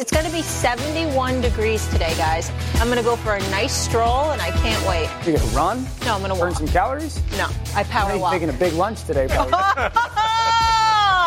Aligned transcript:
It's 0.00 0.10
going 0.10 0.24
to 0.24 0.32
be 0.32 0.40
71 0.40 1.42
degrees 1.42 1.86
today, 1.88 2.14
guys. 2.16 2.50
I'm 2.76 2.86
going 2.86 2.96
to 2.96 3.04
go 3.04 3.14
for 3.14 3.34
a 3.34 3.40
nice 3.50 3.74
stroll, 3.74 4.30
and 4.30 4.40
I 4.40 4.50
can't 4.50 4.82
wait. 4.88 5.06
You're 5.26 5.36
going 5.36 5.50
to 5.50 5.54
run? 5.54 5.86
No, 6.06 6.14
I'm 6.14 6.22
going 6.22 6.32
to 6.32 6.40
Burn 6.40 6.54
some 6.54 6.66
calories? 6.66 7.20
No, 7.36 7.46
I 7.74 7.84
power 7.84 8.16
walk. 8.16 8.32
making 8.32 8.48
a 8.48 8.54
big 8.54 8.72
lunch 8.72 9.04
today, 9.04 9.26
probably. 9.28 9.52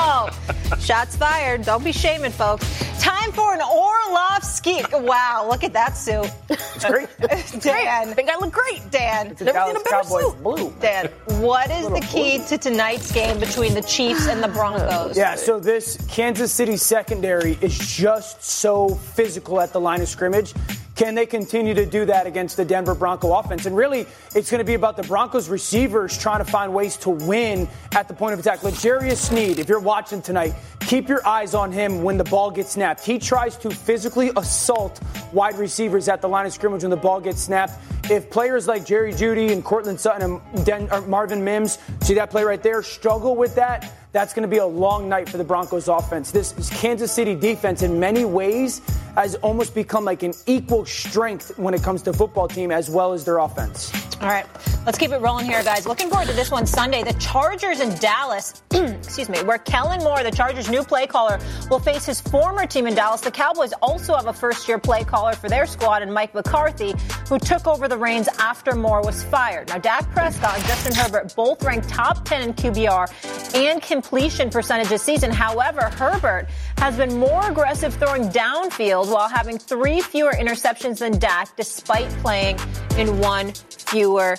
Oh! 0.07 0.29
Shots 0.79 1.15
fired. 1.15 1.63
Don't 1.63 1.83
be 1.83 1.91
shaming, 1.91 2.31
folks. 2.31 2.63
Time 3.01 3.31
for 3.31 3.53
an 3.53 3.61
Orlovsky. 3.61 4.81
Wow, 4.93 5.47
look 5.49 5.63
at 5.63 5.73
that 5.73 5.97
suit. 5.97 6.29
it's 6.49 6.85
great. 6.85 7.09
Dan. 7.61 8.09
I 8.09 8.13
think 8.13 8.29
I 8.29 8.37
look 8.37 8.53
great, 8.53 8.89
Dan. 8.91 9.27
It's 9.31 9.41
a 9.41 9.45
better 9.45 9.79
Cowboys 9.79 10.33
blue. 10.35 10.73
Dan, 10.79 11.07
what 11.39 11.71
is 11.71 11.87
the 11.89 12.01
key 12.01 12.39
to 12.47 12.57
tonight's 12.57 13.11
game 13.11 13.39
between 13.39 13.73
the 13.73 13.81
Chiefs 13.81 14.27
and 14.27 14.43
the 14.43 14.47
Broncos? 14.47 15.17
Yeah, 15.17 15.35
so 15.35 15.59
this 15.59 15.97
Kansas 16.07 16.51
City 16.51 16.77
secondary 16.77 17.57
is 17.61 17.77
just 17.77 18.43
so 18.43 18.89
physical 18.89 19.59
at 19.59 19.73
the 19.73 19.81
line 19.81 20.01
of 20.01 20.07
scrimmage. 20.07 20.53
Can 20.95 21.13
they 21.13 21.25
continue 21.25 21.73
to 21.73 21.85
do 21.85 22.05
that 22.05 22.25
against 22.25 22.55
the 22.55 22.63
Denver 22.63 22.95
Bronco 22.95 23.33
offense? 23.33 23.65
And 23.65 23.75
really, 23.75 24.07
it's 24.33 24.49
going 24.49 24.59
to 24.59 24.65
be 24.65 24.75
about 24.75 24.95
the 24.95 25.03
Broncos 25.03 25.49
receivers 25.49 26.17
trying 26.17 26.39
to 26.39 26.49
find 26.49 26.73
ways 26.73 26.95
to 26.97 27.09
win 27.09 27.67
at 27.91 28.07
the 28.07 28.13
point 28.13 28.33
of 28.33 28.39
attack. 28.39 28.63
L'Jarius 28.63 29.17
Sneed, 29.17 29.59
if 29.59 29.67
you're 29.67 29.81
watching 29.81 30.21
tonight, 30.21 30.53
keep 30.79 31.09
your 31.09 31.25
eyes 31.27 31.53
on 31.53 31.73
him 31.73 32.01
when 32.01 32.17
the 32.17 32.23
ball 32.23 32.49
gets 32.49 32.71
snapped. 32.71 33.03
He 33.03 33.19
tries 33.19 33.57
to 33.57 33.69
physically 33.71 34.31
assault 34.37 35.01
wide 35.33 35.57
receivers 35.57 36.07
at 36.07 36.21
the 36.21 36.29
line 36.29 36.45
of 36.45 36.53
scrimmage 36.53 36.83
when 36.83 36.91
the 36.91 36.95
ball 36.95 37.19
gets 37.19 37.41
snapped. 37.41 37.73
If 38.09 38.29
players 38.29 38.65
like 38.65 38.85
Jerry 38.85 39.11
Jeudy 39.11 39.51
and 39.51 39.65
Courtland 39.65 39.99
Sutton 39.99 40.39
and 40.53 40.65
Den- 40.65 41.09
Marvin 41.09 41.43
Mims, 41.43 41.77
see 42.03 42.13
that 42.13 42.29
play 42.29 42.45
right 42.45 42.63
there, 42.63 42.81
struggle 42.81 43.35
with 43.35 43.55
that, 43.55 43.91
that's 44.15 44.33
going 44.33 44.43
to 44.43 44.47
be 44.47 44.59
a 44.59 44.65
long 44.65 45.09
night 45.09 45.27
for 45.27 45.35
the 45.35 45.43
Broncos 45.43 45.89
offense. 45.89 46.31
This 46.31 46.53
Kansas 46.79 47.11
City 47.11 47.35
defense, 47.35 47.81
in 47.81 47.99
many 47.99 48.23
ways, 48.23 48.79
has 49.17 49.35
almost 49.35 49.75
become 49.75 50.05
like 50.05 50.23
an 50.23 50.33
equal 50.45 50.85
strength 50.85 51.51
when 51.57 51.73
it 51.73 51.83
comes 51.83 52.01
to 52.03 52.13
football 52.13 52.47
team 52.47 52.71
as 52.71 52.89
well 52.89 53.11
as 53.11 53.25
their 53.25 53.39
offense. 53.39 53.91
All 54.25 54.31
right, 54.31 54.47
let's 54.87 54.97
keep 54.97 55.11
it 55.11 55.21
rolling 55.21 55.45
here, 55.45 55.61
guys. 55.63 55.85
Looking 55.85 56.09
forward 56.09 56.27
to 56.29 56.33
this 56.33 56.49
one 56.49 56.65
Sunday. 56.65 57.03
The 57.03 57.13
Chargers 57.19 57.79
in 57.79 57.93
Dallas, 57.99 58.63
excuse 58.71 59.29
me, 59.29 59.37
where 59.43 59.59
Kellen 59.59 59.99
Moore, 59.99 60.23
the 60.23 60.31
Chargers' 60.31 60.67
new 60.67 60.83
play 60.83 61.05
caller, 61.05 61.37
will 61.69 61.77
face 61.77 62.07
his 62.07 62.21
former 62.21 62.65
team 62.65 62.87
in 62.87 62.95
Dallas. 62.95 63.21
The 63.21 63.29
Cowboys 63.29 63.71
also 63.83 64.15
have 64.15 64.25
a 64.25 64.33
first 64.33 64.67
year 64.67 64.79
play 64.79 65.03
caller 65.03 65.33
for 65.33 65.47
their 65.47 65.67
squad, 65.67 66.01
and 66.01 66.11
Mike 66.11 66.33
McCarthy, 66.33 66.95
who 67.29 67.37
took 67.37 67.67
over 67.67 67.87
the 67.87 67.99
reins 67.99 68.27
after 68.39 68.73
Moore 68.73 69.03
was 69.03 69.23
fired. 69.25 69.67
Now, 69.67 69.77
Dak 69.77 70.09
Prescott 70.09 70.55
and 70.55 70.65
Justin 70.65 70.95
Herbert 70.95 71.35
both 71.35 71.63
ranked 71.63 71.87
top 71.87 72.25
10 72.25 72.41
in 72.41 72.53
QBR 72.55 73.53
and 73.53 73.79
completion 73.79 74.49
percentage 74.49 74.87
this 74.87 75.03
season. 75.03 75.29
However, 75.29 75.81
Herbert 75.81 76.47
has 76.77 76.97
been 76.97 77.17
more 77.17 77.49
aggressive 77.49 77.93
throwing 77.95 78.29
downfield 78.29 79.11
while 79.11 79.27
having 79.29 79.57
three 79.57 80.01
fewer 80.01 80.31
interceptions 80.31 80.99
than 80.99 81.17
Dak, 81.19 81.55
despite 81.57 82.09
playing 82.21 82.59
in 82.97 83.19
one 83.19 83.53
fewer 83.69 84.37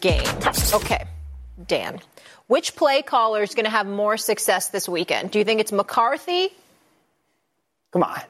game. 0.00 0.24
Okay, 0.72 1.04
Dan. 1.66 2.00
Which 2.46 2.74
play 2.76 3.02
caller 3.02 3.42
is 3.42 3.54
going 3.54 3.64
to 3.64 3.70
have 3.70 3.86
more 3.86 4.16
success 4.16 4.68
this 4.68 4.88
weekend? 4.88 5.30
Do 5.30 5.38
you 5.38 5.44
think 5.44 5.60
it's 5.60 5.72
McCarthy 5.72 6.48
Come 7.92 8.02
on. 8.02 8.20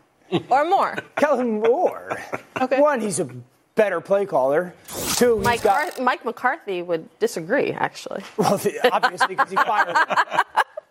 or 0.50 0.64
Moore? 0.68 0.96
Kellen 1.16 1.60
Moore. 1.62 2.18
Okay. 2.60 2.80
One, 2.80 3.00
he's 3.00 3.18
a 3.18 3.28
better 3.76 4.00
play 4.00 4.26
caller. 4.26 4.74
Two, 5.16 5.36
he's 5.36 5.44
Mike, 5.44 5.62
got. 5.62 6.00
Mike 6.00 6.24
McCarthy 6.24 6.82
would 6.82 7.08
disagree, 7.18 7.72
actually. 7.72 8.22
Well, 8.36 8.60
obviously, 8.92 9.28
because 9.28 9.50
he 9.50 9.56
fired. 9.56 9.96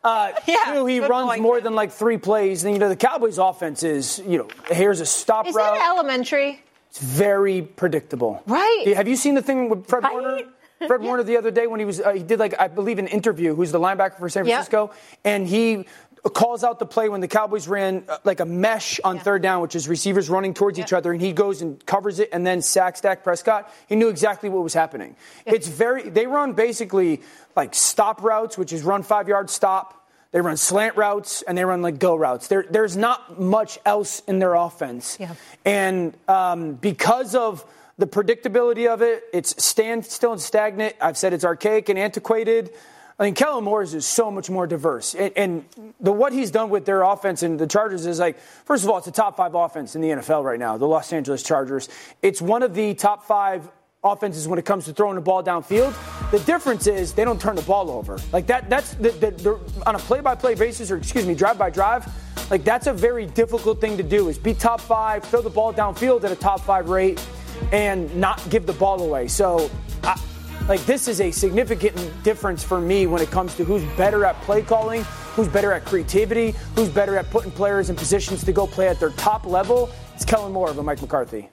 Uh, 0.03 0.31
Yeah, 0.47 0.74
two, 0.74 0.86
he 0.86 1.00
runs 1.00 1.28
point. 1.28 1.41
more 1.41 1.62
than 1.62 1.75
like 1.75 1.91
three 1.91 2.18
plays. 2.18 2.64
And, 2.64 2.74
you 2.74 2.80
know, 2.80 2.90
the 2.90 2.96
Cowboys' 2.96 3.38
offense 3.38 3.84
is, 3.84 4.19
you 4.28 4.38
know, 4.38 4.47
here's 4.69 5.00
a 5.00 5.06
stop 5.06 5.47
Is 5.47 5.56
route. 5.56 5.75
that 5.75 5.90
elementary? 5.90 6.62
it's 6.90 7.00
very 7.00 7.62
predictable. 7.64 8.44
Right. 8.46 8.94
Have 8.96 9.08
you 9.08 9.16
seen 9.16 9.34
the 9.36 9.42
thing 9.42 9.69
with 9.69 9.88
Fred 9.88 10.03
Right. 10.03 10.13
Warner? 10.13 10.40
Fred 10.88 11.02
Warner 11.02 11.24
the 11.24 11.38
other 11.38 11.50
day 11.50 11.66
when 11.66 11.80
he 11.80 11.86
was, 11.86 12.02
uh, 12.02 12.12
he 12.12 12.22
did 12.22 12.40
like, 12.40 12.59
I 12.59 12.68
believe, 12.68 13.00
an 13.00 13.08
interview, 13.08 13.56
who's 13.56 13.72
the 13.72 13.80
linebacker 13.80 14.19
for 14.19 14.28
San. 14.28 14.44
Francisco, 14.46 14.92
and 15.24 15.47
he 15.47 15.86
calls 16.30 16.64
out 16.64 16.80
the 16.80 16.86
play 16.86 17.10
when 17.10 17.20
the 17.20 17.28
Cowboys 17.28 17.68
ran 17.68 18.06
uh, 18.08 18.18
like 18.24 18.40
a 18.40 18.46
mesh 18.46 19.00
on 19.04 19.20
third 19.20 19.42
down, 19.42 19.62
which 19.62 19.76
is 19.76 19.90
receivers 19.90 20.30
running 20.30 20.54
towards 20.54 20.80
each 20.80 20.94
other, 20.94 21.12
and 21.12 21.22
he 21.22 21.34
goes 21.34 21.62
and 21.62 21.86
covers 21.86 22.20
it 22.20 22.30
and 22.32 22.48
then 22.48 22.62
sacks 22.62 23.02
Dak 23.02 23.24
Prescott. 23.24 23.70
He 23.88 23.96
knew 23.96 24.08
exactly 24.08 24.48
what 24.48 24.64
was 24.64 24.74
happening. 24.74 25.18
It's 25.46 25.68
very, 25.68 26.10
they 26.10 26.26
run 26.26 26.54
basically 26.54 27.22
like 27.56 27.76
stop 27.76 28.24
routes, 28.24 28.58
which 28.58 28.72
is 28.72 28.84
run 28.84 29.04
five 29.04 29.28
yard 29.28 29.50
stop. 29.50 30.00
They 30.32 30.42
run 30.42 30.58
slant 30.58 30.96
routes 30.96 31.44
and 31.44 31.58
they 31.58 31.66
run 31.66 31.82
like 31.82 32.00
go 32.00 32.16
routes. 32.16 32.48
There, 32.48 32.66
there's 32.68 32.98
not 32.98 33.40
much 33.40 33.78
else 33.86 34.22
in 34.28 34.40
their 34.40 34.56
offense. 34.56 35.18
Yeah. 35.20 35.36
And 35.64 36.18
um, 36.28 36.74
because 36.76 37.36
of 37.36 37.64
the 37.98 38.08
predictability 38.08 38.88
of 38.92 39.02
it, 39.02 39.24
it's 39.32 39.64
stand 39.64 40.06
still 40.06 40.32
and 40.32 40.42
stagnant. 40.42 40.96
I've 41.00 41.18
said 41.18 41.34
it's 41.34 41.46
archaic 41.46 41.90
and 41.90 42.00
antiquated. 42.00 42.72
I 43.19 43.25
mean, 43.25 43.35
Kellen 43.35 43.63
Moore's 43.63 43.94
is 43.94 44.06
so 44.06 44.31
much 44.31 44.50
more 44.50 44.66
diverse. 44.66 45.13
And, 45.13 45.31
and 45.35 45.94
the, 46.00 46.12
what 46.12 46.34
he's 46.34 46.51
done 46.51 46.69
with 46.69 46.85
their 46.85 47.03
offense 47.03 47.44
and 47.44 47.59
the 47.59 47.68
Chargers 47.68 48.06
is 48.06 48.19
like, 48.19 48.40
first 48.40 48.84
of 48.84 48.90
all, 48.90 48.97
it's 48.97 49.07
a 49.07 49.12
top 49.12 49.38
five 49.38 49.53
offense 49.53 49.96
in 49.96 50.01
the 50.01 50.09
NFL 50.09 50.44
right 50.44 50.59
now, 50.59 50.78
the 50.78 50.88
Los 50.88 51.13
Angeles 51.13 51.44
Chargers. 51.44 51.90
It's 52.22 52.41
one 52.41 52.63
of 52.63 52.74
the 52.74 52.96
top 52.96 53.25
five 53.25 53.69
offenses 54.03 54.47
when 54.47 54.59
it 54.59 54.66
comes 54.66 54.85
to 54.85 54.94
throwing 54.94 55.16
the 55.16 55.22
ball 55.22 55.44
downfield. 55.44 55.94
The 56.31 56.40
difference 56.40 56.88
is 56.88 57.13
they 57.13 57.24
don't 57.24 57.40
turn 57.40 57.56
the 57.56 57.62
ball 57.62 57.90
over. 57.91 58.18
Like 58.31 58.47
that, 58.47 58.69
that's 58.69 58.96
the, 58.96 59.12
the, 59.12 59.31
the, 59.31 59.59
on 59.85 59.95
a 59.95 60.00
play-by-play 60.00 60.56
basis, 60.56 60.91
or 60.91 60.97
excuse 60.97 61.25
me, 61.25 61.35
drive-by-drive. 61.35 62.12
Like 62.50 62.63
that's 62.63 62.88
a 62.88 62.94
very 62.94 63.25
difficult 63.28 63.80
thing 63.80 63.95
to 63.97 64.03
do. 64.03 64.28
Is 64.28 64.38
be 64.38 64.53
top 64.53 64.81
five, 64.81 65.24
throw 65.24 65.41
the 65.41 65.50
ball 65.50 65.74
downfield 65.74 66.24
at 66.24 66.31
a 66.31 66.35
top 66.35 66.62
five 66.62 66.90
rate, 66.90 67.25
and 67.72 68.13
not 68.16 68.41
give 68.50 68.66
the 68.66 68.74
ball 68.74 69.01
away. 69.01 69.28
So, 69.28 69.69
I, 70.03 70.19
like 70.68 70.85
this 70.85 71.07
is 71.07 71.19
a 71.19 71.31
significant 71.31 71.96
difference 72.24 72.63
for 72.63 72.79
me 72.79 73.06
when 73.06 73.22
it 73.22 73.29
comes 73.29 73.56
to 73.56 73.66
who's 73.66 73.84
better 73.97 74.24
at 74.25 74.40
play 74.41 74.62
calling, 74.62 75.03
who's 75.35 75.47
better 75.50 75.74
at 75.74 75.84
creativity, 75.85 76.56
who's 76.75 76.90
better 76.90 77.18
at 77.18 77.29
putting 77.29 77.51
players 77.51 77.90
in 77.90 77.96
positions 77.96 78.44
to 78.46 78.51
go 78.53 78.66
play 78.66 78.88
at 78.88 79.00
their 79.00 79.09
top 79.12 79.46
level. 79.46 79.90
It's 80.16 80.24
Kellen 80.24 80.53
Moore 80.53 80.69
over 80.69 80.81
Mike 80.81 81.01
McCarthy. 81.01 81.50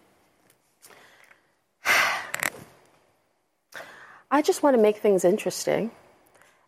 I 4.30 4.42
just 4.42 4.62
want 4.62 4.76
to 4.76 4.82
make 4.82 4.98
things 4.98 5.24
interesting 5.24 5.90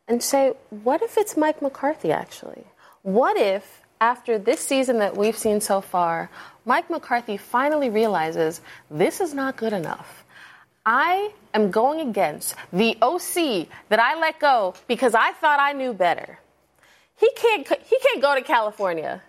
and 0.08 0.20
say, 0.20 0.54
what 0.70 1.00
if 1.00 1.16
it's 1.16 1.36
Mike 1.36 1.62
McCarthy 1.62 2.10
actually? 2.10 2.64
What 3.02 3.36
if, 3.36 3.82
after 4.00 4.36
this 4.36 4.58
season 4.58 4.98
that 4.98 5.16
we've 5.16 5.38
seen 5.38 5.60
so 5.60 5.80
far, 5.80 6.28
Mike 6.64 6.90
McCarthy 6.90 7.36
finally 7.36 7.88
realizes 7.88 8.60
this 8.90 9.20
is 9.20 9.32
not 9.32 9.56
good 9.56 9.72
enough? 9.72 10.24
I 10.84 11.32
am 11.54 11.70
going 11.70 12.00
against 12.08 12.54
the 12.72 12.96
OC 13.00 13.68
that 13.88 13.98
I 13.98 14.18
let 14.18 14.38
go 14.38 14.74
because 14.86 15.14
I 15.14 15.32
thought 15.32 15.60
I 15.60 15.72
knew 15.72 15.92
better. 15.92 16.38
He 17.18 17.30
can't, 17.36 17.66
he 17.84 17.98
can't 17.98 18.22
go 18.22 18.34
to 18.34 18.42
California 18.42 19.22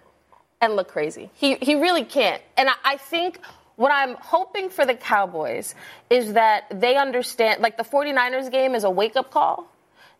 and 0.62 0.76
look 0.76 0.88
crazy. 0.88 1.30
He, 1.36 1.56
he 1.56 1.76
really 1.76 2.06
can't. 2.06 2.42
And 2.58 2.70
I, 2.70 2.74
I 2.84 2.98
think 2.98 3.40
what 3.76 3.92
I'm 3.92 4.16
hoping 4.16 4.70
for 4.70 4.86
the 4.86 4.96
Cowboys 4.96 5.76
is 6.10 6.34
that 6.34 6.66
they 6.70 6.96
understand, 6.96 7.62
like 7.62 7.78
the 7.78 7.84
49ers 7.84 8.52
game 8.52 8.76
is 8.76 8.84
a 8.84 8.90
wake 8.90 9.16
up 9.16 9.32
call, 9.32 9.68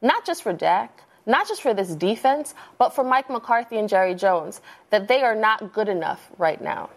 not 0.02 0.26
just 0.26 0.44
for 0.44 0.54
Dak, 0.54 1.02
not 1.26 1.48
just 1.48 1.62
for 1.62 1.74
this 1.74 1.96
defense, 1.96 2.54
but 2.78 2.94
for 2.94 3.04
Mike 3.04 3.30
McCarthy 3.30 3.78
and 3.78 3.88
Jerry 3.88 4.16
Jones, 4.16 4.60
that 4.90 5.08
they 5.08 5.22
are 5.22 5.36
not 5.36 5.74
good 5.74 5.88
enough 5.88 6.30
right 6.38 6.62
now. 6.62 6.90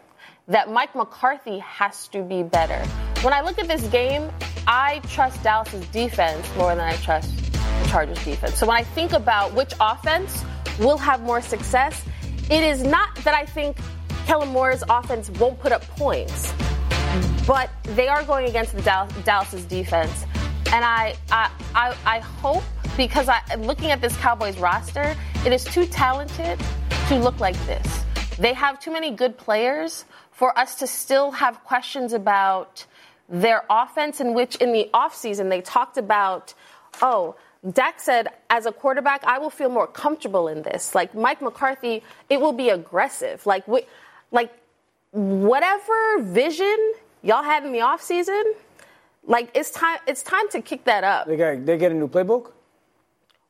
That 0.48 0.70
Mike 0.70 0.94
McCarthy 0.94 1.58
has 1.60 2.08
to 2.08 2.22
be 2.22 2.42
better. 2.42 2.82
When 3.22 3.32
I 3.32 3.40
look 3.40 3.58
at 3.58 3.66
this 3.66 3.82
game, 3.88 4.30
I 4.66 5.00
trust 5.08 5.42
Dallas's 5.42 5.86
defense 5.88 6.46
more 6.56 6.74
than 6.74 6.84
I 6.84 6.96
trust 6.96 7.34
the 7.52 7.88
Chargers 7.88 8.22
defense. 8.24 8.58
So 8.58 8.66
when 8.66 8.76
I 8.76 8.82
think 8.82 9.12
about 9.12 9.52
which 9.54 9.72
offense 9.80 10.44
will 10.78 10.98
have 10.98 11.22
more 11.22 11.40
success, 11.40 12.04
it 12.50 12.62
is 12.62 12.82
not 12.82 13.14
that 13.24 13.34
I 13.34 13.46
think 13.46 13.78
Kellen 14.26 14.50
Moore's 14.50 14.82
offense 14.88 15.30
won't 15.30 15.58
put 15.58 15.72
up 15.72 15.82
points, 15.96 16.52
but 17.46 17.70
they 17.94 18.06
are 18.06 18.22
going 18.24 18.48
against 18.48 18.74
the 18.76 18.82
Dallas, 18.82 19.12
Dallas's 19.24 19.64
defense. 19.64 20.26
And 20.72 20.84
I, 20.84 21.14
I, 21.30 21.50
I, 21.74 21.96
I 22.04 22.18
hope 22.18 22.64
because 22.96 23.28
I, 23.28 23.40
looking 23.58 23.90
at 23.90 24.00
this 24.00 24.16
Cowboys 24.18 24.58
roster, 24.58 25.16
it 25.44 25.52
is 25.52 25.64
too 25.64 25.86
talented 25.86 26.60
to 27.08 27.18
look 27.18 27.40
like 27.40 27.56
this. 27.66 28.04
they 28.38 28.52
have 28.52 28.78
too 28.80 28.92
many 28.92 29.10
good 29.10 29.36
players 29.38 30.04
for 30.32 30.56
us 30.58 30.76
to 30.76 30.86
still 30.86 31.30
have 31.30 31.62
questions 31.64 32.12
about 32.12 32.84
their 33.28 33.64
offense, 33.68 34.20
in 34.20 34.34
which 34.34 34.56
in 34.56 34.72
the 34.72 34.88
offseason 34.94 35.48
they 35.50 35.60
talked 35.60 35.98
about, 35.98 36.54
oh, 37.02 37.34
Dak 37.72 38.00
said, 38.00 38.28
as 38.48 38.66
a 38.66 38.72
quarterback, 38.72 39.24
I 39.24 39.38
will 39.38 39.50
feel 39.50 39.68
more 39.68 39.86
comfortable 39.86 40.46
in 40.48 40.62
this. 40.62 40.94
Like 40.94 41.14
Mike 41.14 41.42
McCarthy, 41.42 42.02
it 42.30 42.40
will 42.40 42.52
be 42.52 42.68
aggressive. 42.68 43.44
Like, 43.44 43.66
we, 43.66 43.82
like 44.30 44.52
whatever 45.10 46.22
vision 46.22 46.92
y'all 47.22 47.42
had 47.42 47.64
in 47.64 47.72
the 47.72 47.80
offseason, 47.80 48.42
like 49.24 49.50
it's 49.54 49.70
time. 49.70 49.98
It's 50.06 50.22
time 50.22 50.48
to 50.50 50.62
kick 50.62 50.84
that 50.84 51.02
up. 51.02 51.26
They 51.26 51.36
got 51.36 51.66
they 51.66 51.76
get 51.76 51.90
a 51.90 51.94
new 51.94 52.08
playbook. 52.08 52.52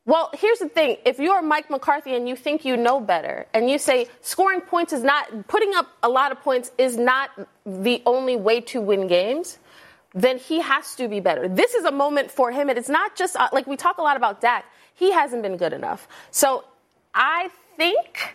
Well, 0.06 0.30
here's 0.34 0.60
the 0.60 0.68
thing. 0.68 0.98
If 1.04 1.18
you're 1.18 1.42
Mike 1.42 1.68
McCarthy 1.68 2.14
and 2.14 2.28
you 2.28 2.36
think 2.36 2.64
you 2.64 2.76
know 2.76 3.00
better 3.00 3.46
and 3.52 3.68
you 3.68 3.76
say 3.76 4.06
scoring 4.22 4.60
points 4.60 4.92
is 4.92 5.02
not, 5.02 5.48
putting 5.48 5.74
up 5.74 5.88
a 6.04 6.08
lot 6.08 6.30
of 6.30 6.40
points 6.42 6.70
is 6.78 6.96
not 6.96 7.30
the 7.66 8.00
only 8.06 8.36
way 8.36 8.60
to 8.60 8.80
win 8.80 9.08
games, 9.08 9.58
then 10.16 10.38
he 10.38 10.60
has 10.60 10.94
to 10.96 11.08
be 11.08 11.20
better. 11.20 11.46
This 11.46 11.74
is 11.74 11.84
a 11.84 11.92
moment 11.92 12.30
for 12.30 12.50
him. 12.50 12.70
And 12.70 12.78
it's 12.78 12.88
not 12.88 13.14
just, 13.14 13.36
uh, 13.36 13.48
like 13.52 13.66
we 13.66 13.76
talk 13.76 13.98
a 13.98 14.02
lot 14.02 14.16
about 14.16 14.40
Dak. 14.40 14.64
He 14.94 15.12
hasn't 15.12 15.42
been 15.42 15.58
good 15.58 15.74
enough. 15.74 16.08
So 16.30 16.64
I 17.14 17.50
think 17.76 18.34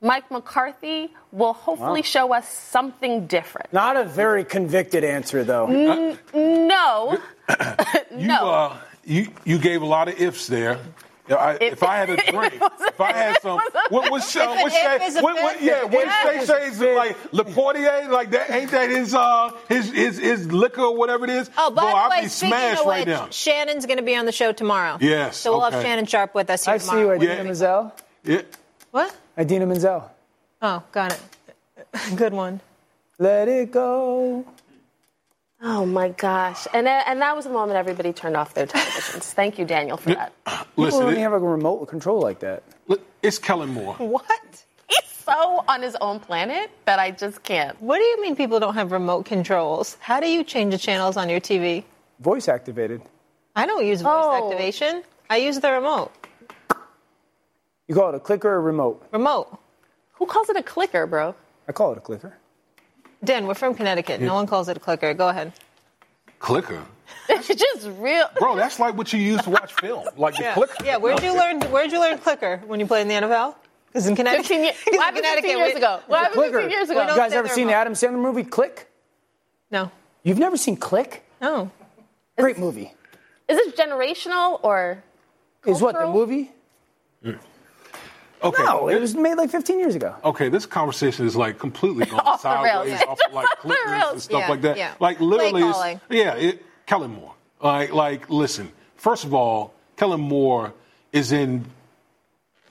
Mike 0.00 0.30
McCarthy 0.30 1.12
will 1.30 1.52
hopefully 1.52 2.00
wow. 2.00 2.04
show 2.04 2.32
us 2.32 2.48
something 2.48 3.26
different. 3.26 3.70
Not 3.74 3.98
a 3.98 4.04
very 4.04 4.42
convicted 4.42 5.04
answer, 5.04 5.44
though. 5.44 5.66
N- 5.66 6.18
no. 6.34 7.18
you, 8.10 8.26
no. 8.26 8.50
Uh, 8.50 8.76
you, 9.04 9.28
you 9.44 9.58
gave 9.58 9.82
a 9.82 9.86
lot 9.86 10.08
of 10.08 10.18
ifs 10.18 10.46
there. 10.46 10.78
I, 11.36 11.54
if, 11.54 11.62
if, 11.62 11.82
I 11.82 11.96
had 11.96 12.10
a 12.10 12.16
drink, 12.30 12.54
if 12.60 13.00
I 13.00 13.12
had 13.12 13.40
some, 13.42 13.60
what 13.90 14.10
was 14.10 14.36
uh, 14.36 14.46
what 14.46 14.72
Shay, 14.72 15.20
what, 15.20 15.42
what, 15.42 15.62
yeah, 15.62 15.84
what 15.84 16.08
Shay 16.22 16.44
says 16.44 16.80
like 16.80 17.16
Laportier, 17.32 18.08
like 18.10 18.30
that, 18.30 18.50
ain't 18.50 18.70
that 18.70 18.90
his 18.90 19.14
uh 19.14 19.52
his 19.68 19.90
his, 19.90 20.18
his 20.18 20.52
liquor 20.52 20.82
or 20.82 20.96
whatever 20.96 21.24
it 21.24 21.30
is? 21.30 21.50
Oh, 21.56 21.70
by 21.70 21.82
Boy, 21.82 21.88
the 21.88 21.96
I'd 21.96 22.10
way, 22.10 22.20
be 22.22 22.28
speaking 22.28 22.48
smashed 22.56 22.80
of 22.80 22.86
right 22.86 23.00
which, 23.06 23.08
now. 23.08 23.28
Shannon's 23.30 23.86
going 23.86 23.98
to 23.98 24.04
be 24.04 24.16
on 24.16 24.26
the 24.26 24.32
show 24.32 24.52
tomorrow. 24.52 24.98
Yes, 25.00 25.36
so 25.36 25.52
we'll 25.52 25.66
okay. 25.66 25.76
have 25.76 25.84
Shannon 25.84 26.06
Sharpe 26.06 26.34
with 26.34 26.50
us 26.50 26.64
here 26.64 26.74
I 26.74 26.78
tomorrow. 26.78 26.98
see 26.98 27.06
you, 27.06 27.12
Idina 27.12 27.34
Yeah. 27.34 27.42
Menzel. 27.42 27.92
Yeah. 28.24 28.42
What? 28.90 29.16
Idina 29.38 29.66
Menzel. 29.66 30.10
Oh, 30.60 30.82
got 30.92 31.12
it. 31.12 31.20
Good 32.16 32.32
one. 32.32 32.60
Let 33.18 33.48
it 33.48 33.70
go. 33.72 34.44
Oh 35.64 35.86
my 35.86 36.08
gosh! 36.08 36.66
And 36.74 36.86
that, 36.88 37.06
and 37.06 37.20
that 37.20 37.36
was 37.36 37.44
the 37.44 37.52
moment 37.52 37.76
everybody 37.76 38.12
turned 38.12 38.36
off 38.36 38.52
their 38.54 38.66
televisions. 38.66 39.22
Thank 39.32 39.58
you, 39.60 39.64
Daniel, 39.64 39.96
for 39.96 40.10
that. 40.14 40.32
Uh, 40.44 40.64
people 40.64 40.84
Listen, 40.84 41.00
don't 41.02 41.14
it- 41.14 41.18
have 41.20 41.32
a 41.32 41.38
remote 41.38 41.86
control 41.86 42.20
like 42.20 42.40
that. 42.40 42.64
look, 42.88 43.00
it's 43.22 43.38
Kellen 43.38 43.70
Moore. 43.70 43.94
What? 43.94 44.64
He's 44.88 45.08
so 45.24 45.64
on 45.68 45.80
his 45.82 45.96
own 46.00 46.18
planet 46.18 46.70
that 46.86 46.98
I 46.98 47.12
just 47.12 47.42
can't. 47.44 47.80
What 47.80 47.98
do 47.98 48.02
you 48.04 48.20
mean 48.20 48.34
people 48.34 48.58
don't 48.58 48.74
have 48.74 48.90
remote 48.90 49.24
controls? 49.24 49.96
How 50.00 50.18
do 50.18 50.28
you 50.28 50.42
change 50.42 50.72
the 50.72 50.78
channels 50.78 51.16
on 51.16 51.28
your 51.28 51.40
TV? 51.40 51.84
Voice 52.18 52.48
activated. 52.48 53.00
I 53.54 53.64
don't 53.66 53.86
use 53.86 54.00
voice 54.02 54.12
Oh. 54.14 54.44
activation. 54.50 55.02
I 55.30 55.36
use 55.36 55.60
the 55.60 55.70
remote. 55.72 56.10
You 57.88 57.94
call 57.94 58.08
it 58.08 58.14
a 58.16 58.20
clicker 58.20 58.48
or 58.48 58.56
a 58.56 58.60
remote? 58.60 59.06
Remote. 59.12 59.58
Who 60.14 60.26
calls 60.26 60.48
it 60.48 60.56
a 60.56 60.62
clicker, 60.62 61.06
bro? 61.06 61.34
I 61.68 61.72
call 61.72 61.92
it 61.92 61.98
a 61.98 62.00
clicker. 62.00 62.36
Dan, 63.24 63.46
we're 63.46 63.54
from 63.54 63.74
Connecticut. 63.74 64.20
No 64.20 64.34
one 64.34 64.46
calls 64.46 64.68
it 64.68 64.76
a 64.76 64.80
clicker. 64.80 65.14
Go 65.14 65.28
ahead. 65.28 65.52
Clicker, 66.40 66.82
It's 67.28 67.46
just 67.54 67.88
real. 67.98 68.28
bro. 68.38 68.56
That's 68.56 68.80
like 68.80 68.96
what 68.96 69.12
you 69.12 69.20
use 69.20 69.40
to 69.42 69.50
watch 69.50 69.72
film, 69.74 70.06
like 70.16 70.34
the 70.36 70.42
Yeah. 70.42 70.54
clicker. 70.54 70.84
Yeah, 70.84 70.96
where'd 70.96 71.22
you 71.22 71.32
learn 71.36 71.60
where'd 71.70 71.92
you 71.92 72.00
learn 72.00 72.18
clicker 72.18 72.60
when 72.66 72.80
you 72.80 72.86
played 72.86 73.02
in 73.02 73.08
the 73.08 73.14
NFL? 73.14 73.54
Because 73.86 74.06
in 74.08 74.16
Connecticut. 74.16 74.46
15 74.46 74.64
years, 74.64 74.76
'cause 74.84 74.92
in 74.94 74.96
what 74.96 75.04
happened 75.04 75.24
15 75.24 75.40
Connecticut, 75.42 75.58
years 75.58 75.74
we- 75.74 75.78
ago? 75.78 76.00
What 76.08 76.18
happened 76.18 76.34
Clicker. 76.34 76.52
15 76.62 76.70
years 76.70 76.88
We 76.88 76.94
ago? 76.96 77.08
You 77.10 77.16
guys 77.16 77.32
ever 77.32 77.48
seen 77.48 77.66
the. 77.68 77.74
Adam 77.74 77.92
Sandler 77.92 78.18
movie 78.20 78.42
Click? 78.44 78.88
No. 79.70 79.90
You've 80.24 80.38
never 80.38 80.56
seen 80.56 80.76
Click? 80.76 81.22
No. 81.40 81.70
Great 82.38 82.58
movie. 82.58 82.92
Is 83.48 83.58
it 83.58 83.76
generational 83.76 84.58
or? 84.64 85.02
Is 85.64 85.80
what 85.80 85.92
the 85.92 86.00
Cultural? 86.00 86.12
movie? 86.12 86.50
Mm. 87.24 87.38
Okay. 88.44 88.62
No, 88.64 88.88
it 88.88 89.00
was 89.00 89.14
made 89.14 89.34
like 89.34 89.50
15 89.50 89.78
years 89.78 89.94
ago. 89.94 90.14
Okay, 90.24 90.48
this 90.48 90.66
conversation 90.66 91.26
is 91.26 91.36
like 91.36 91.58
completely 91.58 92.06
gone 92.06 92.20
Off 92.24 92.42
the 92.42 92.48
rails, 92.48 92.88
sideways, 92.88 93.02
off 93.02 93.18
of 93.28 93.32
like 93.34 93.46
Off 93.56 93.62
the 93.62 93.68
clickers 93.68 93.92
rails. 93.92 94.12
and 94.12 94.22
stuff 94.22 94.40
Yeah, 94.40 94.48
like 94.48 94.60
that. 94.62 94.76
yeah. 94.76 94.94
Like 95.00 95.20
literally, 95.20 95.62
it's, 95.62 96.00
yeah, 96.10 96.34
it, 96.34 96.64
Kellen 96.86 97.12
Moore. 97.14 97.34
Like, 97.60 97.92
like, 97.92 98.28
listen. 98.30 98.70
First 98.96 99.24
of 99.24 99.32
all, 99.34 99.74
Kellen 99.96 100.20
Moore 100.20 100.72
is 101.12 101.32
in 101.32 101.64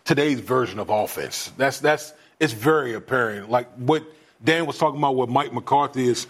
today's 0.05 0.39
version 0.39 0.79
of 0.79 0.89
offense. 0.89 1.51
That's 1.57 1.79
that's 1.79 2.13
it's 2.39 2.53
very 2.53 2.93
apparent. 2.93 3.49
Like 3.49 3.71
what 3.75 4.03
Dan 4.43 4.65
was 4.65 4.77
talking 4.77 4.97
about 4.99 5.15
with 5.15 5.29
Mike 5.29 5.53
McCarthy 5.53 6.07
is. 6.07 6.27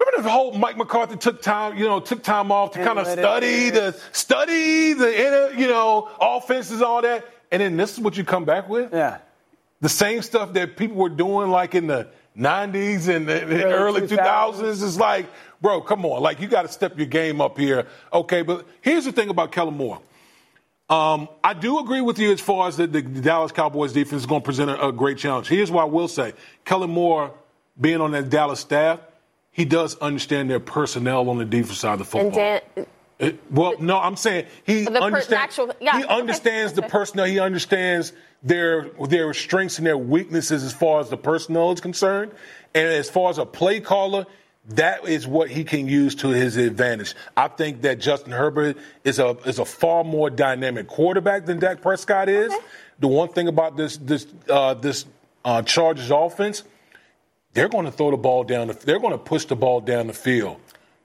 Remember 0.00 0.22
the 0.28 0.30
whole 0.32 0.52
Mike 0.52 0.76
McCarthy 0.76 1.16
took 1.16 1.40
time, 1.40 1.78
you 1.78 1.84
know, 1.84 2.00
took 2.00 2.22
time 2.22 2.50
off 2.52 2.72
to 2.72 2.84
kind 2.84 2.98
of 2.98 3.06
study 3.06 3.70
the 3.70 3.96
study 4.12 4.92
the 4.92 5.52
you 5.56 5.66
know, 5.68 6.10
offenses, 6.20 6.82
all 6.82 7.00
that, 7.02 7.24
and 7.54 7.62
then 7.62 7.76
this 7.76 7.92
is 7.94 8.00
what 8.00 8.16
you 8.16 8.24
come 8.24 8.44
back 8.44 8.68
with 8.68 8.92
Yeah. 8.92 9.18
the 9.80 9.88
same 9.88 10.22
stuff 10.22 10.52
that 10.54 10.76
people 10.76 10.96
were 10.96 11.08
doing 11.08 11.50
like 11.50 11.74
in 11.74 11.86
the 11.86 12.08
90s 12.36 13.08
and 13.08 13.28
the 13.28 13.34
the 13.46 13.64
early, 13.64 14.00
Early 14.00 14.08
2000s 14.08 14.58
2000s. 14.60 14.82
is 14.82 14.98
like, 14.98 15.26
bro, 15.62 15.80
come 15.80 16.04
on. 16.04 16.20
Like, 16.22 16.40
you 16.40 16.48
got 16.48 16.62
to 16.62 16.68
step 16.68 16.96
your 16.98 17.06
game 17.06 17.40
up 17.40 17.56
here. 17.56 17.86
Okay, 18.12 18.42
but 18.42 18.66
here's 18.80 19.04
the 19.04 19.12
thing 19.12 19.28
about 19.30 19.52
Kellen 19.52 19.76
Moore. 19.76 20.00
Um, 20.90 21.28
I 21.42 21.54
do 21.54 21.78
agree 21.78 22.00
with 22.02 22.18
you 22.18 22.32
as 22.32 22.40
far 22.40 22.68
as 22.68 22.76
the, 22.76 22.86
the 22.86 23.00
Dallas 23.02 23.52
Cowboys 23.52 23.92
defense 23.92 24.22
is 24.22 24.26
going 24.26 24.42
to 24.42 24.44
present 24.44 24.68
a, 24.70 24.88
a 24.88 24.92
great 24.92 25.16
challenge. 25.16 25.46
Here's 25.48 25.70
what 25.70 25.82
I 25.82 25.86
will 25.86 26.08
say 26.08 26.34
Kellen 26.64 26.90
Moore, 26.90 27.32
being 27.80 28.00
on 28.00 28.10
that 28.12 28.28
Dallas 28.30 28.60
staff, 28.60 28.98
he 29.52 29.64
does 29.64 29.96
understand 29.98 30.50
their 30.50 30.60
personnel 30.60 31.30
on 31.30 31.38
the 31.38 31.44
defense 31.44 31.78
side 31.78 31.92
of 31.94 31.98
the 32.00 32.04
football. 32.04 32.26
And 32.26 32.34
Dan, 32.34 32.60
It- 32.76 32.88
well, 33.50 33.74
no, 33.80 33.98
I'm 33.98 34.16
saying 34.16 34.46
he 34.64 34.86
per- 34.86 34.98
understands. 34.98 35.32
actual- 35.32 35.74
yeah, 35.80 35.98
he 35.98 36.04
okay, 36.04 36.14
understands 36.14 36.72
the 36.72 36.82
personnel. 36.82 37.26
He 37.26 37.38
understands 37.38 38.12
their 38.42 38.90
their 39.08 39.32
strengths 39.34 39.78
and 39.78 39.86
their 39.86 39.98
weaknesses 39.98 40.64
as 40.64 40.72
far 40.72 41.00
as 41.00 41.10
the 41.10 41.16
personnel 41.16 41.72
is 41.72 41.80
concerned. 41.80 42.32
And 42.74 42.88
as 42.88 43.08
far 43.08 43.30
as 43.30 43.38
a 43.38 43.46
play 43.46 43.80
caller, 43.80 44.26
that 44.68 45.06
is 45.06 45.26
what 45.26 45.50
he 45.50 45.64
can 45.64 45.86
use 45.86 46.14
to 46.16 46.28
his 46.28 46.56
advantage. 46.56 47.14
I 47.36 47.48
think 47.48 47.82
that 47.82 48.00
Justin 48.00 48.32
Herbert 48.32 48.76
is 49.04 49.18
a 49.18 49.36
is 49.44 49.58
a 49.58 49.64
far 49.64 50.04
more 50.04 50.30
dynamic 50.30 50.88
quarterback 50.88 51.46
than 51.46 51.58
Dak 51.58 51.82
Prescott 51.82 52.28
is. 52.28 52.52
The 52.98 53.08
one 53.08 53.28
thing 53.28 53.48
about 53.48 53.76
this 53.76 53.96
this 53.96 54.26
uh, 54.48 54.74
this 54.74 55.04
uh, 55.44 55.62
Chargers 55.62 56.10
offense, 56.10 56.64
they're 57.52 57.68
going 57.68 57.84
to 57.84 57.92
throw 57.92 58.10
the 58.10 58.16
ball 58.16 58.44
down. 58.44 58.68
The, 58.68 58.74
they're 58.74 59.00
going 59.00 59.12
to 59.12 59.18
push 59.18 59.44
the 59.44 59.56
ball 59.56 59.80
down 59.80 60.06
the 60.06 60.14
field. 60.14 60.58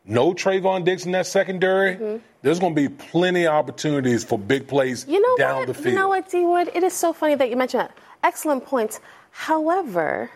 No 0.09 0.33
Trevon 0.33 0.83
Diggs 0.83 1.05
in 1.05 1.11
that 1.11 1.27
secondary. 1.27 2.19
There's 2.41 2.59
going 2.59 2.75
to 2.75 2.81
be 2.81 2.89
plenty 2.89 3.45
of 3.45 3.53
opportunities 3.53 4.23
for 4.23 4.39
big 4.39 4.67
plays 4.67 5.05
you 5.07 5.21
know 5.21 5.37
down 5.37 5.57
what? 5.59 5.67
the 5.67 5.73
field. 5.73 5.85
You 5.87 5.93
know 5.93 6.07
what, 6.07 6.29
D 6.29 6.45
Wood? 6.45 6.71
It 6.73 6.83
is 6.83 6.93
so 6.93 7.13
funny 7.13 7.35
that 7.35 7.49
you 7.49 7.55
mentioned 7.55 7.81
that. 7.81 7.97
Excellent 8.23 8.65
points. 8.65 8.99
However, 9.29 10.31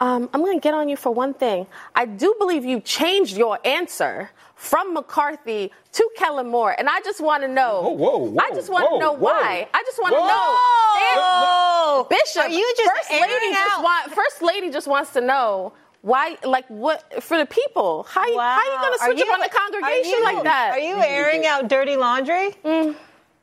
um, 0.00 0.30
I'm 0.32 0.42
going 0.42 0.58
to 0.58 0.62
get 0.62 0.74
on 0.74 0.88
you 0.88 0.96
for 0.96 1.12
one 1.12 1.34
thing. 1.34 1.66
I 1.94 2.06
do 2.06 2.34
believe 2.38 2.64
you 2.64 2.80
changed 2.80 3.36
your 3.36 3.58
answer 3.66 4.30
from 4.54 4.94
McCarthy 4.94 5.72
to 5.92 6.10
Kellen 6.16 6.48
Moore, 6.48 6.76
and 6.78 6.88
I 6.88 7.00
just 7.00 7.20
want 7.20 7.42
to 7.42 7.48
know. 7.48 7.82
Whoa, 7.82 7.90
whoa, 7.90 8.18
whoa, 8.18 8.36
I 8.40 8.54
just 8.54 8.70
want 8.70 8.88
to 8.90 8.98
know 8.98 9.12
whoa. 9.12 9.24
why. 9.24 9.68
I 9.74 9.82
just 9.82 9.98
want 10.00 10.14
to 10.14 10.20
know. 10.20 10.56
Oh, 11.16 12.06
Bishop, 12.08 12.42
Are 12.44 12.48
you 12.48 12.74
just 12.76 12.90
first 12.90 13.10
lady 13.10 13.32
airing 13.32 13.54
just 13.54 13.82
want 13.82 14.12
first 14.12 14.42
lady 14.42 14.70
just 14.70 14.86
wants 14.86 15.12
to 15.14 15.20
know 15.20 15.72
why, 16.02 16.36
like 16.44 16.66
what 16.68 17.22
for 17.22 17.36
the 17.38 17.46
people? 17.46 18.04
How 18.04 18.26
you, 18.26 18.38
how 18.38 18.62
you 18.64 18.80
going 18.80 18.92
to 18.98 19.04
switch 19.04 19.20
Are 19.20 19.28
up 19.32 19.34
on 19.34 19.40
the 19.40 19.48
congregation 19.48 20.12
are 20.14 20.18
you- 20.18 20.24
like 20.24 20.44
that? 20.44 20.70
Are 20.72 20.78
you 20.78 20.96
airing 21.00 21.46
out 21.46 21.68
dirty 21.68 21.96
laundry? 21.96 22.54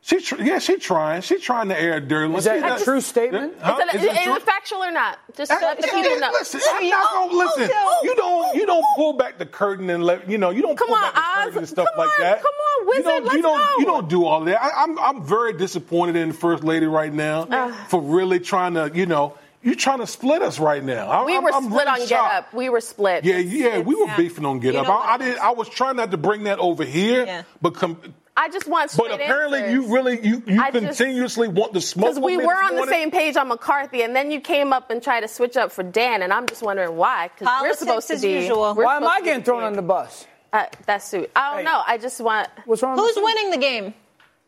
She, 0.02 0.22
tr- 0.22 0.42
yeah, 0.42 0.60
she's 0.60 0.82
trying. 0.82 1.22
She's 1.22 1.42
trying 1.42 1.68
to 1.68 1.78
air 1.78 2.00
dirty. 2.00 2.28
Laundry. 2.32 2.38
Is 2.38 2.44
that 2.46 2.74
She's 2.78 2.82
a 2.82 2.86
true 2.86 3.02
statement? 3.02 3.56
Huh? 3.60 3.78
Is, 3.78 3.80
it, 3.80 3.96
Is 3.96 4.02
is, 4.04 4.08
it 4.18 4.28
is 4.30 4.38
it 4.38 4.44
factual 4.44 4.84
or 4.84 4.92
not? 4.92 5.20
Just 5.36 5.52
Uh, 5.52 5.60
so 5.60 5.76
the 5.82 5.88
people 5.88 6.20
know. 6.20 6.30
Listen, 6.32 6.62
I'm 6.66 6.90
not 6.90 7.14
gonna 7.14 7.34
listen. 7.34 7.70
You 8.04 8.16
don't, 8.16 8.56
you 8.56 8.66
don't 8.66 8.86
pull 8.96 9.14
back 9.14 9.38
the 9.38 9.46
curtain 9.46 9.90
and 9.90 10.04
let 10.06 10.30
you 10.30 10.38
know. 10.38 10.52
You 10.52 10.62
don't 10.62 10.78
Come 10.78 10.88
pull 10.88 10.96
on, 10.96 11.02
back 11.02 11.14
the 11.14 11.20
Oz. 11.20 11.44
curtain 11.46 11.58
and 11.58 11.68
stuff 11.68 11.88
Come 11.94 12.06
like 12.08 12.20
on, 12.20 12.24
that. 12.24 12.42
come 12.42 12.46
on, 12.52 12.82
you 12.84 12.88
wizard, 12.90 13.04
don't, 13.04 13.18
you 13.24 13.30
let's 13.30 13.42
don't, 13.42 13.58
go. 13.60 13.80
you 13.80 13.86
don't 13.86 14.10
do 14.10 14.26
all 14.26 14.42
that. 14.46 14.64
I, 14.64 14.84
I'm, 14.84 14.98
I'm 15.00 15.24
very 15.26 15.54
disappointed 15.58 16.16
in 16.16 16.30
the 16.30 16.34
first 16.34 16.64
lady 16.64 16.86
right 16.86 17.12
now 17.14 17.72
for 17.90 18.00
really 18.02 18.40
trying 18.40 18.76
to, 18.76 18.90
you 18.94 19.08
know, 19.08 19.38
you're 19.64 19.76
trying 19.76 20.00
to 20.00 20.08
split 20.08 20.42
us 20.42 20.60
right 20.60 20.84
now. 20.84 21.08
I, 21.10 21.26
We 21.26 21.36
I'm, 21.36 21.44
were 21.44 21.54
I'm 21.54 21.64
split 21.66 21.86
really 21.88 22.02
on 22.04 22.08
Get. 22.08 22.20
Up. 22.20 22.54
We 22.54 22.70
were 22.70 22.82
split. 22.82 23.26
Yeah, 23.26 23.38
yeah, 23.38 23.80
we 23.80 23.96
were 23.96 24.06
yeah. 24.06 24.18
beefing 24.18 24.46
on 24.46 24.60
Get 24.60 24.74
You 24.74 24.82
Up. 24.82 24.90
I, 24.90 25.14
I 25.14 25.18
did. 25.18 25.38
I 25.38 25.52
was 25.52 25.68
trying 25.70 25.96
not 25.98 26.12
to 26.12 26.18
bring 26.18 26.44
that 26.44 26.60
over 26.60 26.84
here, 26.84 27.26
Yeah. 27.26 27.44
but 27.62 27.74
com- 27.74 28.02
I 28.40 28.50
just 28.50 28.68
want 28.68 28.92
straight 28.92 29.10
but 29.10 29.20
apparently 29.20 29.60
answers. 29.62 29.74
you 29.88 29.94
really 29.96 30.26
you, 30.28 30.44
you 30.46 30.62
I 30.62 30.70
just- 30.70 30.86
continuously 30.86 31.48
want 31.48 31.74
to 31.74 31.82
smoke. 31.82 32.10
Because 32.12 32.24
we 32.24 32.38
were 32.38 32.44
this 32.44 32.70
on 32.70 32.76
the 32.76 32.86
same 32.88 33.10
page 33.10 33.36
on 33.36 33.48
McCarthy, 33.48 34.04
and 34.04 34.16
then 34.16 34.30
you 34.30 34.40
came 34.42 34.74
up 34.74 34.92
and 34.92 35.02
tried 35.02 35.22
to 35.22 35.28
switch 35.28 35.58
up 35.58 35.72
for 35.72 35.82
Dan, 35.84 36.22
and 36.22 36.32
I'm 36.32 36.46
just 36.46 36.62
wondering 36.62 36.96
why. 36.96 37.30
Because 37.30 37.46
we're 37.48 37.52
Politics 37.52 37.80
supposed 37.80 38.08
to 38.10 38.20
be. 38.20 38.34
usual. 38.42 38.76
Why 38.76 38.98
am 38.98 39.08
I 39.08 39.22
getting 39.22 39.44
thrown 39.44 39.64
on 39.64 39.74
the 39.74 39.82
bus? 39.82 40.28
Uh, 40.54 40.66
that 40.86 41.02
suit. 41.02 41.30
I 41.36 41.50
don't 41.50 41.58
Hey. 41.60 41.64
know. 41.66 41.82
I 41.86 41.98
just 41.98 42.22
want. 42.22 42.48
What's 42.66 42.82
wrong? 42.84 42.96
Who's 42.98 43.16
this? 43.16 43.24
winning 43.24 43.50
the 43.52 43.58
game? 43.58 43.94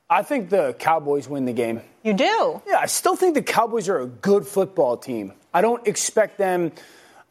I 0.10 0.24
think 0.24 0.50
the 0.50 0.74
Cowboys 0.80 1.30
win 1.30 1.46
the 1.46 1.54
game. 1.54 1.82
You 2.04 2.14
do. 2.14 2.62
Yeah, 2.68 2.80
I 2.80 2.88
still 2.88 3.16
think 3.16 3.36
the 3.36 3.44
Cowboys 3.44 3.88
are 3.90 4.00
a 4.00 4.08
good 4.08 4.48
football 4.48 4.98
team. 4.98 5.34
I 5.54 5.62
don't 5.62 5.86
expect 5.88 6.38
them. 6.38 6.72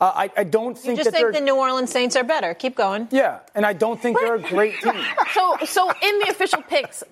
Uh, 0.01 0.13
I, 0.15 0.31
I, 0.37 0.45
don't 0.45 0.79
think 0.79 0.97
you 0.97 1.05
just 1.05 1.17
think 1.17 1.33
the 1.33 1.41
New 1.41 1.57
Orleans 1.57 1.91
Saints 1.91 2.15
are 2.15 2.23
better. 2.23 2.55
Keep 2.55 2.77
going. 2.77 3.09
Yeah, 3.11 3.41
and 3.57 3.67
I 3.67 3.73
don't 3.73 4.01
think 4.01 4.17
they're 4.21 4.37
a 4.37 4.41
great 4.41 4.75
team. 4.83 4.95
So, 5.33 5.57
so 5.65 5.91
in 5.91 6.19
the 6.21 6.29
official 6.31 6.63
picks, 6.63 7.03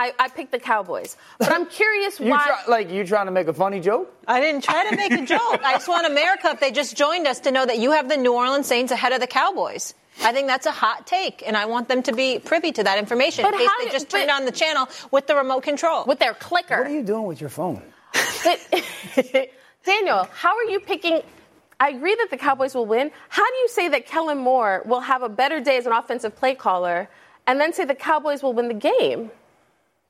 I, 0.00 0.12
I 0.18 0.28
picked 0.28 0.52
the 0.52 0.60
Cowboys, 0.60 1.16
but 1.38 1.50
I'm 1.50 1.66
curious 1.66 2.20
you 2.26 2.30
why. 2.30 2.44
Try, 2.46 2.62
like 2.68 2.90
you 2.90 3.04
trying 3.04 3.26
to 3.26 3.32
make 3.32 3.48
a 3.48 3.52
funny 3.52 3.80
joke? 3.80 4.14
I 4.28 4.40
didn't 4.40 4.62
try 4.62 4.88
to 4.88 4.96
make 4.96 5.10
a 5.12 5.24
joke. 5.26 5.60
I 5.64 5.72
just 5.72 5.88
want 5.88 6.06
America, 6.06 6.50
if 6.50 6.60
they 6.60 6.70
just 6.70 6.96
joined 6.96 7.26
us, 7.26 7.40
to 7.40 7.50
know 7.50 7.66
that 7.66 7.78
you 7.78 7.90
have 7.90 8.08
the 8.08 8.16
New 8.16 8.32
Orleans 8.32 8.66
Saints 8.66 8.92
ahead 8.92 9.12
of 9.12 9.20
the 9.20 9.26
Cowboys. 9.26 9.94
I 10.22 10.32
think 10.32 10.46
that's 10.46 10.66
a 10.66 10.70
hot 10.72 11.06
take, 11.06 11.42
and 11.46 11.56
I 11.56 11.66
want 11.66 11.88
them 11.88 12.02
to 12.04 12.12
be 12.12 12.38
privy 12.38 12.70
to 12.72 12.84
that 12.84 12.98
information 12.98 13.42
But 13.42 13.54
in 13.54 13.60
case 13.60 13.68
how 13.68 13.78
they 13.78 13.84
did- 13.86 13.92
just 13.92 14.08
turned 14.10 14.30
on 14.30 14.44
the 14.44 14.52
channel 14.52 14.88
with 15.10 15.26
the 15.26 15.34
remote 15.34 15.62
control. 15.64 16.04
with 16.06 16.20
their 16.20 16.34
clicker. 16.34 16.78
What 16.78 16.86
are 16.86 16.94
you 16.94 17.02
doing 17.02 17.24
with 17.24 17.40
your 17.40 17.50
phone? 17.50 17.82
Daniel, 19.84 20.28
how 20.32 20.56
are 20.56 20.64
you 20.64 20.80
picking? 20.80 21.22
I 21.80 21.90
agree 21.90 22.14
that 22.16 22.28
the 22.30 22.36
Cowboys 22.36 22.74
will 22.74 22.86
win. 22.86 23.10
How 23.28 23.46
do 23.46 23.54
you 23.62 23.68
say 23.68 23.88
that 23.88 24.06
Kellen 24.06 24.38
Moore 24.38 24.82
will 24.84 25.00
have 25.00 25.22
a 25.22 25.28
better 25.28 25.60
day 25.60 25.76
as 25.76 25.86
an 25.86 25.92
offensive 25.92 26.36
play 26.36 26.54
caller, 26.54 27.08
and 27.46 27.60
then 27.60 27.72
say 27.72 27.84
the 27.84 27.94
Cowboys 27.94 28.42
will 28.42 28.52
win 28.52 28.68
the 28.68 28.74
game? 28.74 29.30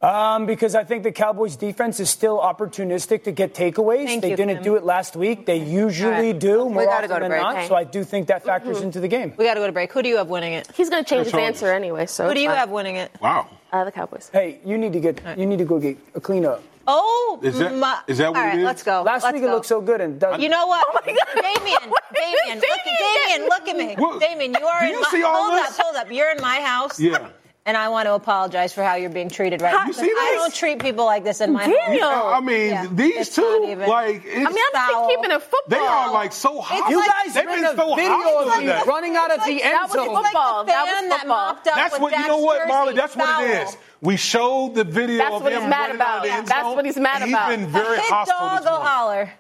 Um, 0.01 0.47
because 0.47 0.77
I 0.77 0.85
think 0.85 1.03
the 1.03 1.11
Cowboys 1.11 1.57
defense 1.57 1.99
is 1.99 2.09
still 2.09 2.39
opportunistic 2.39 3.25
to 3.25 3.33
get 3.33 3.53
takeaways. 3.53 4.05
Thank 4.07 4.23
they 4.23 4.31
you, 4.31 4.37
didn't 4.37 4.55
Kim. 4.59 4.63
do 4.63 4.77
it 4.77 4.85
last 4.85 5.17
week. 5.17 5.45
They 5.45 5.57
usually 5.57 6.13
All 6.15 6.21
right. 6.33 6.39
do 6.39 6.65
We 6.67 6.75
more 6.75 6.85
gotta 6.85 6.95
often 7.07 7.09
go 7.09 7.15
to 7.17 7.21
than 7.23 7.31
break. 7.31 7.43
not. 7.43 7.57
Okay. 7.57 7.67
So 7.69 7.75
I 7.75 7.83
do 7.83 8.05
think 8.05 8.29
that 8.29 8.45
factors 8.45 8.81
into 8.81 9.01
the 9.01 9.09
game. 9.09 9.35
we 9.37 9.45
got 9.45 9.55
to 9.55 9.61
go 9.61 9.67
to 9.67 9.73
break. 9.73 9.93
Who 9.93 10.03
do 10.03 10.09
you 10.09 10.19
have 10.19 10.29
winning 10.29 10.53
it? 10.53 10.71
He's 10.73 10.89
going 10.89 11.03
to 11.03 11.09
change 11.09 11.25
his 11.25 11.35
answer 11.35 11.73
anyway. 11.73 12.07
So 12.07 12.29
Who 12.29 12.35
do 12.35 12.41
you 12.41 12.49
fine. 12.49 12.59
have 12.59 12.71
winning 12.71 12.95
it? 12.95 13.11
Wow. 13.21 13.49
Uh, 13.73 13.83
the 13.85 13.91
Cowboys. 13.91 14.31
Hey, 14.33 14.61
you 14.65 14.79
need 14.79 14.93
to 14.93 15.01
get 15.01 15.21
you 15.37 15.47
need 15.47 15.59
to 15.59 15.65
go 15.65 15.81
get 15.81 15.99
a 16.15 16.21
cleanup. 16.21 16.63
Oh, 16.87 17.41
Is 17.43 17.59
that- 17.59 17.75
my, 17.75 18.01
is 18.07 18.19
that 18.19 18.29
what 18.31 18.37
all 18.39 18.45
it 18.45 18.47
right, 18.51 18.59
is? 18.61 18.65
let's 18.65 18.83
go. 18.85 19.03
Last 19.03 19.25
let's 19.25 19.35
week 19.35 19.43
go. 19.43 19.49
it 19.49 19.53
looked 19.53 19.67
so 19.67 19.81
good 19.83 20.01
and 20.01 20.19
Doug, 20.21 20.41
You 20.41 20.49
know 20.49 20.67
what? 20.69 20.87
Oh 20.89 20.99
my 21.05 21.13
God. 21.13 21.43
Damien, 21.43 21.81
Damien, 22.15 22.59
look, 22.61 22.85
Damien, 22.87 23.49
look 23.49 23.69
at 23.69 23.77
me. 23.77 23.95
What? 23.99 24.21
Damien, 24.21 24.55
you 24.59 24.65
are 24.65 24.81
Do 24.81 24.87
in 24.87 24.93
you 24.93 25.01
my 25.03 25.09
see 25.11 25.23
all 25.25 25.51
hold 25.51 25.59
this? 25.65 25.79
up, 25.79 25.85
hold 25.85 25.97
up. 25.97 26.11
You're 26.13 26.31
in 26.31 26.41
my 26.41 26.61
house. 26.61 26.99
Yeah. 27.01 27.29
And 27.69 27.77
I 27.77 27.91
want 27.91 28.07
to 28.07 28.15
apologize 28.15 28.73
for 28.73 28.83
how 28.83 28.95
you're 28.95 29.11
being 29.11 29.29
treated 29.29 29.61
right 29.61 29.73
now. 29.75 29.81
I 29.83 29.87
this? 29.89 29.99
don't 29.99 30.55
treat 30.55 30.79
people 30.79 31.05
like 31.05 31.23
this 31.23 31.43
in 31.43 31.53
my 31.53 31.67
Daniel. 31.69 32.09
home. 32.09 32.33
I 32.35 32.41
mean, 32.41 32.71
Yeah, 32.71 32.87
these 32.91 33.17
it's 33.29 33.35
two, 33.37 33.67
even- 33.69 33.87
like, 33.87 34.23
it's, 34.25 34.37
I 34.37 34.39
mean, 34.39 34.47
I'm 34.49 34.73
Foul. 34.73 34.89
just 34.89 35.09
keeping 35.11 35.31
it 35.37 35.43
football. 35.43 35.61
they 35.69 35.77
are 35.77 36.11
like 36.15 36.33
so 36.33 36.63
hot. 36.63 36.89
you 36.89 36.97
like- 36.99 37.09
guys 37.27 37.35
They've 37.35 37.45
been 37.45 37.77
so 37.77 37.95
video 37.95 38.11
hot 38.15 38.47
of 38.47 38.59
me 38.61 38.67
today. 38.69 38.83
running 38.87 39.17
out 39.17 39.31
of 39.37 39.45
the 39.45 39.63
end 39.63 39.77
was 39.83 39.93
zone. 39.93 40.05
football. 40.07 40.23
Football. 40.25 40.57
Like 40.65 40.67
That 40.69 40.85
the 40.87 40.91
was 40.93 41.01
fan 41.01 41.09
that 41.11 41.19
football. 41.21 41.37
mocked 41.47 41.67
up 41.69 41.75
That's 41.75 41.93
with 41.93 42.01
what 42.03 42.13
you 42.19 42.27
know. 42.27 42.39
What, 42.39 42.69
Marley? 42.69 42.95
jersey. 42.95 43.01
That's 43.01 43.17
what 43.17 43.45
it 43.45 43.69
is. 43.69 43.77
We 44.01 44.17
showed 44.17 44.75
the 44.75 44.85
video 44.85 45.19
That's 45.19 45.35
of 45.35 45.47
him 45.47 45.61
he's 45.61 45.69
mad 45.69 45.79
running 45.91 46.01
out 46.01 46.17
of 46.17 46.23
the 46.23 46.29
about. 46.31 46.39
end 46.39 46.47
That's 46.49 46.65
what 46.75 46.85
he's 46.87 46.97
mad 46.97 47.21
and 47.23 47.31
about. 47.33 47.51
He's 47.51 47.59
been 47.59 47.67
very 47.69 47.97
Hit 47.97 48.05
hostile 48.07 48.39
dog 48.39 48.57
this 48.59 48.65
will 48.65 48.73
morning. 48.73 48.89
holler. 48.89 49.33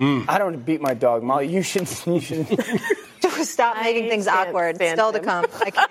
Mm. 0.00 0.24
I 0.28 0.36
don't 0.38 0.46
want 0.48 0.58
to 0.58 0.64
beat 0.64 0.82
my 0.82 0.92
dog, 0.92 1.22
Molly. 1.22 1.48
You 1.48 1.62
shouldn't. 1.62 2.04
You 2.06 2.20
shouldn't. 2.20 2.60
Stop 3.46 3.76
making 3.78 4.10
things 4.10 4.26
awkward. 4.28 4.76
stand 4.76 4.98
Still 4.98 5.12
to 5.12 5.20
come. 5.20 5.46
I 5.64 5.70
can't. 5.70 5.90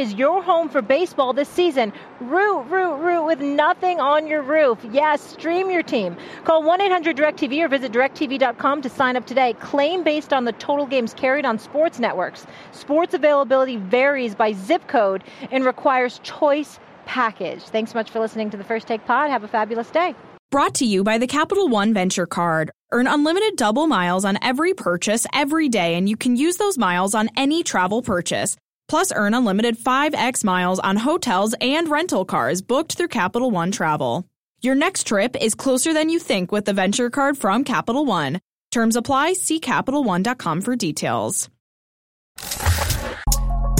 is 0.00 0.14
your 0.14 0.42
home 0.42 0.68
for 0.68 0.82
baseball 0.82 1.32
this 1.32 1.48
season. 1.48 1.92
Root, 2.20 2.62
root, 2.62 2.96
root 2.96 3.24
with 3.24 3.40
nothing 3.40 4.00
on 4.00 4.26
your 4.26 4.42
roof. 4.42 4.78
Yes, 4.90 5.20
stream 5.20 5.70
your 5.70 5.82
team. 5.82 6.16
Call 6.44 6.62
1 6.62 6.80
800 6.80 7.16
DirecTV 7.16 7.64
or 7.64 7.68
visit 7.68 7.92
directv.com 7.92 8.82
to 8.82 8.88
sign 8.88 9.16
up 9.16 9.26
today. 9.26 9.54
Claim 9.54 10.02
based 10.02 10.32
on 10.32 10.44
the 10.44 10.52
total 10.52 10.86
games 10.86 11.14
carried 11.14 11.44
on 11.44 11.58
sports 11.58 11.98
networks. 11.98 12.46
Sports 12.72 13.14
availability 13.14 13.76
varies 13.76 14.34
by 14.34 14.52
zip 14.52 14.86
code 14.88 15.24
and 15.50 15.64
requires 15.64 16.20
choice 16.22 16.78
package. 17.04 17.62
Thanks 17.62 17.92
so 17.92 17.98
much 17.98 18.10
for 18.10 18.20
listening 18.20 18.50
to 18.50 18.56
the 18.56 18.64
First 18.64 18.86
Take 18.86 19.04
Pod. 19.06 19.30
Have 19.30 19.44
a 19.44 19.48
fabulous 19.48 19.90
day. 19.90 20.14
Brought 20.50 20.74
to 20.76 20.86
you 20.86 21.04
by 21.04 21.18
the 21.18 21.26
Capital 21.26 21.68
One 21.68 21.92
Venture 21.92 22.26
Card. 22.26 22.70
Earn 22.90 23.06
unlimited 23.06 23.56
double 23.56 23.86
miles 23.86 24.24
on 24.24 24.38
every 24.40 24.72
purchase 24.72 25.26
every 25.34 25.68
day, 25.68 25.94
and 25.94 26.08
you 26.08 26.16
can 26.16 26.36
use 26.36 26.56
those 26.56 26.78
miles 26.78 27.14
on 27.14 27.28
any 27.36 27.62
travel 27.62 28.00
purchase. 28.00 28.56
Plus, 28.88 29.12
earn 29.14 29.34
unlimited 29.34 29.76
5x 29.76 30.44
miles 30.44 30.78
on 30.78 30.96
hotels 30.96 31.54
and 31.60 31.88
rental 31.88 32.24
cars 32.24 32.62
booked 32.62 32.94
through 32.94 33.08
Capital 33.08 33.50
One 33.50 33.70
Travel. 33.70 34.24
Your 34.62 34.74
next 34.74 35.06
trip 35.06 35.36
is 35.40 35.54
closer 35.54 35.92
than 35.92 36.08
you 36.08 36.18
think 36.18 36.50
with 36.50 36.64
the 36.64 36.72
Venture 36.72 37.10
Card 37.10 37.36
from 37.36 37.64
Capital 37.64 38.04
One. 38.06 38.40
Terms 38.72 38.96
apply. 38.96 39.34
See 39.34 39.60
CapitalOne.com 39.60 40.62
for 40.62 40.74
details. 40.76 41.48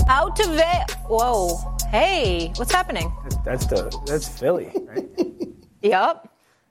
Out 0.09 0.37
to 0.37 0.49
Ve- 0.49 0.93
Whoa. 1.09 1.59
Hey, 1.91 2.53
what's 2.57 2.73
happening? 2.73 3.13
That's 3.45 3.67
the. 3.67 3.91
That's 4.07 4.29
Philly, 4.29 4.73
right? 4.87 5.09
Yep. 5.81 6.28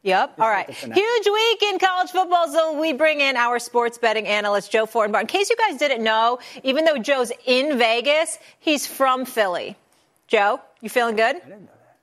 Yep. 0.08 0.36
All 0.40 0.48
right. 0.48 0.70
Huge 0.70 1.26
week 1.26 1.64
in 1.64 1.80
college 1.80 2.12
football. 2.12 2.48
So 2.48 2.80
we 2.80 2.94
bring 2.94 3.20
in 3.20 3.36
our 3.36 3.60
sports 3.60 3.98
betting 3.98 4.26
analyst, 4.26 4.72
Joe 4.72 4.86
Fortenbaugh. 4.86 5.20
In 5.20 5.28
case 5.28 5.50
you 5.50 5.58
guys 5.58 5.78
didn't 5.78 6.02
know, 6.02 6.40
even 6.64 6.86
though 6.86 6.98
Joe's 6.98 7.34
in 7.46 7.78
Vegas, 7.78 8.40
he's 8.60 8.88
from 8.88 9.26
Philly. 9.26 9.76
Joe, 10.28 10.62
you 10.80 10.90
feeling 10.90 11.18
good? 11.18 11.36
I 11.36 11.40
didn't 11.40 11.50
know 11.50 11.58
that. 11.66 11.98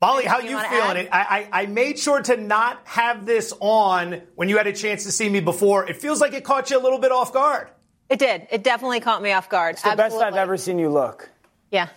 Molly, 0.00 0.24
how 0.24 0.38
You 0.38 0.52
you 0.52 0.60
feeling? 0.60 0.96
It? 0.96 1.08
I, 1.12 1.48
I, 1.52 1.62
I 1.62 1.66
made 1.66 1.98
sure 1.98 2.22
to 2.22 2.38
not 2.38 2.80
have 2.84 3.26
this 3.26 3.52
on 3.60 4.22
when 4.34 4.48
you 4.48 4.56
had 4.56 4.66
a 4.66 4.72
chance 4.72 5.04
to 5.04 5.12
see 5.12 5.28
me 5.28 5.40
before. 5.40 5.86
It 5.86 6.00
feels 6.00 6.22
like 6.22 6.32
it 6.32 6.42
caught 6.42 6.70
you 6.70 6.78
a 6.78 6.82
little 6.82 6.98
bit 6.98 7.12
off 7.12 7.34
guard. 7.34 7.68
It 8.08 8.18
did. 8.18 8.46
It 8.50 8.62
definitely 8.62 9.00
caught 9.00 9.20
me 9.20 9.32
off 9.32 9.50
guard. 9.50 9.74
It's 9.74 9.82
The 9.82 9.94
best 9.94 10.16
I've 10.16 10.36
ever 10.36 10.56
seen 10.56 10.78
you 10.78 10.88
look. 10.88 11.28
Yeah. 11.70 11.90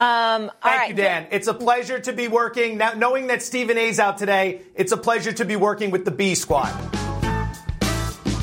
Um, 0.00 0.50
Thank 0.62 0.64
right. 0.64 0.88
you, 0.90 0.96
Dan. 0.96 1.28
It's 1.30 1.46
a 1.46 1.54
pleasure 1.54 2.00
to 2.00 2.12
be 2.12 2.28
working. 2.28 2.78
Now, 2.78 2.92
knowing 2.94 3.28
that 3.28 3.42
Stephen 3.42 3.78
A's 3.78 4.00
out 4.00 4.18
today, 4.18 4.62
it's 4.74 4.92
a 4.92 4.96
pleasure 4.96 5.32
to 5.32 5.44
be 5.44 5.56
working 5.56 5.90
with 5.90 6.04
the 6.04 6.10
B 6.10 6.34
squad. 6.34 6.72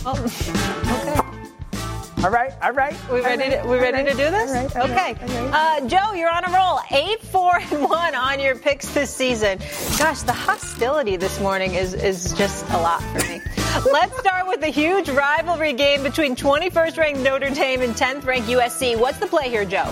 Okay. 0.04 1.22
All 2.24 2.30
right, 2.30 2.54
all 2.62 2.72
right. 2.72 2.96
We 3.12 3.22
ready? 3.22 3.50
To, 3.50 3.64
we 3.68 3.80
ready 3.80 4.04
to 4.04 4.12
do 4.12 4.30
this? 4.30 4.76
okay. 4.76 5.16
Uh, 5.52 5.88
Joe, 5.88 6.14
you're 6.14 6.30
on 6.30 6.46
a 6.46 6.52
roll. 6.56 6.80
Eight, 6.92 7.20
four, 7.20 7.56
and 7.72 7.90
one 7.90 8.14
on 8.14 8.40
your 8.40 8.56
picks 8.56 8.94
this 8.94 9.10
season. 9.10 9.58
Gosh, 9.98 10.22
the 10.22 10.34
hostility 10.34 11.18
this 11.18 11.40
morning 11.40 11.74
is 11.74 11.96
is 11.96 12.34
just 12.34 12.68
a 12.70 12.78
lot 12.78 13.02
for 13.02 13.28
me. 13.28 13.42
Let's 13.92 14.18
start 14.20 14.48
with 14.48 14.62
the 14.62 14.68
huge 14.70 15.10
rivalry 15.10 15.74
game 15.74 16.04
between 16.04 16.36
21st 16.36 16.98
ranked 16.98 17.20
Notre 17.22 17.50
Dame 17.50 17.82
and 17.82 17.96
10th 17.96 18.24
ranked 18.26 18.48
USC. 18.48 19.00
What's 19.00 19.18
the 19.18 19.28
play 19.28 19.50
here, 19.50 19.66
Joe? 19.66 19.92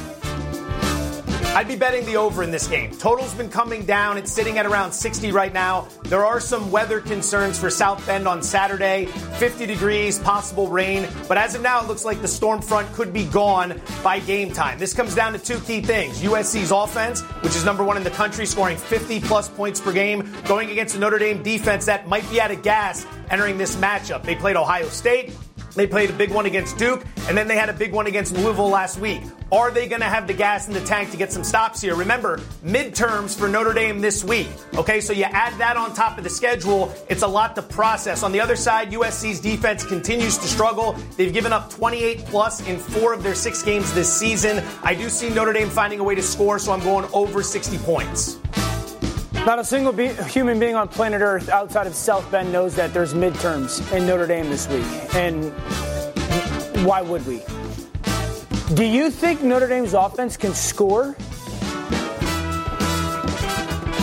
I'd 1.55 1.67
be 1.67 1.75
betting 1.75 2.05
the 2.05 2.15
over 2.15 2.43
in 2.43 2.51
this 2.51 2.67
game. 2.67 2.91
Total's 2.91 3.33
been 3.33 3.49
coming 3.49 3.83
down. 3.83 4.17
It's 4.17 4.31
sitting 4.31 4.59
at 4.59 4.67
around 4.67 4.91
60 4.91 5.31
right 5.31 5.51
now. 5.51 5.87
There 6.03 6.23
are 6.23 6.39
some 6.39 6.69
weather 6.69 7.01
concerns 7.01 7.57
for 7.57 7.71
South 7.71 8.05
Bend 8.05 8.27
on 8.27 8.43
Saturday. 8.43 9.07
50 9.07 9.65
degrees, 9.65 10.19
possible 10.19 10.67
rain. 10.67 11.07
But 11.27 11.39
as 11.39 11.55
of 11.55 11.63
now, 11.63 11.81
it 11.81 11.87
looks 11.87 12.05
like 12.05 12.21
the 12.21 12.27
storm 12.27 12.61
front 12.61 12.93
could 12.93 13.11
be 13.11 13.25
gone 13.25 13.81
by 14.03 14.19
game 14.19 14.53
time. 14.53 14.77
This 14.77 14.93
comes 14.93 15.15
down 15.15 15.33
to 15.33 15.39
two 15.39 15.59
key 15.61 15.81
things. 15.81 16.21
USC's 16.21 16.71
offense, 16.71 17.21
which 17.41 17.55
is 17.55 17.65
number 17.65 17.83
one 17.83 17.97
in 17.97 18.03
the 18.03 18.11
country, 18.11 18.45
scoring 18.45 18.77
50 18.77 19.19
plus 19.21 19.49
points 19.49 19.81
per 19.81 19.91
game, 19.91 20.31
going 20.45 20.69
against 20.69 20.95
a 20.95 20.99
Notre 20.99 21.17
Dame 21.17 21.41
defense 21.41 21.85
that 21.87 22.07
might 22.07 22.29
be 22.29 22.39
out 22.39 22.51
of 22.51 22.61
gas 22.61 23.07
entering 23.31 23.57
this 23.57 23.75
matchup. 23.77 24.23
They 24.23 24.35
played 24.35 24.55
Ohio 24.55 24.87
State. 24.89 25.33
They 25.79 25.87
played 25.87 26.09
a 26.09 26.13
big 26.13 26.31
one 26.31 26.45
against 26.45 26.77
Duke, 26.77 27.05
and 27.29 27.37
then 27.37 27.47
they 27.47 27.55
had 27.55 27.69
a 27.69 27.73
big 27.73 27.93
one 27.93 28.05
against 28.05 28.33
Louisville 28.35 28.67
last 28.67 28.99
week. 28.99 29.21
Are 29.49 29.71
they 29.71 29.87
going 29.87 30.01
to 30.01 30.07
have 30.07 30.27
the 30.27 30.33
gas 30.33 30.67
in 30.67 30.73
the 30.73 30.81
tank 30.81 31.09
to 31.11 31.15
get 31.15 31.31
some 31.31 31.41
stops 31.41 31.79
here? 31.79 31.95
Remember, 31.95 32.39
midterms 32.65 33.33
for 33.33 33.47
Notre 33.47 33.71
Dame 33.71 34.01
this 34.01 34.21
week. 34.21 34.49
Okay, 34.75 34.99
so 34.99 35.13
you 35.13 35.23
add 35.23 35.57
that 35.57 35.77
on 35.77 35.93
top 35.93 36.17
of 36.17 36.25
the 36.25 36.29
schedule, 36.29 36.93
it's 37.07 37.21
a 37.21 37.27
lot 37.27 37.55
to 37.55 37.61
process. 37.61 38.23
On 38.23 38.33
the 38.33 38.41
other 38.41 38.57
side, 38.57 38.91
USC's 38.91 39.39
defense 39.39 39.85
continues 39.85 40.37
to 40.39 40.47
struggle. 40.49 40.97
They've 41.15 41.31
given 41.31 41.53
up 41.53 41.69
28 41.69 42.25
plus 42.25 42.67
in 42.67 42.77
four 42.77 43.13
of 43.13 43.23
their 43.23 43.33
six 43.33 43.63
games 43.63 43.93
this 43.93 44.13
season. 44.13 44.61
I 44.83 44.93
do 44.93 45.07
see 45.07 45.29
Notre 45.29 45.53
Dame 45.53 45.69
finding 45.69 46.01
a 46.01 46.03
way 46.03 46.15
to 46.15 46.21
score, 46.21 46.59
so 46.59 46.73
I'm 46.73 46.81
going 46.81 47.09
over 47.13 47.41
60 47.41 47.77
points. 47.77 48.37
Not 49.45 49.57
a 49.57 49.63
single 49.63 49.91
be- 49.93 50.13
human 50.29 50.59
being 50.59 50.75
on 50.75 50.87
planet 50.87 51.21
Earth 51.21 51.49
outside 51.49 51.87
of 51.87 51.95
South 51.95 52.29
Bend 52.29 52.51
knows 52.51 52.75
that 52.75 52.93
there's 52.93 53.13
midterms 53.13 53.91
in 53.91 54.05
Notre 54.05 54.27
Dame 54.27 54.49
this 54.49 54.67
week. 54.67 54.85
And 55.15 55.51
why 56.85 57.01
would 57.01 57.25
we? 57.25 57.41
Do 58.75 58.83
you 58.83 59.09
think 59.09 59.41
Notre 59.41 59.67
Dame's 59.67 59.93
offense 59.93 60.37
can 60.37 60.53
score? 60.53 61.15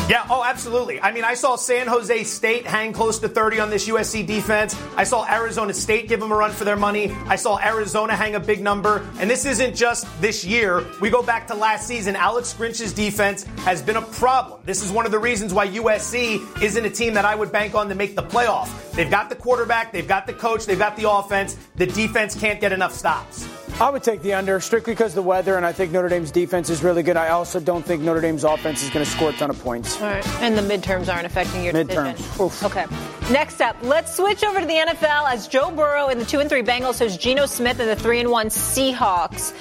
Yeah, 0.08 0.24
oh, 0.30 0.44
absolutely. 0.44 1.00
I 1.00 1.10
mean, 1.10 1.24
I 1.24 1.34
saw 1.34 1.56
San 1.56 1.88
Jose 1.88 2.22
State 2.22 2.64
hang 2.64 2.92
close 2.92 3.18
to 3.18 3.28
30 3.28 3.58
on 3.58 3.70
this 3.70 3.88
USC 3.88 4.24
defense. 4.24 4.80
I 4.96 5.02
saw 5.02 5.26
Arizona 5.28 5.74
State 5.74 6.08
give 6.08 6.20
them 6.20 6.30
a 6.30 6.36
run 6.36 6.52
for 6.52 6.64
their 6.64 6.76
money. 6.76 7.10
I 7.26 7.34
saw 7.34 7.58
Arizona 7.58 8.14
hang 8.14 8.36
a 8.36 8.40
big 8.40 8.62
number. 8.62 9.04
And 9.18 9.28
this 9.28 9.44
isn't 9.44 9.74
just 9.74 10.06
this 10.20 10.44
year. 10.44 10.86
We 11.00 11.10
go 11.10 11.24
back 11.24 11.48
to 11.48 11.56
last 11.56 11.88
season. 11.88 12.14
Alex 12.14 12.54
Grinch's 12.54 12.92
defense 12.92 13.42
has 13.64 13.82
been 13.82 13.96
a 13.96 14.02
problem. 14.02 14.60
This 14.64 14.84
is 14.84 14.92
one 14.92 15.06
of 15.06 15.10
the 15.12 15.18
reasons 15.18 15.52
why 15.52 15.66
USC 15.66 16.62
isn't 16.62 16.84
a 16.84 16.90
team 16.90 17.14
that 17.14 17.24
I 17.24 17.34
would 17.34 17.50
bank 17.50 17.74
on 17.74 17.88
to 17.88 17.96
make 17.96 18.14
the 18.14 18.22
playoff. 18.22 18.92
They've 18.92 19.10
got 19.10 19.28
the 19.28 19.34
quarterback, 19.34 19.90
they've 19.90 20.06
got 20.06 20.28
the 20.28 20.34
coach, 20.34 20.66
they've 20.66 20.78
got 20.78 20.96
the 20.96 21.10
offense. 21.10 21.56
The 21.74 21.86
defense 21.86 22.38
can't 22.38 22.60
get 22.60 22.72
enough 22.72 22.92
stops. 22.92 23.55
I 23.78 23.90
would 23.90 24.02
take 24.02 24.22
the 24.22 24.32
under 24.32 24.58
strictly 24.58 24.94
because 24.94 25.12
of 25.12 25.16
the 25.16 25.28
weather, 25.28 25.58
and 25.58 25.66
I 25.66 25.70
think 25.70 25.92
Notre 25.92 26.08
Dame's 26.08 26.30
defense 26.30 26.70
is 26.70 26.82
really 26.82 27.02
good. 27.02 27.18
I 27.18 27.28
also 27.28 27.60
don't 27.60 27.84
think 27.84 28.00
Notre 28.02 28.22
Dame's 28.22 28.42
offense 28.42 28.82
is 28.82 28.88
going 28.88 29.04
to 29.04 29.10
score 29.10 29.28
a 29.28 29.32
ton 29.34 29.50
of 29.50 29.62
points. 29.62 30.00
All 30.00 30.08
right. 30.08 30.26
And 30.40 30.56
the 30.56 30.62
midterms 30.62 31.12
aren't 31.12 31.26
affecting 31.26 31.62
your 31.62 31.74
Midterms. 31.74 32.16
decision. 32.16 32.42
Oof. 32.42 32.64
Okay. 32.64 32.86
Next 33.30 33.60
up, 33.60 33.76
let's 33.82 34.16
switch 34.16 34.42
over 34.44 34.60
to 34.60 34.66
the 34.66 34.72
NFL 34.72 35.30
as 35.30 35.46
Joe 35.46 35.70
Burrow 35.70 36.08
in 36.08 36.18
the 36.18 36.24
two 36.24 36.40
and 36.40 36.48
three 36.48 36.62
Bengals 36.62 36.98
hosts 36.98 37.18
Geno 37.18 37.44
Smith 37.44 37.78
in 37.78 37.86
the 37.86 37.96
three 37.96 38.18
and 38.18 38.30
one 38.30 38.46
Seahawks. 38.46 39.52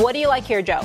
What 0.00 0.12
do 0.12 0.20
you 0.20 0.28
like 0.28 0.44
here, 0.44 0.62
Joe? 0.62 0.82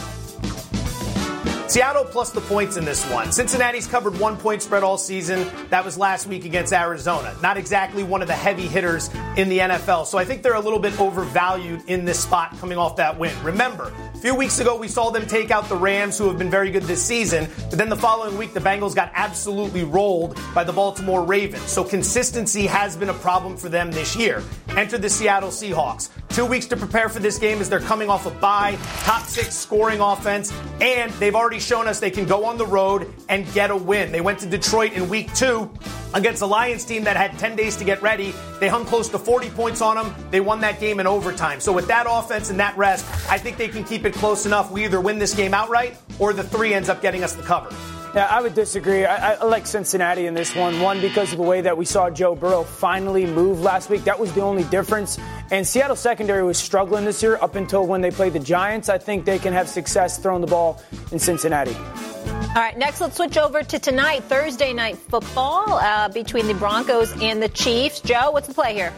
Seattle 1.72 2.04
plus 2.04 2.32
the 2.32 2.42
points 2.42 2.76
in 2.76 2.84
this 2.84 3.10
one. 3.10 3.32
Cincinnati's 3.32 3.88
covered 3.88 4.20
one 4.20 4.36
point 4.36 4.62
spread 4.62 4.84
all 4.84 4.98
season. 4.98 5.50
That 5.70 5.86
was 5.86 5.98
last 5.98 6.28
week 6.28 6.44
against 6.44 6.74
Arizona. 6.74 7.34
Not 7.42 7.56
exactly 7.56 8.04
one 8.04 8.22
of 8.22 8.28
the 8.28 8.34
heavy 8.34 8.68
hitters 8.68 9.10
in 9.38 9.48
the 9.48 9.60
NFL. 9.60 10.06
So 10.06 10.18
I 10.18 10.26
think 10.26 10.44
they're 10.44 10.56
a 10.56 10.60
little 10.60 10.80
bit 10.80 11.00
overvalued 11.00 11.84
in 11.88 12.04
this 12.04 12.20
spot 12.20 12.58
coming 12.60 12.78
off 12.78 12.98
that 12.98 13.18
win. 13.18 13.34
Remember, 13.42 13.94
few 14.22 14.36
weeks 14.36 14.60
ago 14.60 14.78
we 14.78 14.88
saw 14.88 15.10
them 15.10 15.26
take 15.26 15.50
out 15.50 15.68
the 15.68 15.76
Rams, 15.76 16.16
who 16.16 16.28
have 16.28 16.38
been 16.38 16.52
very 16.52 16.70
good 16.70 16.84
this 16.84 17.04
season. 17.04 17.48
But 17.72 17.80
then 17.80 17.90
the 17.90 17.96
following 17.96 18.38
week, 18.38 18.54
the 18.54 18.60
Bengals 18.60 18.96
got 18.96 19.12
absolutely 19.16 19.84
rolled 19.84 20.40
by 20.54 20.64
the 20.64 20.72
Baltimore 20.72 21.26
Ravens. 21.26 21.64
So 21.64 21.84
consistency 21.84 22.68
has 22.68 22.96
been 22.96 23.10
a 23.10 23.16
problem 23.16 23.58
for 23.58 23.68
them 23.68 23.92
this 23.92 24.16
year. 24.16 24.44
Enter 24.78 25.00
the 25.00 25.10
Seattle 25.10 25.50
Seahawks. 25.50 26.10
Two 26.30 26.46
weeks 26.46 26.68
to 26.68 26.78
prepare 26.78 27.10
for 27.10 27.20
this 27.20 27.40
game 27.40 27.60
as 27.60 27.68
they're 27.68 27.80
coming 27.80 28.10
off 28.10 28.28
a 28.28 28.30
bye, 28.30 28.78
top 29.00 29.24
six 29.24 29.56
scoring 29.56 30.00
offense, 30.00 30.54
and 30.80 31.12
they've 31.14 31.36
already 31.36 31.60
shown 31.60 31.88
us 31.88 32.00
they 32.00 32.12
can 32.12 32.26
go 32.26 32.46
on 32.46 32.58
the 32.58 32.66
road 32.66 33.12
and 33.28 33.52
get 33.54 33.72
a 33.72 33.76
win. 33.76 34.12
They 34.12 34.22
went 34.22 34.40
to 34.40 34.46
Detroit 34.46 34.94
in 34.94 35.10
week 35.10 35.34
two 35.34 35.70
against 36.14 36.42
a 36.42 36.46
Lions 36.46 36.86
team 36.86 37.04
that 37.04 37.18
had 37.18 37.38
10 37.38 37.56
days 37.56 37.76
to 37.78 37.84
get 37.84 38.02
ready. 38.02 38.34
They 38.60 38.68
hung 38.68 38.86
close 38.86 39.10
to 39.10 39.20
40 39.20 39.50
points 39.50 39.82
on 39.82 39.96
them. 39.96 40.14
They 40.30 40.40
won 40.40 40.62
that 40.62 40.80
game 40.80 41.00
in 41.00 41.08
overtime. 41.08 41.60
So 41.60 41.72
with 41.72 41.88
that 41.88 42.06
offense 42.10 42.50
and 42.50 42.60
that 42.60 42.78
rest, 42.78 43.06
I 43.30 43.38
think 43.38 43.58
they 43.58 43.68
can 43.68 43.84
keep 43.84 44.06
it 44.06 44.11
close 44.12 44.46
enough. 44.46 44.72
We 44.72 44.86
either 44.86 45.02
win 45.02 45.20
this 45.20 45.34
game 45.34 45.54
outright 45.54 45.98
or 46.20 46.34
the 46.34 46.44
three 46.44 46.74
ends 46.74 46.90
up 46.90 47.02
getting 47.02 47.24
us 47.24 47.34
the 47.34 47.44
cover. 47.44 47.74
Yeah, 48.14 48.26
I 48.26 48.42
would 48.42 48.54
disagree. 48.54 49.06
I, 49.06 49.36
I 49.36 49.44
like 49.46 49.66
Cincinnati 49.66 50.26
in 50.26 50.34
this 50.34 50.54
one. 50.54 50.82
One, 50.82 51.00
because 51.00 51.32
of 51.32 51.38
the 51.38 51.44
way 51.44 51.62
that 51.62 51.78
we 51.78 51.86
saw 51.86 52.10
Joe 52.10 52.36
Burrow 52.36 52.64
finally 52.64 53.26
move 53.26 53.62
last 53.62 53.90
week. 53.90 54.04
That 54.04 54.20
was 54.20 54.34
the 54.34 54.42
only 54.42 54.66
difference. 54.66 55.18
And 55.50 55.66
Seattle 55.66 55.96
secondary 55.96 56.44
was 56.44 56.58
struggling 56.58 57.06
this 57.06 57.24
year 57.24 57.38
up 57.42 57.56
until 57.56 57.88
when 57.88 58.02
they 58.02 58.12
played 58.12 58.34
the 58.34 58.40
Giants. 58.40 58.90
I 58.90 58.98
think 58.98 59.24
they 59.24 59.40
can 59.40 59.54
have 59.54 59.70
success 59.70 60.18
throwing 60.18 60.42
the 60.42 60.48
ball 60.48 60.82
in 61.14 61.20
Cincinnati. 61.20 61.74
All 61.74 62.56
right, 62.56 62.78
next 62.78 63.00
let's 63.00 63.16
switch 63.16 63.38
over 63.38 63.64
to 63.64 63.80
tonight, 63.80 64.26
Thursday 64.26 64.74
night 64.74 64.98
football 64.98 65.76
uh, 65.76 66.10
between 66.10 66.48
the 66.48 66.54
Broncos 66.56 67.14
and 67.22 67.42
the 67.42 67.48
Chiefs. 67.48 68.02
Joe, 68.02 68.32
what's 68.32 68.50
the 68.50 68.54
play 68.54 68.74
here? 68.74 68.92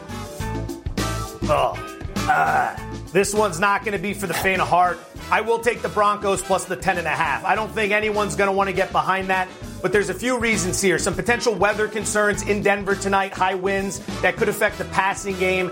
Oh, 1.43 1.75
uh, 2.27 2.75
this 3.13 3.32
one's 3.32 3.60
not 3.60 3.86
going 3.86 3.93
to 3.93 4.01
be 4.01 4.15
for 4.15 4.25
the 4.25 4.34
faint 4.34 4.60
of 4.60 4.67
heart. 4.67 5.00
I 5.29 5.41
will 5.41 5.60
take 5.60 5.84
the 5.84 5.89
Broncos 5.89 6.41
plus 6.41 6.65
the 6.65 6.75
10 6.75 6.98
and 6.98 7.05
a 7.05 7.12
half. 7.12 7.46
I 7.46 7.53
don't 7.53 7.72
think 7.72 7.93
anyone's 7.93 8.36
going 8.36 8.48
to 8.48 8.51
want 8.51 8.70
to 8.70 8.75
get 8.75 8.91
behind 8.91 9.29
that, 9.29 9.48
but 9.84 9.91
there's 9.91 10.10
a 10.10 10.15
few 10.15 10.39
reasons 10.39 10.82
here. 10.82 10.98
Some 10.98 11.13
potential 11.13 11.53
weather 11.53 11.88
concerns 11.88 12.41
in 12.41 12.63
Denver 12.63 12.96
tonight, 12.96 13.32
high 13.32 13.53
winds 13.53 14.00
that 14.22 14.36
could 14.36 14.50
affect 14.50 14.79
the 14.79 14.86
passing 14.86 15.38
game. 15.38 15.67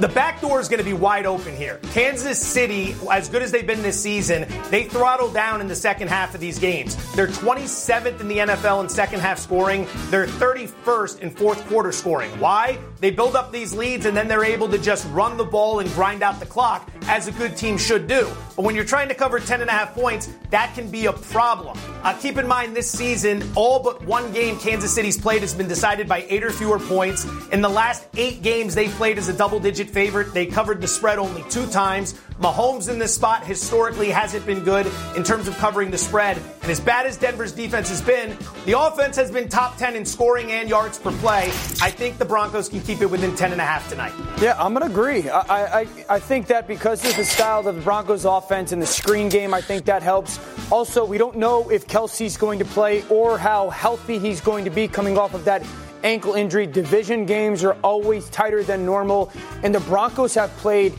The 0.00 0.08
back 0.08 0.42
door 0.42 0.60
is 0.60 0.68
going 0.68 0.78
to 0.78 0.84
be 0.84 0.92
wide 0.92 1.24
open 1.24 1.56
here. 1.56 1.80
Kansas 1.92 2.38
City, 2.38 2.94
as 3.10 3.30
good 3.30 3.40
as 3.40 3.50
they've 3.50 3.66
been 3.66 3.82
this 3.82 3.98
season, 3.98 4.46
they 4.68 4.84
throttle 4.84 5.30
down 5.30 5.62
in 5.62 5.68
the 5.68 5.74
second 5.74 6.08
half 6.08 6.34
of 6.34 6.40
these 6.40 6.58
games. 6.58 6.96
They're 7.14 7.28
27th 7.28 8.20
in 8.20 8.26
the 8.26 8.38
NFL 8.38 8.82
in 8.82 8.88
second 8.88 9.20
half 9.20 9.38
scoring. 9.38 9.86
They're 10.10 10.26
31st 10.26 11.20
in 11.20 11.30
fourth 11.30 11.64
quarter 11.68 11.92
scoring. 11.92 12.30
Why? 12.40 12.76
They 12.98 13.12
build 13.12 13.36
up 13.36 13.52
these 13.52 13.72
leads 13.72 14.06
and 14.06 14.16
then 14.16 14.26
they're 14.26 14.44
able 14.44 14.68
to 14.70 14.78
just 14.78 15.06
run 15.10 15.36
the 15.36 15.44
ball 15.44 15.78
and 15.78 15.88
grind 15.90 16.24
out 16.24 16.40
the 16.40 16.46
clock 16.46 16.90
as 17.06 17.28
a 17.28 17.32
good 17.32 17.56
team 17.56 17.78
should 17.78 18.08
do. 18.08 18.28
But 18.56 18.64
when 18.64 18.74
you're 18.74 18.84
trying 18.84 19.08
to 19.08 19.14
cover 19.14 19.38
10 19.38 19.60
and 19.60 19.70
a 19.70 19.72
half 19.72 19.94
points, 19.94 20.28
that 20.50 20.74
can 20.74 20.90
be 20.90 21.06
a 21.06 21.12
problem. 21.12 21.78
Uh, 22.02 22.14
keep 22.14 22.36
in 22.36 22.48
mind 22.48 22.74
this 22.74 22.90
season, 22.90 23.48
all 23.54 23.80
but 23.80 24.04
one 24.04 24.32
game 24.32 24.58
Kansas 24.58 24.92
City's 24.92 25.18
played 25.18 25.42
has 25.42 25.54
been 25.54 25.68
decided 25.68 26.08
by 26.08 26.26
eight 26.28 26.42
or 26.42 26.50
fewer 26.50 26.80
points. 26.80 27.26
In 27.52 27.60
the 27.60 27.68
last 27.68 28.08
eight 28.16 28.42
games 28.42 28.74
they 28.74 28.88
played 28.88 29.18
as 29.18 29.28
a 29.28 29.32
double 29.32 29.60
digit 29.60 29.88
favorite, 29.88 30.34
they 30.34 30.46
covered 30.46 30.80
the 30.80 30.88
spread 30.88 31.18
only 31.18 31.44
two 31.48 31.66
times. 31.68 32.14
Mahomes 32.44 32.90
in 32.90 32.98
this 32.98 33.14
spot 33.14 33.42
historically 33.46 34.10
hasn't 34.10 34.44
been 34.44 34.62
good 34.62 34.86
in 35.16 35.24
terms 35.24 35.48
of 35.48 35.56
covering 35.56 35.90
the 35.90 35.96
spread. 35.96 36.36
And 36.60 36.70
as 36.70 36.78
bad 36.78 37.06
as 37.06 37.16
Denver's 37.16 37.52
defense 37.52 37.88
has 37.88 38.02
been, 38.02 38.36
the 38.66 38.78
offense 38.78 39.16
has 39.16 39.30
been 39.30 39.48
top 39.48 39.78
10 39.78 39.96
in 39.96 40.04
scoring 40.04 40.52
and 40.52 40.68
yards 40.68 40.98
per 40.98 41.10
play. 41.10 41.44
I 41.80 41.90
think 41.90 42.18
the 42.18 42.26
Broncos 42.26 42.68
can 42.68 42.82
keep 42.82 43.00
it 43.00 43.06
within 43.06 43.34
10 43.34 43.52
and 43.52 43.62
a 43.62 43.64
half 43.64 43.88
tonight. 43.88 44.12
Yeah, 44.42 44.62
I'm 44.62 44.74
going 44.74 44.86
to 44.86 44.92
agree. 44.92 45.30
I, 45.30 45.80
I, 45.80 45.86
I 46.10 46.18
think 46.18 46.48
that 46.48 46.68
because 46.68 47.02
of 47.06 47.16
the 47.16 47.24
style 47.24 47.66
of 47.66 47.76
the 47.76 47.80
Broncos 47.80 48.26
offense 48.26 48.72
and 48.72 48.82
the 48.82 48.86
screen 48.86 49.30
game, 49.30 49.54
I 49.54 49.62
think 49.62 49.86
that 49.86 50.02
helps. 50.02 50.38
Also, 50.70 51.02
we 51.02 51.16
don't 51.16 51.38
know 51.38 51.70
if 51.70 51.86
Kelce's 51.86 52.36
going 52.36 52.58
to 52.58 52.66
play 52.66 53.04
or 53.08 53.38
how 53.38 53.70
healthy 53.70 54.18
he's 54.18 54.42
going 54.42 54.66
to 54.66 54.70
be 54.70 54.86
coming 54.86 55.16
off 55.16 55.32
of 55.32 55.46
that 55.46 55.64
ankle 56.02 56.34
injury. 56.34 56.66
Division 56.66 57.24
games 57.24 57.64
are 57.64 57.78
always 57.82 58.28
tighter 58.28 58.62
than 58.62 58.84
normal, 58.84 59.32
and 59.62 59.74
the 59.74 59.80
Broncos 59.80 60.34
have 60.34 60.50
played 60.58 60.92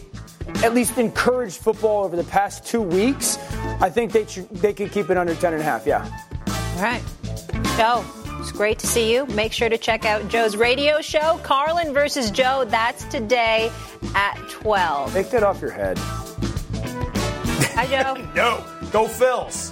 at 0.63 0.73
least 0.73 0.97
encouraged 0.97 1.57
football 1.57 2.03
over 2.03 2.15
the 2.15 2.23
past 2.25 2.65
two 2.65 2.81
weeks. 2.81 3.37
I 3.81 3.89
think 3.89 4.11
they 4.11 4.25
should, 4.25 4.49
they 4.49 4.73
can 4.73 4.89
keep 4.89 5.09
it 5.09 5.17
under 5.17 5.35
10 5.35 5.53
and 5.53 5.61
a 5.61 5.65
half. 5.65 5.85
Yeah. 5.85 6.03
All 6.47 6.81
right. 6.81 7.03
Joe, 7.77 8.05
it's 8.39 8.51
great 8.51 8.79
to 8.79 8.87
see 8.87 9.13
you. 9.13 9.25
Make 9.27 9.51
sure 9.51 9.69
to 9.69 9.77
check 9.77 10.05
out 10.05 10.27
Joe's 10.29 10.55
radio 10.55 11.01
show, 11.01 11.39
Carlin 11.43 11.93
versus 11.93 12.31
Joe. 12.31 12.65
That's 12.67 13.03
today 13.05 13.71
at 14.13 14.37
12. 14.49 15.13
Take 15.13 15.29
that 15.31 15.43
off 15.43 15.61
your 15.61 15.71
head. 15.71 15.97
Hi, 17.75 17.85
Joe. 17.87 18.15
No, 18.35 18.63
go 18.91 19.07
Phils. 19.07 19.71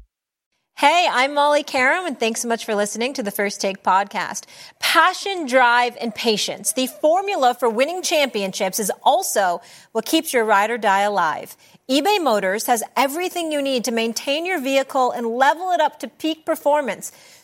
Hey, 0.75 1.07
I'm 1.11 1.35
Molly 1.35 1.63
Qerim, 1.63 2.07
and 2.07 2.19
thanks 2.19 2.41
so 2.41 2.47
much 2.47 2.65
for 2.65 2.73
listening 2.73 3.13
to 3.13 3.21
the 3.21 3.29
First 3.29 3.61
Take 3.61 3.83
podcast. 3.83 4.45
Passion, 4.79 5.45
drive, 5.45 5.95
and 6.01 6.15
patience. 6.15 6.73
The 6.73 6.87
formula 6.87 7.53
for 7.53 7.69
winning 7.69 8.01
championships 8.01 8.79
is 8.79 8.91
also 9.03 9.61
what 9.91 10.05
keeps 10.05 10.33
your 10.33 10.43
ride 10.43 10.71
or 10.71 10.79
die 10.79 11.01
alive. 11.01 11.55
eBay 11.87 12.23
Motors 12.23 12.65
has 12.65 12.83
everything 12.97 13.51
you 13.51 13.61
need 13.61 13.83
to 13.83 13.91
maintain 13.91 14.43
your 14.43 14.59
vehicle 14.59 15.11
and 15.11 15.27
level 15.27 15.69
it 15.71 15.81
up 15.81 15.99
to 15.99 16.07
peak 16.07 16.47
performance 16.47 17.11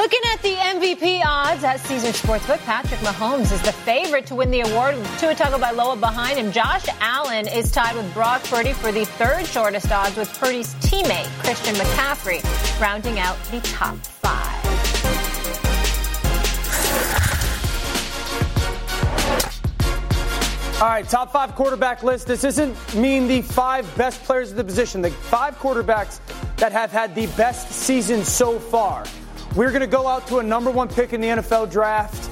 Looking 0.00 0.20
at 0.32 0.40
the 0.40 0.54
MVP 0.54 1.20
odds 1.26 1.62
at 1.62 1.78
Caesar 1.80 2.08
Sportsbook, 2.08 2.56
Patrick 2.60 3.00
Mahomes 3.00 3.52
is 3.52 3.60
the 3.60 3.72
favorite 3.72 4.24
to 4.28 4.34
win 4.34 4.50
the 4.50 4.60
award 4.60 4.94
Tua 5.18 5.34
Tagovailoa 5.34 6.00
behind 6.00 6.38
him. 6.38 6.52
Josh 6.52 6.86
Allen 7.00 7.46
is 7.46 7.70
tied 7.70 7.94
with 7.94 8.10
Brock 8.14 8.42
Purdy 8.44 8.72
for 8.72 8.92
the 8.92 9.04
third 9.04 9.44
shortest 9.44 9.92
odds 9.92 10.16
with 10.16 10.32
Purdy's 10.38 10.72
teammate, 10.76 11.26
Christian 11.44 11.74
McCaffrey, 11.74 12.40
rounding 12.80 13.18
out 13.18 13.36
the 13.50 13.60
top 13.60 13.94
five. 13.98 14.64
All 20.80 20.88
right, 20.88 21.06
top 21.06 21.30
five 21.30 21.54
quarterback 21.54 22.02
list. 22.02 22.26
This 22.26 22.40
doesn't 22.40 22.94
mean 22.94 23.28
the 23.28 23.42
five 23.42 23.84
best 23.98 24.24
players 24.24 24.50
of 24.50 24.56
the 24.56 24.64
position, 24.64 25.02
the 25.02 25.10
five 25.10 25.58
quarterbacks 25.58 26.20
that 26.56 26.72
have 26.72 26.90
had 26.90 27.14
the 27.14 27.26
best 27.36 27.70
season 27.70 28.24
so 28.24 28.58
far. 28.58 29.04
We're 29.56 29.70
going 29.70 29.80
to 29.80 29.88
go 29.88 30.06
out 30.06 30.28
to 30.28 30.38
a 30.38 30.42
number 30.44 30.70
one 30.70 30.86
pick 30.86 31.12
in 31.12 31.20
the 31.20 31.26
NFL 31.26 31.72
draft, 31.72 32.30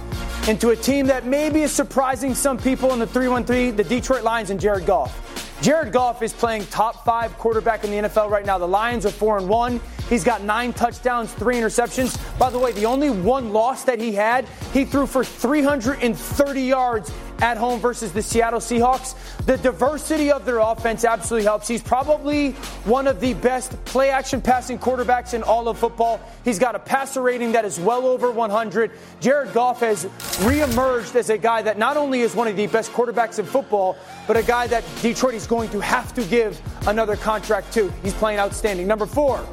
into 0.48 0.70
a 0.70 0.76
team 0.76 1.04
that 1.09 1.26
maybe 1.26 1.62
is 1.62 1.72
surprising 1.72 2.33
some 2.33 2.57
people 2.57 2.92
in 2.92 3.00
the 3.00 3.09
313, 3.09 3.74
the 3.74 3.83
Detroit 3.83 4.22
Lions 4.22 4.50
and 4.50 4.61
Jared 4.61 4.87
Goff. 4.87 5.59
Jared 5.61 5.92
Goff 5.92 6.22
is 6.22 6.33
playing 6.33 6.64
top 6.66 7.04
five 7.04 7.37
quarterback 7.37 7.83
in 7.83 7.90
the 7.90 8.09
NFL 8.09 8.31
right 8.31 8.46
now. 8.46 8.57
The 8.57 8.68
Lions 8.68 9.04
are 9.04 9.11
four 9.11 9.37
and 9.37 9.48
one. 9.48 9.81
He's 10.09 10.22
got 10.22 10.42
nine 10.42 10.72
touchdowns, 10.72 11.35
three 11.35 11.57
interceptions. 11.57 12.16
By 12.38 12.50
the 12.50 12.59
way, 12.59 12.70
the 12.70 12.87
only 12.87 13.11
one 13.11 13.52
loss 13.52 13.83
that 13.83 13.98
he 13.98 14.12
had, 14.12 14.46
he 14.72 14.85
threw 14.85 15.04
for 15.04 15.24
330 15.24 16.62
yards 16.62 17.12
at 17.40 17.57
home 17.57 17.81
versus 17.81 18.12
the 18.12 18.22
Seattle 18.22 18.61
Seahawks. 18.61 19.14
The 19.46 19.57
diversity 19.59 20.31
of 20.31 20.44
their 20.44 20.59
offense 20.59 21.05
absolutely 21.05 21.44
helps. 21.44 21.68
He's 21.68 21.83
probably 21.83 22.53
one 22.85 23.07
of 23.07 23.20
the 23.20 23.35
best 23.35 23.72
play 23.85 24.11
action 24.11 24.40
passing 24.40 24.79
quarterbacks 24.79 25.35
in 25.35 25.42
all 25.42 25.68
of 25.68 25.79
football. 25.79 26.20
He's 26.44 26.59
got 26.59 26.74
a 26.74 26.79
passer 26.79 27.22
rating 27.22 27.53
that 27.53 27.64
is 27.64 27.79
well 27.79 28.07
over 28.07 28.31
100. 28.31 28.90
Jared 29.20 29.53
Goff 29.53 29.81
has 29.81 30.07
reemerged 30.44 31.14
as 31.14 31.31
a 31.31 31.38
guy 31.38 31.62
that 31.62 31.79
not 31.79 31.96
only 31.96 32.20
is 32.20 32.35
one 32.35 32.48
of 32.48 32.57
the 32.57 32.66
best 32.66 32.92
quarterbacks 32.92 33.38
in 33.38 33.46
football, 33.46 33.96
but 34.27 34.37
a 34.37 34.42
guy 34.42 34.66
that 34.66 34.85
Detroit 35.01 35.35
is 35.35 35.46
going 35.46 35.70
to 35.70 35.81
have 35.81 36.12
to 36.14 36.24
give 36.24 36.61
another 36.87 37.16
contract 37.16 37.72
to. 37.74 37.92
He's 38.03 38.14
playing 38.14 38.38
outstanding. 38.38 38.87
Number 38.87 39.07
four, 39.07 39.44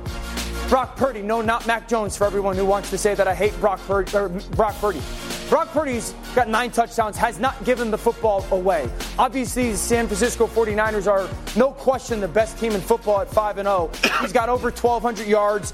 Brock 0.69 0.97
Purdy. 0.97 1.21
No, 1.21 1.41
not 1.41 1.67
Mac 1.67 1.87
Jones 1.87 2.17
for 2.17 2.25
everyone 2.25 2.55
who 2.55 2.65
wants 2.65 2.89
to 2.89 2.97
say 2.97 3.13
that 3.13 3.27
I 3.27 3.35
hate 3.35 3.57
Brock 3.59 3.79
Purdy. 3.85 4.11
Brock 4.51 4.75
Purdy. 4.81 5.01
Brock 5.49 5.69
Purdy's 5.69 6.15
got 6.33 6.49
nine 6.49 6.71
touchdowns, 6.71 7.15
has 7.17 7.39
not 7.39 7.63
given 7.63 7.91
the 7.91 7.97
football 7.97 8.45
away. 8.51 8.89
Obviously, 9.19 9.71
the 9.71 9.77
San 9.77 10.07
Francisco 10.07 10.47
49ers 10.47 11.05
are 11.05 11.29
no 11.55 11.71
question 11.71 12.19
the 12.19 12.27
best 12.27 12.57
team 12.57 12.71
in 12.71 12.81
football 12.81 13.21
at 13.21 13.29
5 13.29 13.59
and 13.59 13.67
0. 13.67 13.91
He's 14.21 14.33
got 14.33 14.49
over 14.49 14.71
1,200 14.71 15.27
yards. 15.27 15.73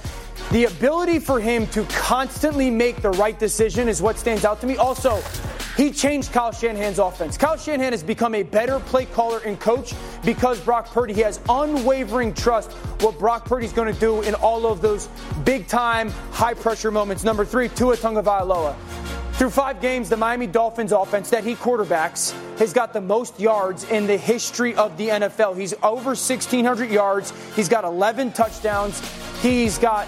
The 0.52 0.66
ability 0.66 1.20
for 1.20 1.40
him 1.40 1.68
to 1.68 1.86
constantly 1.86 2.70
make 2.70 3.02
the 3.02 3.12
right 3.12 3.40
decision 3.40 3.88
is 3.88 4.02
what 4.02 4.20
stands 4.20 4.44
out 4.44 4.60
to 4.60 4.68
me. 4.68 4.76
Also, 4.76 5.22
he 5.78 5.92
changed 5.92 6.34
Kyle 6.34 6.52
Shanahan's 6.52 7.00
offense. 7.00 7.38
Kyle 7.38 7.56
Shanahan 7.56 7.94
has 7.94 8.04
become 8.04 8.36
a 8.36 8.44
better 8.44 8.80
play 8.82 9.06
caller 9.06 9.40
and 9.46 9.58
coach 9.58 9.94
because 10.26 10.60
Brock 10.60 10.88
Purdy 10.92 11.14
he 11.14 11.22
has 11.22 11.40
unwavering 11.48 12.34
trust 12.34 12.74
what 13.02 13.18
Brock 13.18 13.46
Purdy's 13.46 13.72
going 13.72 13.92
to 13.92 13.98
do 14.00 14.22
in 14.24 14.36
all 14.36 14.66
of 14.66 14.82
those 14.82 15.08
big 15.46 15.68
time, 15.68 16.10
high 16.32 16.54
pressure 16.54 16.92
moments. 16.92 17.24
Number 17.24 17.46
three, 17.46 17.70
Tua 17.70 17.96
Tagovailoa. 17.96 18.76
Through 19.42 19.50
five 19.50 19.82
games, 19.82 20.08
the 20.08 20.18
Miami 20.18 20.46
Dolphins 20.46 20.92
offense 20.92 21.32
that 21.32 21.44
he 21.44 21.56
quarterbacks 21.56 22.32
has 22.60 22.74
got 22.74 22.94
the 22.94 23.02
most 23.02 23.40
yards 23.40 23.86
in 23.86 24.06
the 24.06 24.16
history 24.16 24.76
of 24.76 24.96
the 24.98 25.08
NFL. 25.08 25.58
He's 25.58 25.74
over 25.82 26.10
1,600 26.10 26.92
yards. 26.92 27.34
He's 27.56 27.68
got 27.68 27.84
11 27.84 28.34
touchdowns. 28.34 29.02
He's 29.42 29.80
got 29.80 30.08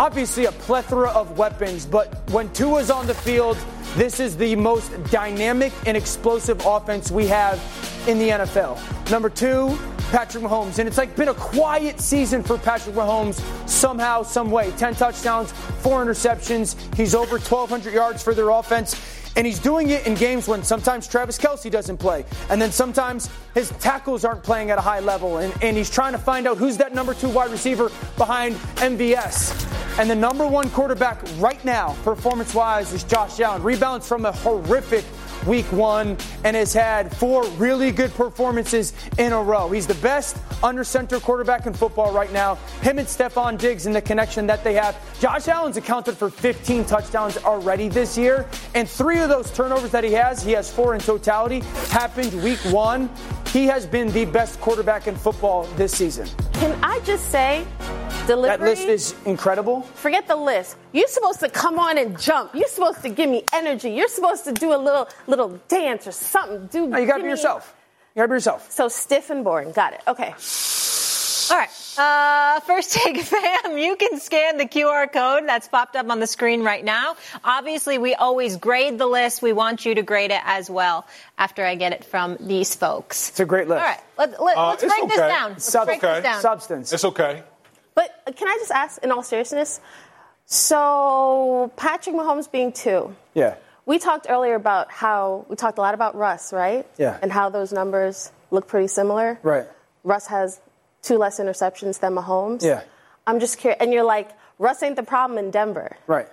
obviously 0.00 0.46
a 0.46 0.50
plethora 0.50 1.10
of 1.10 1.38
weapons, 1.38 1.86
but 1.86 2.28
when 2.30 2.52
Tua's 2.52 2.90
on 2.90 3.06
the 3.06 3.14
field, 3.14 3.56
this 3.94 4.18
is 4.18 4.36
the 4.36 4.56
most 4.56 4.90
dynamic 5.12 5.72
and 5.86 5.96
explosive 5.96 6.60
offense 6.66 7.12
we 7.12 7.28
have 7.28 7.62
in 8.08 8.18
the 8.18 8.30
NFL. 8.30 8.80
Number 9.12 9.30
two, 9.30 9.78
Patrick 10.14 10.44
Mahomes. 10.44 10.78
And 10.78 10.86
it's 10.86 10.96
like 10.96 11.16
been 11.16 11.26
a 11.26 11.34
quiet 11.34 12.00
season 12.00 12.44
for 12.44 12.56
Patrick 12.56 12.94
Mahomes 12.94 13.40
somehow, 13.68 14.22
some 14.22 14.48
way. 14.48 14.70
10 14.76 14.94
touchdowns, 14.94 15.50
four 15.50 16.04
interceptions. 16.04 16.76
He's 16.94 17.16
over 17.16 17.32
1,200 17.32 17.92
yards 17.92 18.22
for 18.22 18.32
their 18.32 18.50
offense. 18.50 18.94
And 19.34 19.44
he's 19.44 19.58
doing 19.58 19.90
it 19.90 20.06
in 20.06 20.14
games 20.14 20.46
when 20.46 20.62
sometimes 20.62 21.08
Travis 21.08 21.36
Kelce 21.36 21.68
doesn't 21.68 21.96
play. 21.96 22.24
And 22.48 22.62
then 22.62 22.70
sometimes 22.70 23.28
his 23.54 23.70
tackles 23.80 24.24
aren't 24.24 24.44
playing 24.44 24.70
at 24.70 24.78
a 24.78 24.80
high 24.80 25.00
level. 25.00 25.38
And, 25.38 25.52
and 25.60 25.76
he's 25.76 25.90
trying 25.90 26.12
to 26.12 26.18
find 26.18 26.46
out 26.46 26.58
who's 26.58 26.76
that 26.76 26.94
number 26.94 27.12
two 27.14 27.28
wide 27.28 27.50
receiver 27.50 27.90
behind 28.16 28.54
MVS. 28.76 29.98
And 29.98 30.08
the 30.08 30.14
number 30.14 30.46
one 30.46 30.70
quarterback 30.70 31.20
right 31.38 31.62
now, 31.64 31.96
performance 32.04 32.54
wise, 32.54 32.92
is 32.92 33.02
Josh 33.02 33.40
Allen. 33.40 33.64
Rebounds 33.64 34.06
from 34.06 34.26
a 34.26 34.30
horrific 34.32 35.04
week 35.46 35.70
one 35.72 36.16
and 36.44 36.56
has 36.56 36.72
had 36.72 37.14
four 37.16 37.44
really 37.52 37.90
good 37.90 38.12
performances 38.14 38.92
in 39.18 39.32
a 39.32 39.42
row. 39.42 39.68
He's 39.68 39.86
the 39.86 39.94
best 39.96 40.36
under 40.62 40.84
center 40.84 41.20
quarterback 41.20 41.66
in 41.66 41.74
football 41.74 42.12
right 42.12 42.32
now. 42.32 42.56
Him 42.82 42.98
and 42.98 43.06
Stefon 43.06 43.58
Diggs 43.58 43.86
and 43.86 43.94
the 43.94 44.02
connection 44.02 44.46
that 44.46 44.64
they 44.64 44.74
have. 44.74 44.96
Josh 45.20 45.48
Allen's 45.48 45.76
accounted 45.76 46.16
for 46.16 46.30
15 46.30 46.84
touchdowns 46.84 47.36
already 47.38 47.88
this 47.88 48.16
year, 48.16 48.48
and 48.74 48.88
three 48.88 49.20
of 49.20 49.28
those 49.28 49.50
turnovers 49.50 49.90
that 49.90 50.04
he 50.04 50.12
has, 50.12 50.42
he 50.42 50.52
has 50.52 50.70
four 50.70 50.94
in 50.94 51.00
totality, 51.00 51.60
happened 51.88 52.32
week 52.42 52.58
one. 52.72 53.10
He 53.48 53.66
has 53.66 53.86
been 53.86 54.10
the 54.10 54.24
best 54.24 54.60
quarterback 54.60 55.06
in 55.06 55.14
football 55.14 55.64
this 55.76 55.96
season. 55.96 56.28
Can 56.54 56.76
I 56.82 56.98
just 57.00 57.30
say, 57.30 57.64
delivery. 58.26 58.56
That 58.56 58.64
list 58.64 58.88
is 58.88 59.14
incredible. 59.26 59.82
Forget 59.82 60.26
the 60.26 60.36
list. 60.36 60.76
You're 60.92 61.08
supposed 61.08 61.40
to 61.40 61.48
come 61.48 61.78
on 61.78 61.98
and 61.98 62.18
jump. 62.18 62.54
You're 62.54 62.68
supposed 62.68 63.02
to 63.02 63.08
give 63.08 63.28
me 63.28 63.44
energy. 63.52 63.90
You're 63.90 64.08
supposed 64.08 64.44
to 64.44 64.52
do 64.52 64.74
a 64.74 64.78
little 64.78 65.08
little 65.36 65.60
dance 65.68 66.06
or 66.06 66.12
something. 66.12 66.66
Do 66.66 66.86
no, 66.86 66.98
you 66.98 67.06
got 67.06 67.18
to 67.18 67.22
be 67.22 67.28
yourself. 67.28 67.74
You 68.14 68.20
got 68.20 68.26
to 68.26 68.28
be 68.28 68.34
yourself. 68.34 68.70
So 68.70 68.88
stiff 68.88 69.30
and 69.30 69.44
boring. 69.44 69.72
Got 69.72 69.94
it. 69.94 70.00
Okay. 70.06 70.34
All 71.50 71.58
right. 71.58 71.68
Uh, 71.96 72.60
first 72.60 72.92
take 73.04 73.20
fam, 73.20 73.76
you 73.78 73.96
can 73.96 74.18
scan 74.18 74.56
the 74.56 74.64
QR 74.64 75.12
code 75.12 75.46
that's 75.46 75.68
popped 75.68 75.94
up 75.94 76.08
on 76.10 76.18
the 76.18 76.26
screen 76.26 76.62
right 76.62 76.84
now. 76.84 77.16
Obviously, 77.44 77.98
we 77.98 78.14
always 78.14 78.56
grade 78.56 78.98
the 78.98 79.06
list. 79.06 79.42
We 79.42 79.52
want 79.52 79.84
you 79.84 79.94
to 79.96 80.02
grade 80.02 80.30
it 80.30 80.40
as 80.44 80.70
well 80.70 81.06
after 81.38 81.64
I 81.64 81.74
get 81.74 81.92
it 81.92 82.04
from 82.04 82.36
these 82.40 82.74
folks. 82.74 83.30
It's 83.30 83.40
a 83.40 83.44
great 83.44 83.68
list. 83.68 83.82
All 83.82 83.86
right. 83.86 84.00
Let, 84.18 84.42
let, 84.42 84.56
Uh, 84.56 84.68
let's 84.70 84.82
it's 84.82 84.92
break 84.94 85.08
this 85.08 85.18
down. 85.18 85.50
Let's 85.50 85.64
Sub- 85.64 85.86
break 85.86 86.02
okay. 86.02 86.14
this 86.14 86.22
down. 86.24 86.40
Substance. 86.40 86.92
It's 86.92 87.04
okay. 87.04 87.42
But 87.94 88.10
can 88.36 88.48
I 88.48 88.56
just 88.58 88.72
ask, 88.72 89.02
in 89.04 89.12
all 89.12 89.22
seriousness? 89.22 89.80
So 90.46 91.72
Patrick 91.76 92.16
Mahomes 92.16 92.50
being 92.50 92.72
two. 92.72 93.14
Yeah. 93.34 93.56
We 93.86 93.98
talked 93.98 94.26
earlier 94.28 94.54
about 94.54 94.90
how 94.90 95.44
we 95.48 95.56
talked 95.56 95.78
a 95.78 95.80
lot 95.82 95.94
about 95.94 96.14
Russ, 96.16 96.52
right? 96.52 96.86
Yeah. 96.96 97.18
And 97.20 97.30
how 97.32 97.50
those 97.50 97.72
numbers 97.72 98.30
look 98.50 98.66
pretty 98.66 98.88
similar. 98.88 99.38
Right. 99.42 99.66
Russ 100.04 100.26
has 100.28 100.60
two 101.02 101.18
less 101.18 101.38
interceptions 101.38 102.00
than 102.00 102.14
Mahomes. 102.14 102.62
Yeah. 102.62 102.82
I'm 103.26 103.40
just 103.40 103.58
curious. 103.58 103.78
And 103.80 103.92
you're 103.92 104.04
like, 104.04 104.30
Russ 104.58 104.82
ain't 104.82 104.96
the 104.96 105.02
problem 105.02 105.38
in 105.38 105.50
Denver. 105.50 105.96
Right. 106.06 106.28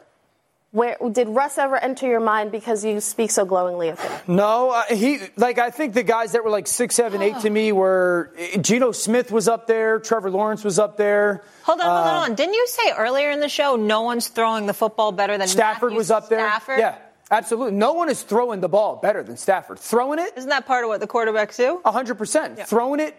Where 0.72 0.96
did 1.12 1.28
Russ 1.28 1.58
ever 1.58 1.76
enter 1.76 2.08
your 2.08 2.22
mind 2.22 2.54
because 2.54 2.86
you 2.86 3.02
speak 3.02 3.30
so 3.32 3.44
glowingly 3.44 3.90
of 3.90 4.00
him? 4.00 4.12
No, 4.26 4.70
uh, 4.70 4.84
he 4.90 5.20
like 5.36 5.60
I 5.60 5.70
think 5.70 5.94
the 5.94 6.04
guys 6.04 6.32
that 6.32 6.46
were 6.46 6.50
like 6.50 6.66
six, 6.66 6.96
seven, 6.96 7.22
eight 7.22 7.38
to 7.40 7.50
me 7.50 7.74
were 7.74 8.32
Geno 8.62 8.94
Smith 8.94 9.34
was 9.34 9.50
up 9.50 9.68
there, 9.68 10.00
Trevor 10.00 10.32
Lawrence 10.32 10.64
was 10.64 10.80
up 10.80 10.96
there. 10.96 11.44
Hold 11.64 11.82
on, 11.82 11.86
hold 11.88 11.98
on, 11.98 12.08
Uh, 12.08 12.14
hold 12.20 12.30
on. 12.30 12.36
Didn't 12.36 12.54
you 12.54 12.66
say 12.68 12.94
earlier 12.98 13.32
in 13.32 13.42
the 13.42 13.50
show 13.50 13.76
no 13.76 14.04
one's 14.04 14.30
throwing 14.30 14.66
the 14.66 14.74
football 14.74 15.12
better 15.12 15.38
than 15.38 15.50
Stafford 15.50 15.90
Matthew 15.90 15.98
was 15.98 16.10
up 16.10 16.30
there. 16.30 16.40
Stafford? 16.40 16.80
Yeah, 16.80 16.96
absolutely. 17.32 17.74
No 17.78 17.94
one 17.94 18.10
is 18.10 18.22
throwing 18.22 18.60
the 18.62 18.70
ball 18.70 18.98
better 18.98 19.24
than 19.24 19.38
Stafford. 19.38 19.80
Throwing 19.80 20.20
it, 20.20 20.34
Isn't 20.38 20.50
that 20.50 20.65
part 20.67 20.84
of 20.84 20.89
what 20.89 21.00
the 21.00 21.08
quarterbacks 21.08 21.58
do? 21.58 21.82
hundred 21.86 22.15
percent. 22.15 22.60
Throwing 22.67 23.00
it, 23.00 23.15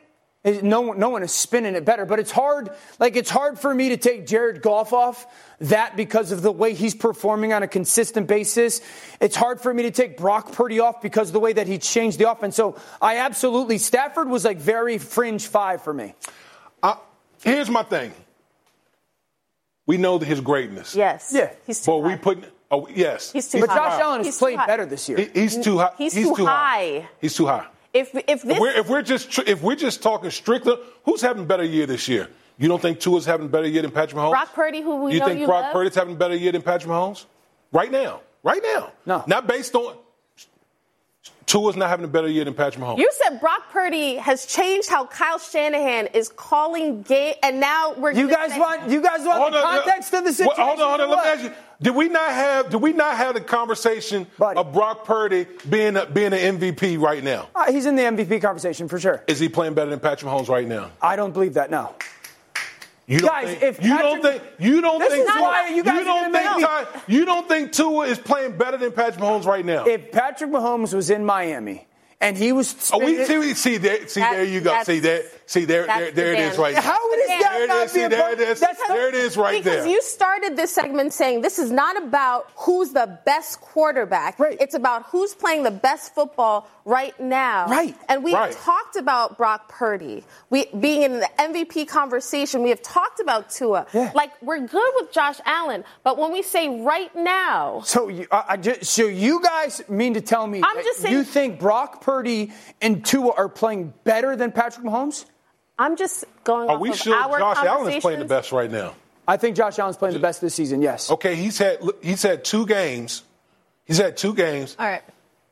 No 0.62 0.80
one, 0.82 0.98
no 0.98 1.08
one 1.08 1.22
is 1.22 1.32
spinning 1.32 1.74
it 1.76 1.84
better, 1.84 2.04
but 2.04 2.18
it's 2.18 2.30
hard. 2.30 2.70
Like 2.98 3.16
it's 3.16 3.30
hard 3.30 3.58
for 3.58 3.72
me 3.74 3.90
to 3.90 3.96
take 3.96 4.26
Jared 4.26 4.60
Goff 4.62 4.92
off 4.92 5.26
that 5.60 5.96
because 5.96 6.32
of 6.32 6.42
the 6.42 6.50
way 6.50 6.74
he's 6.74 6.94
performing 6.94 7.52
on 7.52 7.62
a 7.62 7.68
consistent 7.68 8.26
basis. 8.26 8.80
It's 9.20 9.36
hard 9.36 9.60
for 9.60 9.72
me 9.72 9.84
to 9.84 9.90
take 9.92 10.16
Brock 10.16 10.52
Purdy 10.52 10.80
off 10.80 11.00
because 11.00 11.28
of 11.28 11.32
the 11.32 11.40
way 11.40 11.52
that 11.52 11.66
he 11.68 11.78
changed 11.78 12.18
the 12.18 12.30
offense. 12.30 12.56
So 12.56 12.76
I 13.00 13.18
absolutely 13.18 13.78
Stafford 13.78 14.28
was 14.28 14.44
like 14.44 14.58
very 14.58 14.98
fringe 14.98 15.46
five 15.46 15.82
for 15.82 15.94
me. 15.94 16.14
Uh, 16.82 16.96
here's 17.44 17.70
my 17.70 17.84
thing. 17.84 18.12
We 19.86 19.96
know 19.96 20.18
his 20.18 20.40
greatness. 20.40 20.94
Yes. 20.94 21.30
Yeah. 21.34 21.50
He's 21.66 21.80
too 21.84 21.90
But 21.90 22.00
high. 22.02 22.06
we 22.08 22.16
put. 22.16 22.44
Oh 22.72 22.88
yes. 22.88 23.30
He's 23.32 23.48
too 23.48 23.60
But 23.60 23.68
high. 23.68 23.76
Josh 23.76 24.00
Allen 24.00 24.16
has 24.20 24.26
He's 24.26 24.38
too 24.38 24.44
played 24.46 24.58
better 24.66 24.86
this 24.86 25.08
year. 25.08 25.18
He- 25.18 25.40
he's 25.40 25.58
too 25.58 25.78
high. 25.78 25.92
He's 25.98 26.14
too 26.14 26.34
high. 26.46 27.08
He's 27.20 27.34
too 27.36 27.46
high. 27.46 27.66
If 27.92 28.14
if 28.14 28.42
this 28.42 28.56
If 28.56 28.58
we're, 28.58 28.70
if 28.70 28.88
we're 28.88 29.02
just 29.02 29.38
if 29.40 29.62
we're 29.62 29.76
just 29.76 30.02
talking 30.02 30.30
strictly, 30.30 30.76
who's 31.04 31.20
having 31.20 31.42
a 31.42 31.46
better 31.46 31.64
year 31.64 31.84
this 31.86 32.08
year? 32.08 32.28
You 32.58 32.68
don't 32.68 32.80
think 32.80 32.98
Tua's 33.00 33.26
having 33.26 33.46
a 33.46 33.48
better 33.50 33.66
year 33.68 33.82
than 33.82 33.90
Patrick 33.90 34.16
Mahomes? 34.16 34.30
Brock 34.30 34.54
Purdy, 34.54 34.80
who 34.80 34.96
we 35.04 35.12
you 35.14 35.20
know 35.20 35.26
think 35.26 35.40
you 35.40 35.46
Brock 35.46 35.64
love? 35.64 35.72
Purdy's 35.74 35.94
having 35.94 36.14
a 36.14 36.18
better 36.18 36.34
year 36.34 36.52
than 36.52 36.62
Patrick 36.62 36.90
Mahomes? 36.90 37.26
Right 37.72 37.90
now, 37.90 38.20
right 38.42 38.62
now. 38.62 38.92
No. 39.04 39.24
not 39.26 39.46
based 39.46 39.74
on. 39.74 39.96
Tua's 41.46 41.76
not 41.76 41.88
having 41.88 42.04
a 42.04 42.08
better 42.08 42.28
year 42.28 42.44
than 42.44 42.54
Patrick 42.54 42.82
Mahomes. 42.84 42.98
You 42.98 43.10
said 43.24 43.40
Brock 43.40 43.70
Purdy 43.70 44.14
has 44.16 44.46
changed 44.46 44.88
how 44.88 45.06
Kyle 45.06 45.38
Shanahan 45.38 46.06
is 46.14 46.28
calling 46.28 47.02
game, 47.02 47.34
and 47.42 47.60
now 47.60 47.94
we're 47.94 48.12
You 48.12 48.28
guys 48.28 48.52
say- 48.52 48.58
want 48.60 48.88
you 48.90 49.02
guys 49.02 49.24
want 49.26 49.40
Hold 49.40 49.52
the 49.52 49.58
on, 49.58 49.82
context 49.82 50.14
uh, 50.14 50.18
of 50.18 50.24
the 50.24 50.32
situation? 50.32 50.64
Hold 50.64 50.80
on, 50.80 50.98
hold 51.00 51.00
on. 51.00 51.10
Let 51.10 51.24
me 51.24 51.30
ask 51.30 51.42
you: 51.44 51.52
Did 51.82 51.96
we 51.96 52.08
not 52.08 52.30
have? 52.30 52.70
Did 52.70 52.80
we 52.80 52.92
not 52.92 53.16
have 53.16 53.34
the 53.34 53.40
conversation 53.40 54.26
Buddy. 54.38 54.58
of 54.58 54.72
Brock 54.72 55.04
Purdy 55.04 55.46
being 55.68 55.96
a, 55.96 56.06
being 56.06 56.32
an 56.32 56.58
MVP 56.58 56.98
right 57.00 57.22
now? 57.22 57.48
Uh, 57.54 57.70
he's 57.72 57.86
in 57.86 57.96
the 57.96 58.02
MVP 58.02 58.40
conversation 58.40 58.88
for 58.88 58.98
sure. 59.00 59.22
Is 59.26 59.38
he 59.40 59.48
playing 59.48 59.74
better 59.74 59.90
than 59.90 60.00
Patrick 60.00 60.30
Mahomes 60.30 60.48
right 60.48 60.66
now? 60.66 60.90
I 61.00 61.16
don't 61.16 61.32
believe 61.32 61.54
that. 61.54 61.70
No. 61.70 61.94
You 63.06 63.18
don't 63.18 63.28
Guys, 63.30 63.48
think, 63.48 63.62
if 63.62 63.84
you 63.84 63.98
don't 63.98 64.22
think 64.22 64.42
you 64.60 64.80
don't 64.80 65.00
think 65.00 65.26
Tua- 65.26 65.42
why 65.42 65.68
you 65.68 65.82
guys 65.82 66.00
are 66.00 66.04
don't 66.04 66.32
think 66.32 66.66
Ty- 66.66 66.86
you 67.08 67.24
don't 67.24 67.48
think 67.48 67.72
Tua 67.72 68.06
is 68.06 68.18
playing 68.18 68.56
better 68.56 68.76
than 68.76 68.92
Patrick 68.92 69.20
Mahomes 69.22 69.44
right 69.44 69.64
now. 69.64 69.84
If 69.86 70.12
Patrick 70.12 70.50
Mahomes 70.50 70.94
was 70.94 71.10
in 71.10 71.24
Miami 71.24 71.86
and 72.20 72.38
he 72.38 72.52
was, 72.52 72.90
oh, 72.92 72.98
we 73.04 73.24
see, 73.24 73.38
we 73.38 73.54
see 73.54 73.76
there, 73.78 74.06
see 74.06 74.20
That- 74.20 74.32
there 74.34 74.44
you 74.44 74.60
go. 74.60 74.70
that's- 74.70 74.86
See 74.86 75.00
there, 75.00 75.24
see 75.52 75.64
there, 75.64 75.86
that's 75.86 76.00
there, 76.00 76.10
there 76.12 76.32
the 76.32 76.38
it 76.38 76.52
is 76.52 76.58
right 76.58 76.72
there. 76.74 76.82
how 76.82 77.12
is 77.12 77.28
There 77.28 77.38
that 77.40 77.60
it 77.62 77.66
not 77.68 77.84
is, 77.84 77.92
see, 77.92 77.98
being 78.00 78.10
there 78.10 78.32
it 78.32 78.40
is. 78.40 78.60
That's 78.60 78.88
There 78.88 79.08
it 79.08 79.14
is 79.14 79.36
right 79.36 79.62
because 79.62 79.84
there. 79.84 79.92
you 79.92 80.02
started 80.02 80.56
this 80.56 80.72
segment 80.72 81.12
saying 81.12 81.42
this 81.42 81.58
is 81.58 81.70
not 81.70 82.02
about 82.02 82.50
who's 82.56 82.92
the 82.92 83.18
best 83.26 83.60
quarterback. 83.60 84.38
Right. 84.38 84.56
It's 84.60 84.74
about 84.74 85.04
who's 85.06 85.34
playing 85.34 85.62
the 85.64 85.70
best 85.70 86.14
football 86.14 86.68
right 86.84 87.18
now. 87.20 87.66
Right. 87.68 87.94
And 88.08 88.24
we 88.24 88.32
Right. 88.34 88.54
have 88.54 88.62
talked 88.64 88.96
about 88.96 89.36
Brock 89.36 89.68
Purdy. 89.68 90.24
We 90.50 90.66
being 90.78 91.02
in 91.02 91.20
the 91.20 91.28
MVP 91.40 91.86
conversation, 91.86 92.62
we 92.62 92.70
have 92.70 92.82
talked 92.82 93.20
about 93.20 93.50
Tua. 93.50 93.86
Yeah. 93.92 94.10
Like 94.14 94.30
we're 94.42 94.66
good 94.66 94.92
with 94.96 95.12
Josh 95.12 95.36
Allen, 95.44 95.84
but 96.02 96.16
when 96.18 96.32
we 96.32 96.42
say 96.42 96.80
right 96.82 97.14
now, 97.14 97.82
So 97.84 98.08
you, 98.08 98.26
I, 98.32 98.44
I 98.50 98.56
just, 98.56 98.84
so 98.84 99.06
you 99.06 99.40
guys 99.42 99.82
mean 99.88 100.14
to 100.14 100.20
tell 100.20 100.46
me 100.46 100.62
I'm 100.64 100.76
that 100.76 100.84
just 100.84 101.00
saying- 101.00 101.14
you 101.14 101.24
think 101.24 101.60
Brock 101.60 102.00
Purdy 102.00 102.52
and 102.80 103.04
Tua 103.04 103.32
are 103.36 103.48
playing 103.48 103.92
better 104.04 104.34
than 104.34 104.50
Patrick 104.52 104.84
Mahomes? 104.86 105.24
I'm 105.78 105.96
just 105.96 106.24
going 106.44 106.68
Are 106.68 106.74
off 106.76 106.80
we 106.80 106.90
of 106.90 106.96
sure 106.96 107.14
our 107.16 107.38
Josh 107.38 107.64
Allen 107.64 107.92
is 107.92 108.02
playing 108.02 108.18
the 108.20 108.24
best 108.24 108.52
right 108.52 108.70
now? 108.70 108.94
I 109.26 109.36
think 109.36 109.56
Josh 109.56 109.78
Allen's 109.78 109.96
playing 109.96 110.14
the 110.14 110.20
best 110.20 110.40
this 110.40 110.54
season. 110.54 110.82
Yes. 110.82 111.10
Okay, 111.10 111.34
he's 111.34 111.58
had 111.58 111.78
he's 112.02 112.22
had 112.22 112.44
two 112.44 112.66
games. 112.66 113.22
He's 113.84 113.98
had 113.98 114.16
two 114.16 114.34
games. 114.34 114.76
All 114.78 114.86
right. 114.86 115.02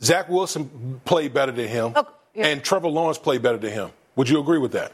Zach 0.03 0.29
Wilson 0.29 1.01
played 1.05 1.35
better 1.35 1.53
than 1.53 1.69
him, 1.69 1.93
Oh, 1.95 2.07
yeah. 2.35 2.47
and 2.47 2.63
Trevor 2.65 2.89
Lawrence 2.89 3.19
played 3.19 3.43
better 3.43 3.59
than 3.59 3.71
him. 3.73 3.91
Would 4.17 4.29
you 4.29 4.41
agree 4.41 4.59
with 4.59 4.73
that? 4.73 4.93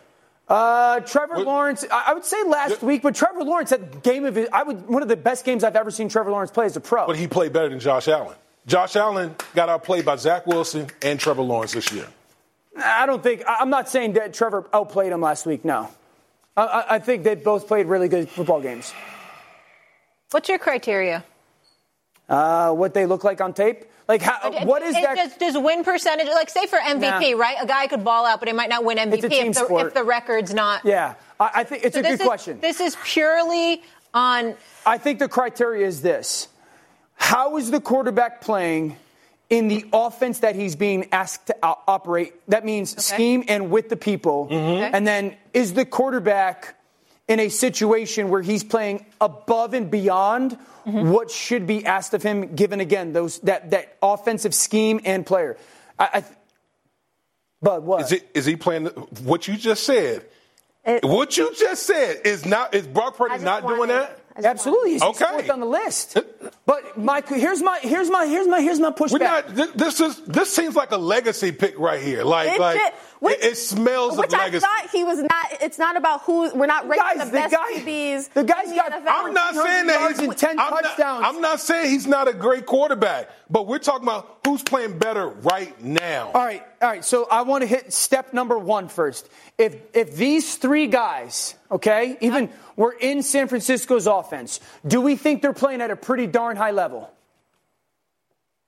Uh, 0.49 1.01
Trevor 1.01 1.37
What- 1.37 1.47
Lawrence, 1.47 1.85
I, 1.91 2.05
I 2.09 2.15
would 2.15 2.25
say 2.25 2.43
last 2.45 2.81
Yeah. 2.83 2.87
week, 2.89 3.03
but 3.03 3.15
Trevor 3.15 3.43
Lawrence 3.45 3.71
had 3.71 3.93
the 3.93 3.99
game 3.99 4.25
of 4.25 4.35
his, 4.35 4.49
I 4.53 4.63
would 4.63 4.89
one 4.89 5.03
of 5.03 5.09
the 5.09 5.17
best 5.17 5.45
games 5.45 5.65
I've 5.65 5.77
ever 5.77 5.91
seen 5.91 6.09
Trevor 6.09 6.31
Lawrence 6.31 6.51
play 6.51 6.67
as 6.67 6.77
a 6.77 6.81
pro. 6.81 7.07
But 7.07 7.17
he 7.17 7.27
played 7.29 7.53
better 7.53 7.69
than 7.69 7.79
Josh 7.81 8.09
Allen. 8.09 8.37
Josh 8.67 8.97
Allen 8.97 9.35
got 9.55 9.69
outplayed 9.69 10.05
by 10.05 10.17
Zach 10.17 10.47
Wilson 10.47 10.89
and 11.03 11.19
Trevor 11.21 11.43
Lawrence 11.43 11.73
this 11.73 11.93
year. 11.93 12.07
I 12.79 13.07
don't 13.07 13.23
think 13.23 13.43
I'm 13.49 13.71
not 13.71 13.89
saying 13.89 14.15
that 14.15 14.35
Trevor 14.35 14.67
outplayed 14.73 15.13
him 15.13 15.21
last 15.21 15.47
week. 15.47 15.65
No, 15.65 15.89
I, 16.57 16.63
I, 16.63 16.95
I 16.97 16.99
think 16.99 17.25
they 17.25 17.35
both 17.35 17.67
played 17.67 17.87
really 17.87 18.09
good 18.09 18.29
football 18.29 18.61
games. 18.61 18.93
What's 20.31 20.49
your 20.49 20.59
criteria? 20.59 21.25
Uh, 22.29 22.73
what 22.73 22.93
they 22.93 23.07
look 23.07 23.23
like 23.23 23.41
on 23.41 23.53
tape, 23.55 23.85
like 24.09 24.21
how, 24.21 24.65
what 24.65 24.83
is 24.83 24.97
It- 24.97 25.03
that? 25.03 25.15
Does, 25.17 25.37
does 25.55 25.59
win 25.63 25.85
percentage, 25.85 26.27
like 26.27 26.51
say 26.51 26.67
for 26.67 26.77
MVP, 26.79 27.01
Nah. 27.37 27.41
right? 27.41 27.57
A 27.61 27.67
guy 27.67 27.87
could 27.87 28.03
ball 28.05 28.27
out, 28.27 28.41
but 28.41 28.49
he 28.49 28.53
might 28.55 28.69
not 28.69 28.85
win 28.85 28.99
MVP 28.99 29.23
if 29.31 29.55
the, 29.55 29.77
if 29.87 29.95
the 29.95 30.03
record's 30.03 30.53
not. 30.53 30.85
yeah, 30.85 31.15
I, 31.39 31.51
I 31.57 31.65
think 31.65 31.85
it's 31.85 31.95
So 31.95 32.01
a 32.01 32.03
good 32.03 32.13
is, 32.21 32.21
question. 32.23 32.59
This 32.61 32.81
is 32.81 32.97
purely 33.05 33.81
on. 34.13 34.57
I 34.85 34.99
think 34.99 35.21
the 35.21 35.29
criteria 35.29 35.87
is 35.87 36.03
this: 36.03 36.49
How 37.15 37.57
is 37.59 37.71
the 37.71 37.81
quarterback 37.81 38.41
playing 38.41 38.97
in 39.49 39.69
the 39.69 39.85
offense 39.93 40.41
that 40.41 40.57
he's 40.57 40.77
being 40.77 41.09
asked 41.13 41.47
to 41.47 41.57
operate? 41.63 42.35
That 42.49 42.65
means 42.65 43.03
scheme 43.05 43.45
and 43.49 43.71
with 43.71 43.89
the 43.89 43.97
people. 43.97 44.49
And 44.51 45.07
then 45.07 45.37
is 45.55 45.75
the 45.75 45.85
quarterback 45.85 46.75
in 47.29 47.41
a 47.41 47.49
situation 47.49 48.29
where 48.29 48.43
he's 48.43 48.63
playing 48.65 49.05
above 49.21 49.75
and 49.75 49.91
beyond 49.91 50.59
what 50.85 51.31
should 51.31 51.67
be 51.67 51.85
asked 51.85 52.15
of 52.15 52.23
him, 52.23 52.55
given 52.55 52.81
again 52.81 53.13
those 53.13 53.41
that 53.41 53.71
that 53.73 53.97
offensive 54.03 54.55
scheme 54.55 55.01
and 55.05 55.27
player? 55.27 55.57
I, 55.99 56.09
I 56.15 56.25
but 57.63 57.83
what? 57.83 58.03
Is, 58.03 58.13
it, 58.13 58.31
is 58.35 58.47
he 58.47 58.55
playing 58.57 58.87
what 59.25 59.49
you 59.49 59.57
just 59.57 59.85
said? 59.85 60.25
It- 60.85 61.03
what 61.05 61.37
you 61.37 61.53
just 61.55 61.85
said 61.85 62.21
is 62.25 62.47
not 62.47 62.75
is 62.75 62.87
Brock 62.87 63.17
Purdy 63.17 63.43
not 63.43 63.67
doing 63.67 63.79
wanted- 63.79 63.95
that? 63.95 64.21
I 64.39 64.47
Absolutely, 64.47 64.93
he's 64.93 65.03
Okay. 65.03 65.25
fourth 65.31 65.51
on 65.51 65.61
the 65.61 65.67
list. 65.67 66.19
But 66.67 66.99
Mike, 66.99 67.29
here's 67.29 67.63
my 67.63 67.79
here's 67.83 68.11
my 68.11 68.27
here's 68.27 68.47
my 68.49 68.61
here's 68.61 68.79
my 68.81 68.91
pushback. 68.91 69.13
We're 69.13 69.19
not. 69.65 69.77
This 69.77 70.01
is 70.01 70.17
this 70.27 70.53
seems 70.55 70.77
like 70.77 70.91
a 70.91 70.97
legacy 70.99 71.53
pick 71.53 71.79
right 71.79 72.01
here. 72.03 72.23
Like 72.25 72.51
It 72.51 72.61
like 72.61 72.79
did- 72.79 72.93
which- 73.21 73.37
it, 73.39 73.45
it 73.45 73.57
smells 73.57 74.17
which 74.19 74.29
of 74.33 74.35
I 74.39 74.45
legacy. 74.45 74.61
thought 74.67 74.91
he 74.91 75.05
was 75.05 75.19
not. 75.19 75.47
It's 75.63 75.79
not 75.79 75.97
about 75.97 76.23
who. 76.23 76.55
We're 76.55 76.67
not 76.67 76.89
rating 76.89 77.05
Guys, 77.05 77.19
the 77.19 77.25
the 77.27 77.31
best 77.33 77.55
guy- 77.55 77.73
QBs. 77.81 78.33
the 78.35 78.45
guy's 78.45 78.69
in 78.71 78.77
got- 78.77 78.93
NFL. 78.93 79.05
I'm 79.07 79.35
not 79.35 79.55
saying 79.55 79.87
that 79.87 80.01
yards 80.01 80.19
he's 80.21 80.29
and 80.29 80.39
10 80.39 80.59
I'm 80.59 80.71
not- 80.71 80.83
touchdowns. 80.83 81.25
I'm 81.27 81.41
not 81.41 81.61
saying 81.61 81.91
he's 81.91 82.07
not 82.07 82.29
a 82.29 82.33
great 82.33 82.67
quarterback, 82.67 83.29
but 83.51 83.67
we're 83.67 83.79
talking 83.79 84.03
about 84.07 84.39
who's 84.45 84.63
playing 84.63 84.99
better 84.99 85.29
right 85.29 85.81
now. 85.83 86.27
All 86.35 86.45
right, 86.45 86.63
all 86.83 86.89
right. 86.89 87.05
So 87.05 87.27
I 87.31 87.43
want 87.43 87.63
to 87.63 87.67
hit 87.67 87.93
step 87.93 88.33
number 88.33 88.59
one 88.59 88.89
first. 88.89 89.29
If 89.59 89.77
if 89.95 90.15
these 90.17 90.57
three 90.57 90.87
guys, 90.87 91.55
okay, 91.71 92.17
even 92.21 92.51
were 92.77 92.93
in 92.93 93.23
San 93.23 93.49
Francisco's 93.49 94.07
offense, 94.07 94.61
do 94.87 95.01
we 95.01 95.17
think 95.17 95.43
they're 95.43 95.53
playing 95.53 95.81
at 95.81 95.91
a 95.91 95.97
pretty 95.97 96.27
darn 96.27 96.57
high 96.57 96.73
level? 96.73 97.11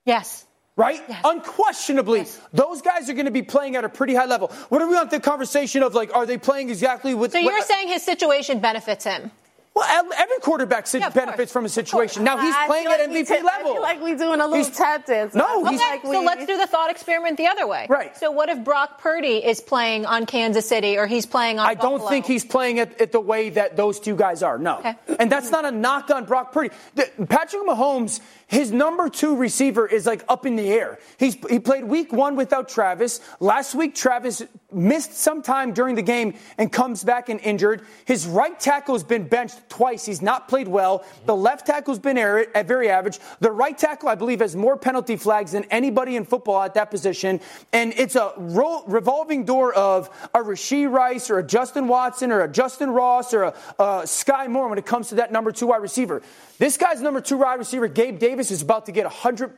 Yes. 0.05 0.47
Right? 0.79 1.03
Yes. 1.09 1.21
Unquestionably, 1.25 2.25
those 2.53 2.83
guys 2.83 3.11
are 3.11 3.13
going 3.13 3.25
to 3.25 3.33
be 3.33 3.43
playing 3.43 3.75
at 3.75 3.85
a 3.85 3.89
pretty 3.89 4.15
high 4.15 4.27
level. 4.27 4.47
What 4.69 4.81
are 4.81 4.89
we 4.89 4.97
on 4.97 5.09
the 5.09 5.19
conversation 5.19 5.83
of 5.83 5.93
like, 5.93 6.15
are 6.15 6.25
they 6.25 6.39
playing 6.39 6.71
exactly 6.71 7.15
with? 7.15 7.33
So 7.33 7.39
you're 7.39 7.53
what- 7.53 7.67
saying 7.67 7.89
his 7.89 8.05
situation 8.05 8.61
benefits 8.61 9.05
him? 9.05 9.33
Well, 9.79 10.05
every 10.19 10.39
quarterback 10.41 10.93
Yeah, 10.93 11.09
benefits 11.11 11.37
course. 11.37 11.53
from 11.53 11.65
a 11.65 11.69
situation. 11.69 12.25
Now 12.25 12.37
he's 12.39 12.55
I 12.55 12.67
playing 12.67 12.87
at 12.89 12.99
like 13.01 13.11
we 13.11 13.23
MVP 13.23 13.29
ta- 13.29 13.47
level. 13.47 13.71
I 13.71 13.73
feel 13.75 13.83
like 13.83 14.01
we're 14.03 14.17
doing 14.19 14.41
a 14.41 14.47
little 14.47 14.57
He's- 14.65 14.77
tap 14.77 15.07
dance. 15.07 15.35
No, 15.35 15.65
he's- 15.67 15.81
Okay, 15.81 15.91
like 15.93 16.03
so 16.03 16.21
let's 16.23 16.47
do 16.47 16.57
the 16.57 16.67
thought 16.67 16.91
experiment 16.91 17.37
the 17.37 17.47
other 17.47 17.67
way. 17.67 17.87
Right. 17.89 18.17
So 18.17 18.31
what 18.31 18.49
if 18.49 18.65
Brock 18.65 19.01
Purdy 19.01 19.37
is 19.45 19.61
playing 19.61 20.05
on 20.07 20.27
Kansas 20.27 20.67
City 20.69 20.99
or 20.99 21.07
he's 21.07 21.27
playing 21.27 21.59
on 21.61 21.67
I 21.67 21.75
don't 21.75 22.07
think 22.09 22.27
he's 22.27 22.45
playing 22.45 22.79
it, 22.79 22.97
it 23.01 23.13
the 23.13 23.21
way 23.21 23.51
that 23.51 23.77
those 23.77 24.01
two 24.01 24.17
guys 24.17 24.43
are. 24.43 24.59
No. 24.59 24.79
Okay. 24.79 24.97
And 25.19 25.31
that's 25.31 25.51
not 25.51 25.65
a 25.65 25.71
knock 25.71 26.11
on 26.11 26.25
Brock 26.25 26.53
Purdy. 26.53 26.71
The- 26.95 27.11
Patrick 27.29 27.63
Mahomes, 27.67 28.21
his 28.47 28.73
number 28.73 29.09
two 29.09 29.37
receiver 29.37 29.87
is 29.87 30.07
like 30.07 30.25
up 30.29 30.45
in 30.47 30.57
the 30.57 30.73
air. 30.73 30.99
He's, 31.19 31.37
he 31.49 31.59
played 31.61 31.85
week 31.85 32.13
one 32.13 32.35
without 32.37 32.69
Travis. 32.69 33.21
Last 33.41 33.75
week, 33.75 33.95
Travis 33.95 34.43
missed 34.73 35.15
some 35.15 35.43
time 35.43 35.73
during 35.73 35.95
the 35.95 36.03
game 36.03 36.35
and 36.59 36.71
comes 36.73 37.05
back 37.05 37.29
and 37.29 37.41
injured. 37.41 37.83
His 38.07 38.27
right 38.27 38.59
tackle 38.59 38.95
has 38.95 39.05
been 39.05 39.29
benched 39.29 39.68
twice. 39.69 40.07
He's 40.07 40.23
not 40.23 40.49
played 40.49 40.69
well. 40.69 41.05
The 41.27 41.37
left 41.37 41.67
tackle's 41.67 41.99
been 41.99 42.17
very 42.17 42.91
average. 42.91 43.19
The 43.41 43.51
right 43.51 43.77
tackle, 43.77 44.09
I 44.09 44.15
believe, 44.15 44.41
has 44.41 44.57
more 44.57 44.77
penalty 44.77 45.17
flags 45.17 45.53
than 45.53 45.65
anybody 45.65 46.17
in 46.17 46.25
football 46.25 46.63
at 46.63 46.75
that 46.75 46.91
position. 46.91 47.41
And 47.73 47.93
it's 47.97 48.17
a 48.17 48.33
revolving 48.37 49.45
door 49.45 49.73
of 49.75 50.11
a 50.35 50.39
Rashee 50.39 50.91
Rice 50.91 51.31
or 51.31 51.39
a 51.39 51.43
Justin 51.43 51.89
Watson 51.89 52.33
or 52.33 52.43
a 52.43 52.49
Justin 52.49 52.91
Ross 52.91 53.33
or 53.35 53.45
a, 53.45 53.55
a 53.79 54.07
Sky 54.07 54.47
Moore 54.49 54.69
when 54.69 54.79
it 54.79 54.87
comes 54.87 55.09
to 55.09 55.17
that 55.17 55.33
number 55.33 55.53
two 55.53 55.69
wide 55.69 55.83
receiver. 55.83 56.23
This 56.59 56.77
guy's 56.77 57.01
number 57.01 57.21
two 57.21 57.39
wide 57.39 57.59
receiver, 57.59 57.89
Gabe 57.89 58.19
Davis, 58.19 58.51
is 58.51 58.63
about 58.63 58.87
to 58.87 58.93
get 58.93 59.07
a 59.07 59.11
hundred. 59.11 59.57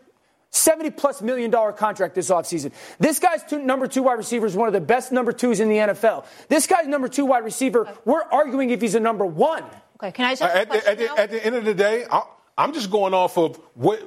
70 0.53 0.91
plus 0.91 1.23
million 1.23 1.51
dollar 1.51 1.73
contract 1.73 2.15
this 2.15 2.29
offseason. 2.29 2.73
This 2.99 3.19
guy's 3.19 3.45
two, 3.45 3.61
number 3.61 3.87
two 3.87 4.03
wide 4.03 4.19
receiver 4.19 4.47
is 4.47 4.57
one 4.57 4.67
of 4.67 4.75
the 4.75 4.81
best 4.81 5.13
number 5.13 5.33
twos 5.33 5.61
in 5.61 5.69
the 5.69 5.77
NFL. 5.77 6.25
This 6.49 6.67
guy's 6.67 6.89
number 6.89 7.09
two 7.09 7.25
wide 7.25 7.45
receiver, 7.45 7.93
we're 8.05 8.23
arguing 8.23 8.71
if 8.71 8.81
he's 8.81 8.97
a 8.97 9.01
number 9.01 9.25
one. 9.25 9.65
Okay, 10.03 10.13
can 10.13 10.25
I 10.25 10.31
just 10.33 10.43
ask 10.43 10.55
uh, 10.55 10.59
At 10.59 10.71
the, 10.71 10.89
at, 10.91 10.99
the, 10.99 11.21
at 11.21 11.31
the 11.31 11.45
end 11.47 11.57
of 11.57 11.65
the 11.65 11.75
day, 11.75 12.05
I, 12.11 12.23
I'm 12.57 12.73
just 12.73 12.91
going 12.91 13.13
off 13.15 13.37
of 13.39 13.57
what 13.75 14.03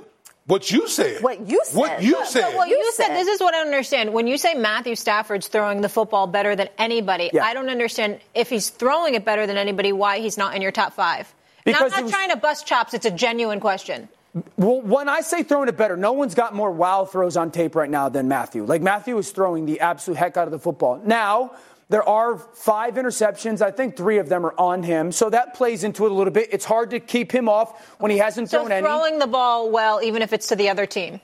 What 0.45 0.69
you 0.71 0.87
said. 0.87 1.21
What 1.23 1.47
you 1.47 1.61
said. 1.65 1.77
What 1.77 2.03
you 2.03 2.13
But- 2.15 2.27
said. 2.27 2.55
Well, 2.55 2.67
you, 2.67 2.75
You 2.77 2.91
said, 2.93 3.07
said. 3.07 3.15
this 3.17 3.27
is 3.27 3.39
what 3.39 3.53
I 3.53 3.59
don't 3.59 3.67
understand. 3.67 4.13
When 4.13 4.27
you 4.27 4.37
say 4.37 4.55
Matthew 4.55 4.95
Stafford's 4.95 5.47
throwing 5.47 5.81
the 5.81 5.89
football 5.89 6.27
better 6.27 6.55
than 6.55 6.67
anybody, 6.77 7.29
Yeah. 7.31 7.45
I 7.45 7.53
don't 7.53 7.69
understand 7.69 8.19
if 8.33 8.49
he's 8.49 8.69
throwing 8.69 9.13
it 9.15 9.23
better 9.23 9.47
than 9.47 9.55
anybody, 9.57 9.93
why 9.93 10.19
he's 10.19 10.37
not 10.37 10.55
in 10.55 10.61
your 10.61 10.71
top 10.73 10.93
five. 10.93 11.33
And 11.65 11.73
Because 11.73 11.93
I'm 11.93 11.99
not 11.99 12.03
was- 12.03 12.11
trying 12.11 12.29
to 12.31 12.37
bust 12.37 12.65
chops. 12.67 12.93
It's 12.93 13.05
a 13.05 13.11
genuine 13.11 13.59
question. 13.61 14.09
Well, 14.57 14.81
when 14.81 15.07
I 15.07 15.21
say 15.21 15.43
throwing 15.43 15.69
it 15.69 15.77
better, 15.77 15.95
no 15.95 16.11
one's 16.13 16.33
got 16.35 16.55
more 16.55 16.71
wow 16.71 17.05
throws 17.05 17.37
on 17.37 17.51
tape 17.51 17.75
right 17.75 17.89
now 17.89 18.09
than 18.09 18.27
Matthew. 18.27 18.65
Like 18.65 18.81
Matthew 18.81 19.15
is 19.19 19.29
throwing 19.31 19.65
the 19.67 19.79
absolute 19.79 20.17
heck 20.17 20.35
out 20.37 20.47
of 20.47 20.51
the 20.51 20.57
football. 20.59 20.99
Now, 21.05 21.51
there 21.93 22.09
are 22.09 22.39
five 22.39 22.95
interceptions. 22.95 23.61
I 23.61 23.69
think 23.69 23.95
three 23.95 24.17
of 24.17 24.27
them 24.27 24.47
are 24.47 24.55
on 24.57 24.81
him. 24.81 25.11
So 25.11 25.29
that 25.29 25.53
plays 25.53 25.83
into 25.83 26.07
it 26.07 26.11
a 26.11 26.15
little 26.15 26.33
bit. 26.33 26.49
It's 26.51 26.65
hard 26.65 26.89
to 26.89 26.99
keep 26.99 27.31
him 27.31 27.47
off 27.47 27.69
when 27.99 28.09
he 28.09 28.17
hasn't 28.17 28.49
So 28.49 28.61
thrown 28.61 28.71
any. 28.71 28.83
throwing 28.83 29.19
the 29.19 29.27
ball 29.27 29.69
well, 29.69 30.01
even 30.01 30.23
if 30.23 30.33
it's 30.33 30.47
to 30.47 30.55
the 30.55 30.69
other 30.69 30.87
team. 30.87 31.21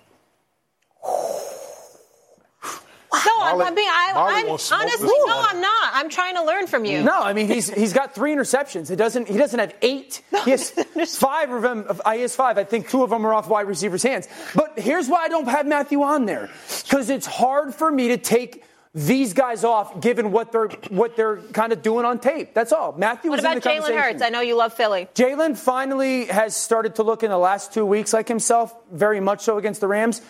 No, 3.11 3.31
I'm, 3.41 3.59
I'm 3.59 3.73
being. 3.73 3.87
I, 3.89 4.11
I'm 4.15 4.47
won't 4.47 4.71
honestly 4.71 5.07
no. 5.07 5.43
I'm 5.49 5.59
not. 5.59 5.91
I'm 5.93 6.09
trying 6.09 6.35
to 6.35 6.43
learn 6.43 6.67
from 6.67 6.85
you. 6.85 7.01
No, 7.03 7.19
I 7.19 7.33
mean 7.33 7.47
he's 7.47 7.67
he's 7.67 7.91
got 7.91 8.13
three 8.13 8.31
interceptions. 8.35 8.91
It 8.91 8.97
doesn't 8.97 9.27
he 9.27 9.37
doesn't 9.39 9.59
have 9.59 9.73
eight. 9.81 10.21
He 10.45 10.51
has 10.51 10.69
five 11.17 11.49
of 11.51 11.63
them. 11.63 11.85
uh, 11.89 12.11
He 12.11 12.21
has 12.21 12.35
five. 12.35 12.59
I 12.59 12.63
think 12.63 12.89
two 12.89 13.03
of 13.03 13.09
them 13.09 13.25
are 13.25 13.33
off 13.33 13.49
wide 13.49 13.65
receivers' 13.67 14.03
hands. 14.03 14.27
But 14.53 14.77
here's 14.79 15.07
why 15.09 15.23
I 15.23 15.27
don't 15.29 15.47
have 15.47 15.65
Matthew 15.65 16.03
on 16.03 16.25
there 16.27 16.49
because 16.83 17.09
it's 17.09 17.25
hard 17.25 17.73
for 17.73 17.91
me 17.91 18.09
to 18.09 18.17
take 18.17 18.63
these 18.95 19.33
guys 19.33 19.63
off 19.63 20.01
given 20.01 20.31
what 20.31 20.51
they're 20.51 20.69
what 20.89 21.15
they're 21.15 21.37
kind 21.37 21.71
of 21.71 21.81
doing 21.81 22.05
on 22.05 22.19
tape. 22.19 22.53
That's 22.53 22.71
all. 22.73 22.93
Matthew 22.93 23.29
What 23.29 23.37
was 23.37 23.45
in 23.45 23.51
about 23.51 23.63
the 23.63 23.69
Jalen. 23.69 23.95
Hurts? 24.01 24.21
I 24.21 24.29
know 24.29 24.41
you 24.41 24.55
love 24.55 24.73
Philly. 24.73 25.07
Jalen 25.13 25.57
finally 25.57 26.25
has 26.25 26.55
started 26.55 26.95
to 26.95 27.03
look 27.03 27.21
in 27.21 27.29
the 27.29 27.37
last 27.37 27.73
two 27.73 27.85
weeks 27.85 28.13
like 28.13 28.27
himself, 28.27 28.73
very 28.91 29.19
much 29.19 29.41
so 29.41 29.57
against 29.57 29.81
the 29.81 29.87
Rams. 29.87 30.21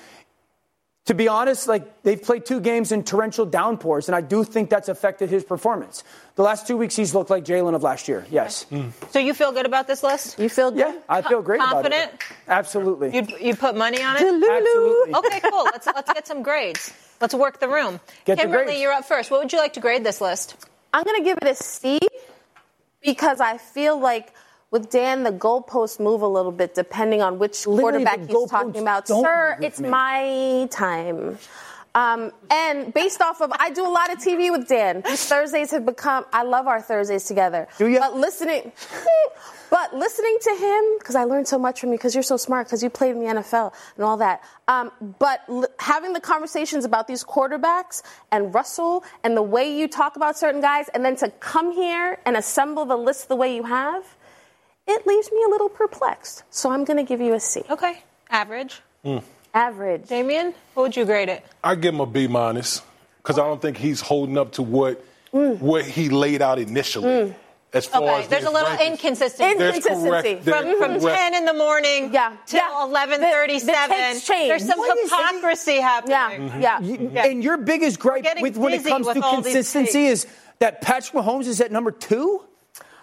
To 1.06 1.15
be 1.15 1.28
honest, 1.28 1.67
like 1.67 2.04
they've 2.04 2.22
played 2.22 2.45
two 2.45 2.60
games 2.60 2.91
in 2.91 3.04
torrential 3.04 3.45
downpours, 3.45 4.10
and 4.10 4.15
I 4.15 4.22
do 4.22 4.43
think 4.43 4.69
that's 4.69 4.89
affected 4.89 5.30
his 5.30 5.43
performance. 5.43 6.04
The 6.36 6.43
last 6.43 6.67
two 6.67 6.78
weeks, 6.78 6.95
he's 6.95 7.15
looked 7.15 7.32
like 7.32 7.45
Jalen 7.45 7.74
of 7.74 7.82
last 7.82 8.08
year. 8.08 8.28
Yes. 8.30 8.67
Mm. 8.69 8.91
So 9.12 9.17
you 9.17 9.34
feel 9.34 9.52
good 9.52 9.65
about 9.65 9.88
this 9.88 10.04
list? 10.04 10.38
You 10.38 10.50
feel 10.50 10.69
good? 10.69 10.80
Yeah, 10.80 11.00
I 11.08 11.24
feel 11.24 11.41
great 11.41 11.62
Confident? 11.62 12.12
about 12.13 12.22
it. 12.22 12.38
Absolutely. 12.48 13.15
You'd, 13.15 13.32
you 13.39 13.56
put 13.56 13.76
money 13.76 14.04
on 14.04 14.17
it? 14.17 14.22
Absolutely. 14.22 15.15
Okay, 15.15 15.39
cool. 15.50 15.63
Let's 15.63 15.88
let's 15.88 16.13
get 16.13 16.28
some 16.28 16.43
grades. 16.43 16.93
Let's 17.22 17.34
work 17.34 17.60
the 17.60 17.68
room. 17.68 18.00
Get 18.26 18.38
the 18.38 18.44
Kimberley, 18.44 18.82
you're 18.82 18.94
up 18.94 19.06
first. 19.06 19.30
What 19.32 19.42
would 19.42 19.52
you 19.52 19.60
like 19.60 19.74
to 19.74 19.80
grade 19.80 20.04
this 20.04 20.22
list? 20.22 20.56
I'm 20.94 21.04
going 21.04 21.18
to 21.18 21.24
give 21.24 21.38
it 21.42 21.48
a 21.48 21.56
C 21.56 22.00
because 23.04 23.40
I 23.42 23.58
feel 23.58 24.00
like 24.00 24.34
with 24.72 24.90
Dan, 24.90 25.24
the 25.24 25.32
goalposts 25.32 26.00
move 26.00 26.22
a 26.22 26.28
little 26.28 26.52
bit 26.52 26.76
depending 26.76 27.22
on 27.22 27.40
which 27.40 27.66
Literally, 27.68 28.04
quarterback 28.04 28.30
he's 28.30 28.50
talking 28.50 28.82
about. 28.82 29.06
don't 29.06 29.24
Sir, 29.24 29.58
it's 29.62 29.80
me. 29.80 29.90
my 29.90 30.68
time. 30.72 31.38
Um, 31.95 32.32
and 32.52 32.93
based 32.93 33.21
off 33.21 33.41
of, 33.41 33.52
I 33.58 33.71
do 33.71 33.86
a 33.86 33.89
lot 33.89 34.12
of 34.12 34.19
TV 34.19 34.52
with 34.52 34.67
Dan. 34.67 35.02
These 35.06 35.25
Thursdays 35.25 35.71
have 35.71 35.86
become, 35.86 36.25
I 36.32 36.43
love 36.43 36.67
our 36.67 36.82
Thursdays 36.82 37.25
together. 37.25 37.67
Do 37.78 37.88
ya? 37.88 37.99
But 37.99 38.15
listening, 38.15 38.71
but 39.71 39.95
listening 39.95 40.38
to 40.41 40.56
him, 40.56 40.84
because 40.99 41.15
I 41.15 41.23
learned 41.23 41.47
so 41.47 41.58
much 41.58 41.80
from 41.80 41.89
you, 41.89 41.97
because 41.97 42.13
you're 42.13 42.23
so 42.23 42.38
smart, 42.38 42.67
because 42.67 42.84
you 42.84 42.89
played 42.89 43.15
in 43.15 43.19
the 43.19 43.25
NFL 43.25 43.73
and 43.95 44.06
all 44.06 44.17
that. 44.17 44.43
Um, 44.67 44.91
but 45.17 45.41
l- 45.49 45.65
having 45.80 46.13
the 46.13 46.21
conversations 46.21 46.86
about 46.86 47.08
these 47.08 47.23
quarterbacks 47.23 48.04
and 48.32 48.54
Russell 48.54 49.04
and 49.23 49.36
the 49.36 49.41
way 49.41 49.75
you 49.75 49.88
talk 49.88 50.15
about 50.15 50.38
certain 50.38 50.62
guys, 50.62 50.89
and 50.93 51.04
then 51.04 51.15
to 51.17 51.30
come 51.39 51.71
here 51.71 52.19
and 52.25 52.38
assemble 52.38 52.86
the 52.86 52.97
list 52.97 53.30
the 53.30 53.36
way 53.36 53.56
you 53.56 53.63
have, 53.63 54.04
it 54.88 55.08
leaves 55.08 55.32
me 55.32 55.43
a 55.43 55.49
little 55.49 55.69
perplexed. 55.69 56.43
So 56.52 56.69
I'm 56.71 56.84
going 56.84 56.97
to 56.97 57.04
give 57.04 57.19
you 57.19 57.34
a 57.34 57.39
C. 57.39 57.63
Okay, 57.69 58.04
average. 58.30 58.82
Average. 59.54 60.08
Damien, 60.08 60.54
what 60.74 60.84
would 60.84 60.96
you 60.96 61.06
grade 61.06 61.30
it? 61.30 61.44
I 61.64 61.76
give 61.76 61.94
him 61.94 62.02
a 62.02 62.06
B 62.06 62.28
minus 62.28 62.82
because 63.22 63.40
I 63.40 63.44
don't 63.44 63.62
think 63.62 63.78
he's 63.78 64.02
holding 64.02 64.38
up 64.38 64.54
to 64.54 64.64
what 64.64 65.04
what 65.32 65.86
he 65.86 66.10
laid 66.10 66.42
out 66.42 66.60
initially. 66.60 67.08
Mm. 67.08 67.36
As 67.72 67.86
far 67.86 68.02
Okay, 68.02 68.22
as 68.24 68.28
there's 68.30 68.46
a 68.46 68.50
little 68.50 68.68
rankings. 68.68 68.94
inconsistency. 68.94 69.64
Inconsistency. 69.64 70.36
correct- 70.44 70.44
from, 70.44 71.00
from 71.00 71.00
10 71.00 71.36
in 71.36 71.46
the 71.46 71.54
morning 71.54 72.12
Yeah, 72.12 72.36
till 72.48 72.58
yeah. 72.60 72.88
11:37. 72.88 73.60
The- 73.60 73.66
the. 73.66 74.48
There's 74.48 74.66
some 74.66 74.80
What 74.80 74.98
is 74.98 75.12
it? 75.12 75.16
hypocrisy 75.16 75.76
happening. 75.80 76.48
Yeah, 76.48 76.60
yeah. 76.60 76.80
Mm-hmm. 76.80 77.16
You- 77.16 77.22
And 77.22 77.44
your 77.44 77.58
biggest 77.58 78.00
gripe 78.00 78.26
with 78.42 78.58
when 78.58 78.74
it 78.74 78.84
comes 78.86 79.06
with 79.06 79.18
to 79.18 79.22
consistency 79.22 80.06
is 80.08 80.26
that 80.58 80.82
Patrick 80.82 81.14
Mahomes 81.24 81.46
is 81.46 81.62
at 81.62 81.72
number 81.72 81.92
two? 81.92 82.42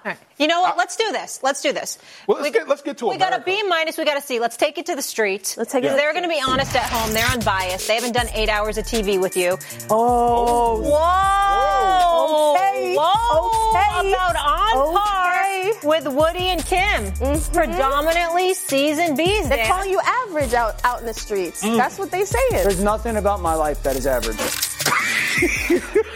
All 0.07 0.13
right. 0.13 0.21
You 0.39 0.47
know 0.47 0.61
what? 0.63 0.77
Let's 0.79 0.95
do 0.95 1.11
this. 1.11 1.41
Let's 1.43 1.61
do 1.63 1.73
this. 1.73 1.99
Well, 2.29 2.41
let's 2.41 2.55
get- 2.55 2.69
let's 2.69 2.81
get 2.83 2.97
to 2.99 3.09
We 3.09 3.17
got 3.17 3.33
a 3.33 3.41
B 3.43 3.61
minus. 3.65 3.99
We 3.99 4.05
got 4.05 4.17
a 4.17 4.21
C. 4.21 4.39
Let's 4.39 4.57
take 4.57 4.79
it 4.79 4.87
to 4.87 4.95
the 4.95 5.03
street. 5.03 5.57
Let's 5.59 5.73
take 5.73 5.81
it 5.83 5.87
Because 5.89 5.99
They're 5.99 6.13
going 6.13 6.23
to 6.23 6.29
be 6.29 6.41
honest 6.47 6.77
at 6.77 6.85
home. 6.85 7.13
They're 7.13 7.27
unbiased. 7.27 7.89
They 7.89 7.97
haven't 7.97 8.13
done 8.13 8.29
eight 8.33 8.49
hours 8.49 8.79
of 8.79 8.85
TV 8.85 9.19
with 9.21 9.37
you. 9.37 9.59
Oh. 9.91 10.81
Whoa! 10.81 12.55
Okay. 12.55 12.95
Whoa! 12.97 13.71
Okay. 13.71 14.13
About 14.13 14.37
on 14.37 14.79
Okay. 14.79 15.73
par 15.83 15.89
with 15.89 16.07
Woody 16.07 16.47
and 16.51 16.65
Kim. 16.65 17.13
Predominantly 17.53 18.55
seasoned 18.55 19.17
bees. 19.17 19.49
They 19.49 19.65
call 19.67 19.85
you 19.85 20.01
average 20.05 20.55
out, 20.55 20.85
out 20.85 21.01
in 21.01 21.07
the 21.07 21.15
streets. 21.15 21.65
Mm. 21.65 21.79
That's 21.79 21.99
what 21.99 22.13
they 22.13 22.25
saying. 22.25 22.47
There's 22.53 22.81
nothing 22.81 23.17
about 23.17 23.41
my 23.41 23.55
life 23.55 23.83
that 23.83 23.97
is 23.97 24.07
average. 24.07 24.37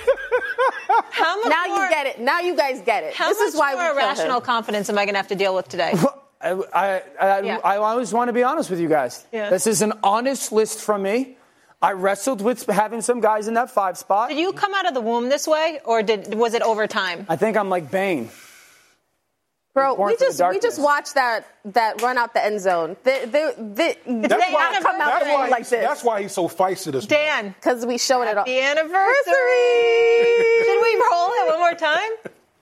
How 1.11 1.37
much 1.40 1.51
Now 1.51 1.64
more, 1.68 1.85
you 1.85 1.90
get 1.90 2.07
it. 2.07 2.20
Now 2.20 2.40
you 2.40 2.57
guys 2.57 2.81
get 2.85 3.05
it. 3.05 3.14
How 3.14 3.29
this 3.29 3.38
much 3.38 3.49
is 3.49 3.57
why 3.57 3.75
more 3.75 3.83
we 3.94 4.01
kill 4.01 4.09
irrational 4.09 4.37
him. 4.38 4.42
confidence 4.44 4.88
am 4.88 4.99
I 4.99 5.05
going 5.05 5.14
to 5.14 5.18
have 5.18 5.29
to 5.29 5.35
deal 5.35 5.55
with 5.55 5.68
today? 5.68 5.92
I, 6.40 6.51
I, 6.73 7.03
I, 7.20 7.40
Yeah. 7.40 7.59
I 7.62 7.77
always 7.77 8.12
want 8.12 8.29
to 8.29 8.33
be 8.33 8.42
honest 8.42 8.70
with 8.70 8.81
you 8.81 8.88
guys. 8.88 9.27
Yeah. 9.33 9.51
This 9.51 9.66
is 9.66 9.83
an 9.83 9.92
honest 10.03 10.53
list 10.53 10.81
from 10.81 11.03
me. 11.03 11.37
I 11.83 11.92
wrestled 11.92 12.42
with 12.42 12.66
having 12.66 13.01
some 13.01 13.20
guys 13.20 13.49
in 13.49 13.55
that 13.55 13.70
five 13.70 13.96
spot. 13.96 14.29
Did 14.29 14.38
you 14.38 14.53
come 14.53 14.75
out 14.75 14.87
of 14.87 14.92
the 14.94 15.01
womb 15.01 15.31
this 15.31 15.46
way, 15.46 15.81
or 15.85 16.03
did 16.03 16.35
was 16.35 16.53
it 16.55 16.61
over 16.62 16.87
time? 16.87 17.25
I 17.29 17.37
think 17.37 17.57
I'm 17.57 17.70
like 17.70 17.90
Bane. 17.90 18.29
Bro, 19.72 19.94
we 20.04 20.16
just 20.16 20.40
we 20.48 20.59
just 20.59 20.80
watched 20.80 21.14
that 21.14 21.46
that 21.66 22.02
run 22.02 22.18
out 22.18 22.35
the 22.35 22.44
end 22.44 22.61
zone. 22.61 22.96
They 23.04 23.24
they 23.24 23.52
they, 23.56 23.96
they 24.04 24.20
That's 24.26 24.35
didn't 24.35 24.52
why- 24.52 24.78
come 24.83 25.00
out 25.00 25.20
That's 25.20 25.24
why, 25.26 25.46
like 25.48 25.59
he's, 25.59 25.70
this 25.70 25.85
that's 25.85 26.02
why 26.02 26.22
he's 26.22 26.33
so 26.33 26.48
feisty 26.48 26.90
this 26.90 27.09
morning. 27.09 27.26
Dan, 27.26 27.54
because 27.54 27.87
we 27.87 27.96
showed 27.96 28.22
it 28.22 28.37
all. 28.37 28.44
the 28.44 28.61
anniversary. 28.61 28.92
Should 30.66 30.83
we 30.83 30.94
roll 31.11 31.30
it 31.30 31.46
one 31.50 31.59
more 31.61 31.74
time? 31.74 32.11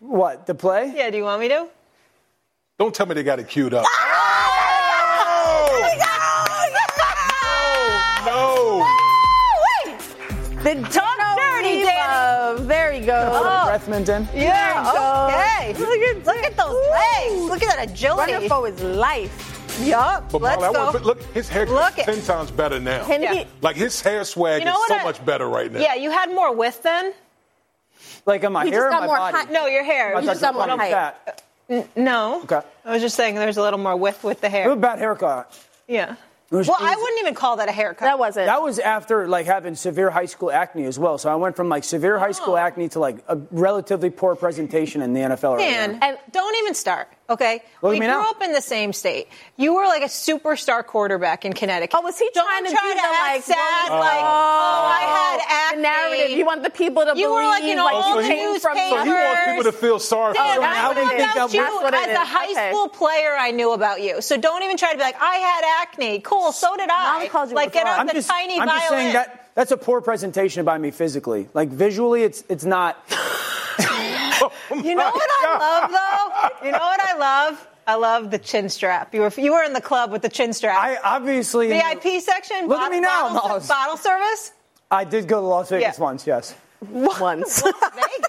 What, 0.00 0.46
the 0.46 0.54
play? 0.54 0.92
Yeah, 0.94 1.08
do 1.10 1.16
you 1.16 1.24
want 1.24 1.40
me 1.40 1.48
to? 1.48 1.66
Don't 2.78 2.94
tell 2.94 3.06
me 3.06 3.14
they 3.14 3.22
got 3.24 3.38
it 3.40 3.48
queued 3.48 3.72
up. 3.74 3.86
Oh! 3.88 3.94
No. 8.26 8.82
Oh 8.84 8.84
the 10.62 10.74
Talk 10.90 11.17
dirty, 12.56 12.64
There 12.64 12.92
you 12.92 13.06
go. 13.06 13.30
Oh. 13.32 13.66
Breath 13.66 13.88
mint 13.88 14.08
in? 14.08 14.28
Yeah. 14.34 15.28
Okay. 15.30 15.74
Look 15.78 15.98
at 15.98 16.26
look 16.26 16.36
at 16.44 16.56
those 16.56 16.76
legs. 16.90 17.42
Look 17.50 17.62
at 17.62 17.76
that 17.76 17.90
agility. 17.90 18.32
Running 18.32 18.48
for 18.48 18.66
his 18.66 18.80
life. 18.82 19.54
Yup. 19.82 20.30
But 20.32 20.42
Let's 20.42 20.60
Molly, 20.60 20.68
I 20.76 20.78
go. 20.78 20.84
want- 20.92 21.04
look, 21.04 21.22
his 21.34 21.48
hair 21.48 21.66
Look 21.66 21.98
at- 21.98 22.04
ten 22.06 22.20
times 22.22 22.50
better 22.50 22.80
now. 22.80 23.04
Can 23.04 23.22
Yeah. 23.22 23.34
he? 23.34 23.46
Like 23.60 23.76
his 23.76 24.00
hair 24.00 24.24
swag 24.24 24.60
You 24.60 24.66
know 24.66 24.80
is 24.82 24.88
so 24.88 24.94
I- 24.96 25.04
much 25.04 25.24
better 25.24 25.48
right 25.48 25.70
now. 25.70 25.80
yeah, 25.80 25.94
you 25.94 26.10
had 26.10 26.30
more 26.30 26.52
width 26.54 26.82
then. 26.82 27.12
Like 28.26 28.44
on 28.44 28.52
my 28.52 28.64
He 28.64 28.70
hair 28.70 28.80
just 28.82 28.86
or 28.88 28.90
got 28.90 29.00
my 29.02 29.06
more 29.06 29.16
body? 29.18 29.36
height. 29.36 29.50
No, 29.52 29.66
your 29.66 29.84
hair. 29.84 30.16
I 30.16 30.20
You 30.20 30.26
just 30.26 30.40
got 30.40 30.54
more 30.54 30.68
height. 30.68 30.92
fat. 30.92 31.42
Uh, 31.70 31.82
no. 31.96 32.42
Okay. 32.42 32.60
I 32.84 32.92
was 32.92 33.02
just 33.02 33.14
saying 33.14 33.34
there's 33.36 33.56
a 33.56 33.62
little 33.62 33.78
more 33.78 33.94
width 33.96 34.24
with 34.24 34.40
the 34.40 34.48
hair. 34.48 34.70
a 34.70 34.76
bad 34.76 34.98
haircut. 34.98 35.56
Yeah. 35.86 36.14
It 36.50 36.56
was 36.56 36.66
Well, 36.66 36.78
I 36.80 36.96
wouldn't 36.96 37.20
even 37.20 37.34
call 37.34 37.56
that 37.56 37.68
a 37.68 37.72
haircut. 37.72 38.06
That 38.06 38.18
wasn't. 38.18 38.46
That 38.46 38.62
was 38.62 38.78
after 38.78 39.28
like 39.28 39.44
having 39.44 39.74
severe 39.74 40.08
high 40.08 40.24
school 40.26 40.50
acne 40.50 40.84
as 40.86 40.98
well. 40.98 41.18
So 41.18 41.30
I 41.30 41.34
went 41.34 41.56
from 41.56 41.68
like 41.68 41.84
severe 41.84 42.18
high 42.18 42.32
school 42.32 42.54
Oh. 42.54 42.56
acne 42.56 42.88
to 42.90 43.00
like 43.00 43.18
a 43.28 43.36
relatively 43.50 44.08
poor 44.08 44.34
presentation 44.34 45.02
in 45.02 45.12
the 45.12 45.20
NFL. 45.20 45.54
early 45.56 45.64
Dan, 45.64 45.96
on. 45.96 46.02
and 46.02 46.18
don't 46.32 46.56
even 46.58 46.74
start. 46.74 47.08
Okay, 47.30 47.62
Look 47.82 47.92
we 47.92 48.00
me 48.00 48.06
grew 48.06 48.14
now. 48.22 48.30
up 48.30 48.40
in 48.42 48.52
the 48.52 48.62
same 48.62 48.94
state. 48.94 49.28
You 49.58 49.74
were 49.74 49.84
like 49.84 50.00
a 50.00 50.06
superstar 50.06 50.82
quarterback 50.82 51.44
in 51.44 51.52
Connecticut. 51.52 51.94
Oh, 51.98 52.00
was 52.00 52.18
he 52.18 52.30
Don't 52.32 52.46
trying 52.46 52.64
to 52.64 52.70
try 52.70 52.88
be 52.88 52.94
to 52.94 53.02
the, 53.02 53.08
like, 53.28 53.42
sad? 53.42 53.90
woman- 53.90 54.00
like, 54.00 54.14
oh, 54.16 54.24
I 54.24 55.00
had 55.36 55.40
acne. 55.72 55.76
the 55.76 55.82
narrative. 55.82 56.38
You 56.38 56.46
want 56.46 56.62
the 56.62 56.70
people 56.70 57.04
to 57.04 57.12
You 57.18 57.28
were, 57.30 57.42
believe 57.42 57.50
like, 57.50 57.62
in 57.64 57.76
like 57.76 57.94
all 57.94 58.16
you 58.16 58.22
the 58.22 58.28
came 58.28 58.60
from. 58.60 58.76
So 58.78 59.04
he 59.04 59.10
wants 59.12 59.44
people 59.44 59.64
to 59.64 59.72
feel 59.72 59.98
sorry 59.98 60.34
for 60.34 60.40
him. 60.40 60.60
now 60.62 60.90
I 60.90 60.94
we 60.94 60.94
know 61.02 61.08
think 61.08 61.20
about 61.20 61.36
I'm- 61.36 61.50
you 61.52 61.60
That's 61.60 61.74
what 61.74 61.92
it 61.94 62.00
as 62.00 62.08
is. 62.08 62.14
a 62.16 62.24
high 62.24 62.50
Okay. 62.52 62.70
school 62.70 62.88
player. 62.88 63.36
I 63.38 63.50
knew 63.50 63.72
about 63.72 64.00
you, 64.00 64.22
so 64.22 64.38
don't 64.38 64.62
even 64.62 64.78
try 64.78 64.92
to 64.92 64.96
be 64.96 65.02
like, 65.04 65.16
I 65.20 65.36
had 65.36 65.64
acne. 65.82 66.20
Cool, 66.20 66.52
so 66.52 66.76
did 66.78 66.88
I. 66.88 67.12
Molly 67.12 67.28
called 67.28 67.50
you 67.50 67.56
like, 67.56 67.72
get 67.74 67.80
withdraw. 67.84 67.92
out 67.92 68.00
I'm 68.00 68.06
the 68.06 68.14
just, 68.14 68.30
tiny 68.30 68.58
I'm 68.58 68.68
just 68.68 68.88
violin. 68.88 69.00
saying 69.04 69.12
that 69.12 69.47
that's 69.58 69.72
a 69.72 69.76
poor 69.76 70.00
presentation 70.00 70.64
by 70.64 70.78
me 70.78 70.92
physically. 70.92 71.48
Like 71.52 71.68
visually, 71.70 72.22
it's 72.22 72.44
it's 72.48 72.64
not. 72.64 72.96
Oh 74.40 74.52
you 74.70 74.94
know 74.94 75.10
what 75.10 75.30
I 75.42 75.58
love 75.58 75.90
though? 75.90 76.66
You 76.66 76.70
know 76.72 76.78
what 76.78 77.00
I 77.00 77.16
love? 77.18 77.68
I 77.88 77.94
love 77.96 78.30
the 78.30 78.38
chin 78.38 78.68
strap. 78.68 79.12
You 79.12 79.22
were 79.22 79.32
you 79.36 79.52
were 79.52 79.64
in 79.64 79.72
the 79.72 79.80
club 79.80 80.12
with 80.12 80.22
the 80.22 80.28
chin 80.28 80.52
strap. 80.52 80.78
I 80.78 80.96
obviously 81.02 81.66
VIP 81.68 82.22
section. 82.22 82.68
Look 82.68 82.78
at 82.80 82.92
me 82.92 83.00
now, 83.00 83.34
bottle, 83.34 83.66
bottle 83.66 83.96
service. 83.96 84.52
I 84.92 85.02
did 85.02 85.26
go 85.26 85.40
to 85.40 85.46
Las 85.46 85.70
Vegas 85.70 85.98
Yeah. 85.98 86.04
once. 86.04 86.24
Yes. 86.24 86.54
once. 86.92 87.62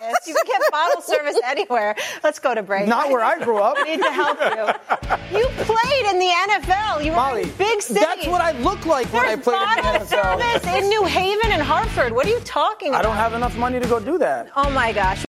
Vegas. 0.10 0.28
You 0.28 0.34
can 0.36 0.46
get 0.46 0.72
bottle 0.72 1.02
service 1.02 1.40
anywhere. 1.46 1.96
Let's 2.24 2.40
go 2.40 2.54
to 2.56 2.64
break. 2.64 2.88
Not 2.88 3.10
where 3.10 3.22
I 3.24 3.40
grew 3.44 3.58
up. 3.60 3.76
I 3.80 3.84
need 3.84 4.02
to 4.02 4.12
help 4.12 4.40
you. 4.40 5.40
You 5.40 5.46
played 5.66 6.06
in 6.12 6.20
the 6.20 6.32
NFL. 6.50 7.04
You 7.06 7.12
were 7.12 7.18
Molly, 7.18 7.44
in 7.44 7.52
big 7.52 7.82
cities. 7.82 8.04
That's 8.04 8.28
what 8.28 8.42
I 8.42 8.52
look 8.60 8.86
like 8.86 9.12
when 9.14 9.26
I 9.26 9.36
There's 9.36 9.44
played 9.44 9.62
in 9.62 9.84
the 9.84 9.84
bottle 9.84 10.02
NFL. 10.08 10.62
service 10.62 10.84
in 10.84 10.90
New 10.90 11.04
Haven 11.06 11.52
and 11.52 11.62
Hartford. 11.62 12.14
What 12.14 12.26
are 12.26 12.30
you 12.30 12.40
talking 12.42 12.90
about? 12.90 13.00
I 13.00 13.04
don't 13.04 13.16
have 13.16 13.34
enough 13.34 13.58
money 13.58 13.80
to 13.80 13.88
go 13.88 14.00
do 14.00 14.18
that. 14.20 14.52
Oh 14.56 14.70
my 14.70 14.92
gosh. 14.94 15.26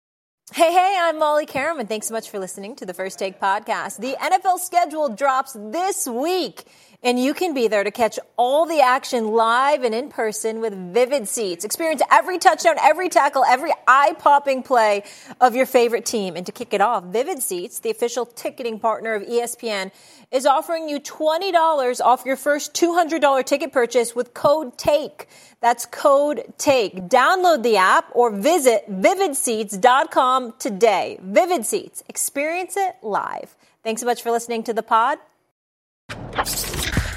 Hey, 0.52 0.72
hey, 0.72 0.96
I'm 1.00 1.18
Molly 1.18 1.46
Qerim, 1.46 1.80
and 1.80 1.88
thanks 1.88 2.06
so 2.06 2.14
much 2.14 2.30
for 2.30 2.38
listening 2.38 2.76
to 2.76 2.86
the 2.86 2.94
First 2.94 3.18
Take 3.18 3.40
podcast. 3.40 3.98
The 3.98 4.14
NFL 4.20 4.58
schedule 4.60 5.08
drops 5.08 5.56
this 5.58 6.06
week, 6.06 6.64
and 7.04 7.20
you 7.22 7.34
can 7.34 7.52
be 7.52 7.68
there 7.68 7.84
to 7.84 7.90
catch 7.90 8.18
all 8.38 8.64
the 8.64 8.80
action 8.80 9.28
live 9.28 9.84
and 9.84 9.94
in 9.94 10.08
person 10.08 10.60
with 10.60 10.72
Vivid 10.94 11.28
Seats. 11.28 11.64
Experience 11.64 12.00
every 12.10 12.38
touchdown, 12.38 12.76
every 12.82 13.10
tackle, 13.10 13.44
every 13.44 13.70
eye 13.86 14.14
popping 14.18 14.62
play 14.62 15.04
of 15.38 15.54
your 15.54 15.66
favorite 15.66 16.06
team. 16.06 16.34
And 16.34 16.46
to 16.46 16.52
kick 16.52 16.72
it 16.72 16.80
off, 16.80 17.04
Vivid 17.04 17.42
Seats, 17.42 17.80
the 17.80 17.90
official 17.90 18.24
ticketing 18.24 18.80
partner 18.80 19.12
of 19.12 19.22
ESPN, 19.22 19.92
is 20.32 20.46
offering 20.46 20.88
you 20.88 20.98
$20 20.98 22.00
off 22.00 22.24
your 22.24 22.36
first 22.36 22.72
$200 22.72 23.44
ticket 23.44 23.70
purchase 23.70 24.16
with 24.16 24.32
code 24.32 24.78
TAKE. 24.78 25.28
That's 25.60 25.84
code 25.84 26.54
TAKE. 26.56 27.08
Download 27.08 27.62
the 27.62 27.76
app 27.76 28.10
or 28.12 28.30
visit 28.30 28.90
vividseats.com 28.90 30.54
today. 30.58 31.18
Vivid 31.22 31.66
Seats. 31.66 32.02
Experience 32.08 32.78
it 32.78 32.96
live. 33.02 33.54
Thanks 33.82 34.00
so 34.00 34.06
much 34.06 34.22
for 34.22 34.30
listening 34.30 34.62
to 34.64 34.72
the 34.72 34.82
pod. 34.82 35.18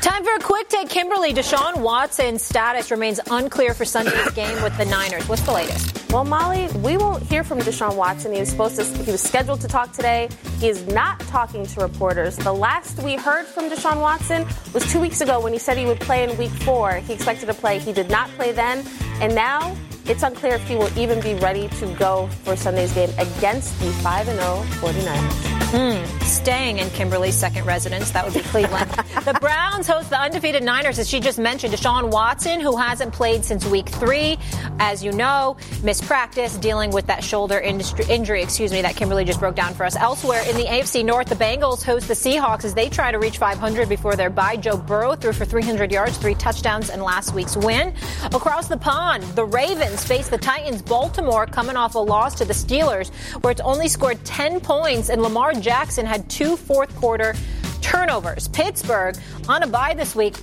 Time 0.08 0.24
for 0.24 0.36
a 0.36 0.40
quick 0.40 0.70
take. 0.70 0.88
Kimberley, 0.88 1.34
Deshaun 1.34 1.82
Watson's 1.82 2.42
status 2.42 2.92
remains 2.92 3.20
unclear 3.30 3.74
for 3.74 3.84
Sunday's 3.84 4.32
game 4.32 4.64
with 4.64 4.76
the 4.78 4.86
Niners. 4.86 5.28
What's 5.28 5.42
the 5.42 5.52
latest? 5.52 6.10
Well, 6.14 6.24
Molly, 6.24 6.70
we 6.78 6.96
won't 6.96 7.24
hear 7.24 7.44
from 7.44 7.60
Deshaun 7.60 7.98
Watson. 7.98 8.32
He 8.32 8.40
was 8.40 8.48
supposed 8.48 8.78
to. 8.78 9.04
He 9.04 9.12
was 9.12 9.22
scheduled 9.22 9.60
to 9.60 9.68
talk 9.68 9.92
today. 9.92 10.30
He 10.62 10.70
is 10.70 10.88
not 10.88 11.20
talking 11.28 11.66
to 11.66 11.82
reporters. 11.82 12.38
The 12.38 12.54
last 12.54 13.04
we 13.04 13.18
heard 13.18 13.48
from 13.48 13.70
Deshaun 13.70 14.00
Watson 14.00 14.48
was 14.74 14.90
two 14.90 15.02
weeks 15.02 15.20
ago 15.20 15.42
when 15.42 15.52
he 15.52 15.60
said 15.60 15.78
he 15.78 15.86
would 15.86 16.00
play 16.00 16.24
in 16.24 16.38
Week 16.38 16.52
Four. 16.52 16.94
He 16.94 17.12
expected 17.12 17.48
to 17.48 17.54
play. 17.54 17.78
He 17.78 17.92
did 17.92 18.10
not 18.10 18.30
play 18.38 18.54
then, 18.54 18.86
and 19.20 19.36
now 19.36 19.76
it's 20.10 20.24
unclear 20.24 20.56
if 20.56 20.68
he 20.68 20.76
will 20.76 20.96
even 20.98 21.20
be 21.22 21.36
ready 21.36 21.68
to 21.68 21.94
go 21.96 22.28
for 22.44 22.56
Sunday's 22.56 22.94
game 22.94 23.10
against 23.18 23.78
the 23.80 23.92
5 23.92 24.26
0 24.26 24.38
49ers. 24.38 25.58
Hmm, 25.70 26.20
staying 26.22 26.78
in 26.78 26.90
Kimberley's 26.92 27.36
second 27.36 27.66
residence, 27.66 28.12
that 28.12 28.24
would 28.24 28.34
be 28.34 28.40
Cleveland. 28.40 28.90
the 29.26 29.38
Browns 29.42 29.86
host 29.86 30.10
the 30.10 30.18
undefeated 30.18 30.64
Niners, 30.64 30.98
as 30.98 31.10
she 31.10 31.20
just 31.20 31.38
mentioned. 31.38 31.74
Deshaun 31.74 32.10
Watson, 32.10 32.62
who 32.62 32.78
hasn't 32.78 33.12
played 33.12 33.44
since 33.44 33.66
week 33.66 33.90
three, 33.90 34.38
as 34.80 35.04
you 35.04 35.12
know, 35.12 35.58
missed 35.84 36.06
practice, 36.06 36.56
dealing 36.56 36.92
with 36.92 37.08
that 37.08 37.22
shoulder 37.22 37.60
industry, 37.60 38.06
injury, 38.10 38.42
excuse 38.42 38.72
me, 38.72 38.82
that 38.82 38.96
Kimberley 38.96 39.26
just 39.26 39.42
broke 39.42 39.56
down 39.56 39.74
for 39.74 39.86
us. 39.86 39.98
Elsewhere 39.98 40.42
in 40.50 40.56
the 40.56 40.64
AFC 40.64 41.04
North, 41.04 41.28
the 41.28 41.36
Bengals 41.36 41.84
host 41.84 42.08
the 42.08 42.14
Seahawks 42.14 42.64
as 42.64 42.74
they 42.74 42.88
try 42.88 43.12
to 43.12 43.20
reach 43.20 43.38
500 43.38 43.90
before 43.90 44.16
their 44.16 44.30
bye. 44.30 44.56
Joe 44.56 44.78
Burrow 44.78 45.16
threw 45.16 45.34
for 45.34 45.44
300 45.44 45.92
yards, 45.92 46.18
three 46.18 46.36
touchdowns 46.36 46.90
in 46.90 47.02
last 47.02 47.34
week's 47.34 47.58
win. 47.58 47.94
Across 48.34 48.70
the 48.70 48.78
pond, 48.78 49.24
the 49.36 49.44
Ravens 49.44 49.97
face 50.06 50.30
the 50.30 50.38
Titans. 50.38 50.82
Baltimore 50.82 51.46
coming 51.46 51.78
off 51.78 51.96
a 51.96 52.00
loss 52.00 52.36
to 52.36 52.46
the 52.46 52.54
Steelers, 52.54 53.10
where 53.42 53.52
it's 53.52 53.62
only 53.62 53.88
scored 53.88 54.24
10 54.26 54.60
points, 54.60 55.10
and 55.10 55.22
Lamar 55.22 55.54
Jackson 55.54 56.06
had 56.06 56.30
two 56.30 56.58
fourth 56.58 56.96
quarter 56.96 57.34
turnovers. 57.82 58.48
Pittsburgh 58.50 59.16
on 59.48 59.64
a 59.64 59.68
bye 59.68 59.94
this 59.94 60.16
week 60.16 60.36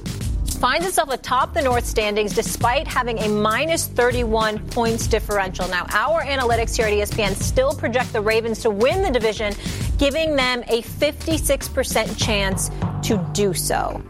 finds 0.64 0.86
itself 0.86 1.10
atop 1.10 1.52
the 1.52 1.60
North 1.60 1.84
standings 1.84 2.34
despite 2.34 2.86
having 2.86 3.18
a 3.18 3.28
minus 3.28 3.86
31 3.86 4.58
points 4.68 5.06
differential. 5.06 5.68
Now, 5.68 5.86
our 5.90 6.22
analytics 6.22 6.76
here 6.76 6.86
at 6.86 6.92
ESPN 6.92 7.34
still 7.34 7.74
project 7.74 8.12
the 8.12 8.20
Ravens 8.20 8.60
to 8.60 8.70
win 8.70 9.02
the 9.02 9.10
division, 9.10 9.52
giving 9.98 10.36
them 10.36 10.62
a 10.68 10.82
56% 10.82 12.18
chance 12.18 12.70
to 13.06 13.18
do 13.34 13.52
so. 13.52 14.02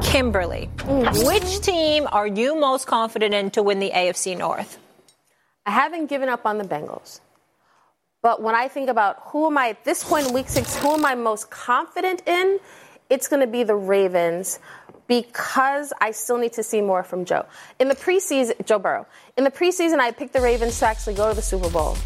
Kimberley, 0.00 0.70
mm. 0.78 1.26
which 1.26 1.60
team 1.60 2.06
are 2.10 2.26
you 2.26 2.58
most 2.58 2.86
confident 2.86 3.34
in 3.34 3.50
to 3.50 3.62
win 3.62 3.78
the 3.78 3.90
AFC 3.90 4.36
North? 4.36 4.78
I 5.68 5.70
haven't 5.70 6.06
given 6.06 6.30
up 6.30 6.46
on 6.46 6.56
the 6.56 6.64
Bengals. 6.64 7.20
But 8.22 8.40
when 8.40 8.54
I 8.54 8.68
think 8.68 8.88
about 8.88 9.18
who 9.26 9.48
am 9.48 9.58
I 9.58 9.68
at 9.68 9.84
this 9.84 10.02
point 10.02 10.26
in 10.26 10.32
week 10.32 10.48
six, 10.48 10.74
who 10.78 10.94
am 10.94 11.04
I 11.04 11.14
most 11.14 11.50
confident 11.50 12.22
in? 12.26 12.58
It's 13.10 13.28
going 13.28 13.40
to 13.40 13.46
be 13.46 13.64
the 13.64 13.74
Ravens 13.74 14.60
because 15.08 15.92
I 16.00 16.12
still 16.12 16.38
need 16.38 16.54
to 16.54 16.62
see 16.62 16.80
more 16.80 17.02
from 17.02 17.26
Joe. 17.26 17.44
In 17.78 17.88
the 17.88 17.94
preseason, 17.94 18.64
Joe 18.64 18.78
Burrow. 18.78 19.06
In 19.36 19.44
the 19.44 19.50
preseason, 19.50 19.98
I 19.98 20.10
picked 20.10 20.32
the 20.32 20.40
Ravens 20.40 20.78
to 20.78 20.86
actually 20.86 21.16
go 21.16 21.28
to 21.28 21.36
the 21.36 21.42
Super 21.42 21.68
Bowl 21.68 21.98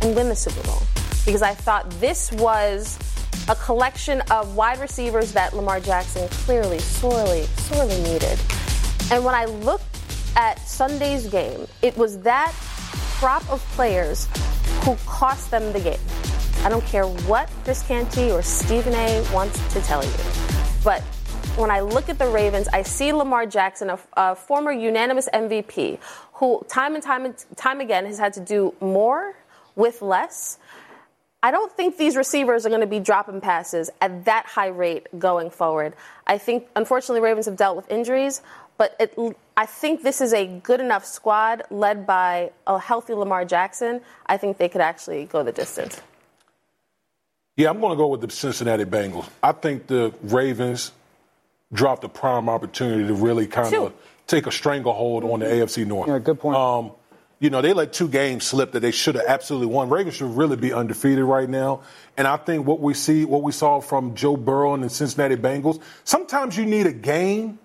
and 0.00 0.16
win 0.16 0.30
the 0.30 0.34
Super 0.34 0.66
Bowl 0.66 0.80
because 1.26 1.42
I 1.42 1.52
thought 1.52 1.90
this 2.00 2.32
was 2.32 2.98
a 3.50 3.54
collection 3.56 4.22
of 4.30 4.56
wide 4.56 4.80
receivers 4.80 5.32
that 5.32 5.54
Lamar 5.54 5.80
Jackson 5.80 6.26
clearly, 6.30 6.78
sorely, 6.78 7.42
sorely 7.58 8.02
needed. 8.04 8.40
And 9.10 9.22
when 9.22 9.34
I 9.34 9.44
looked 9.44 9.84
at 10.34 10.58
Sunday's 10.60 11.26
game, 11.26 11.66
it 11.82 11.94
was 11.98 12.18
that 12.20 12.54
crop 13.22 13.48
of 13.52 13.60
players 13.76 14.26
who 14.82 14.96
cost 15.06 15.48
them 15.52 15.72
the 15.72 15.78
game. 15.78 16.00
I 16.64 16.68
don't 16.68 16.84
care 16.86 17.06
what 17.06 17.48
Chris 17.62 17.86
Canty 17.86 18.32
or 18.32 18.42
Stephen 18.42 18.92
A. 18.94 19.24
wants 19.32 19.60
to 19.74 19.80
tell 19.82 20.04
you. 20.04 20.10
But 20.82 21.02
when 21.54 21.70
I 21.70 21.82
look 21.82 22.08
at 22.08 22.18
the 22.18 22.26
Ravens, 22.26 22.66
I 22.72 22.82
see 22.82 23.12
Lamar 23.12 23.46
Jackson, 23.46 23.90
a, 23.90 23.98
a 24.16 24.34
former 24.34 24.72
unanimous 24.72 25.28
MVP, 25.32 26.00
who 26.32 26.66
time 26.68 26.96
and 26.96 27.04
time 27.04 27.24
and 27.24 27.36
time 27.54 27.78
again 27.78 28.06
has 28.06 28.18
had 28.18 28.32
to 28.32 28.40
do 28.40 28.74
more 28.80 29.36
with 29.76 30.02
less. 30.02 30.58
I 31.44 31.52
don't 31.52 31.70
think 31.70 31.98
these 31.98 32.16
receivers 32.16 32.66
are 32.66 32.70
going 32.70 32.80
to 32.80 32.88
be 32.88 32.98
dropping 32.98 33.40
passes 33.40 33.88
at 34.00 34.24
that 34.24 34.46
high 34.46 34.66
rate 34.66 35.06
going 35.16 35.50
forward. 35.50 35.94
I 36.26 36.38
think, 36.38 36.66
unfortunately, 36.74 37.20
Ravens 37.20 37.46
have 37.46 37.56
dealt 37.56 37.76
with 37.76 37.88
injuries, 37.88 38.42
but 38.82 38.96
it, 38.98 39.36
I 39.56 39.64
think 39.64 40.02
this 40.02 40.20
is 40.20 40.32
a 40.32 40.44
good 40.44 40.80
enough 40.80 41.04
squad 41.04 41.62
led 41.70 42.04
by 42.04 42.50
a 42.66 42.80
healthy 42.80 43.14
Lamar 43.14 43.44
Jackson. 43.44 44.00
I 44.26 44.36
think 44.38 44.56
they 44.58 44.68
could 44.68 44.80
actually 44.80 45.26
go 45.26 45.44
the 45.44 45.52
distance. 45.52 46.00
Yeah, 47.56 47.70
I'm 47.70 47.78
going 47.78 47.92
to 47.92 47.96
go 47.96 48.08
with 48.08 48.22
the 48.22 48.30
Cincinnati 48.30 48.84
Bengals. 48.84 49.28
I 49.40 49.52
think 49.52 49.86
the 49.86 50.12
Ravens 50.24 50.90
dropped 51.72 52.02
a 52.02 52.08
prime 52.08 52.48
opportunity 52.48 53.06
to 53.06 53.14
really 53.14 53.46
kind 53.46 53.70
Two. 53.70 53.84
of 53.84 53.94
take 54.26 54.48
a 54.48 54.50
stranglehold 54.50 55.22
on 55.22 55.38
the 55.38 55.46
AFC 55.46 55.86
North. 55.86 56.08
Yeah, 56.08 56.18
good 56.18 56.40
point. 56.40 56.56
Um, 56.56 56.90
you 57.38 57.50
know, 57.50 57.62
they 57.62 57.72
let 57.72 57.92
two 57.92 58.08
games 58.08 58.42
slip 58.42 58.72
that 58.72 58.80
they 58.80 58.90
should 58.90 59.14
have 59.14 59.26
absolutely 59.28 59.68
won. 59.68 59.90
Ravens 59.90 60.16
should 60.16 60.36
really 60.36 60.56
be 60.56 60.72
undefeated 60.72 61.22
right 61.22 61.48
now. 61.48 61.82
And 62.16 62.26
I 62.26 62.36
think 62.36 62.66
what 62.66 62.80
we 62.80 62.94
see, 62.94 63.26
what 63.26 63.44
we 63.44 63.52
saw 63.52 63.80
from 63.80 64.16
Joe 64.16 64.36
Burrow 64.36 64.74
and 64.74 64.82
the 64.82 64.90
Cincinnati 64.90 65.36
Bengals, 65.36 65.80
sometimes 66.02 66.56
you 66.56 66.66
need 66.66 66.88
a 66.88 66.92
game 66.92 67.60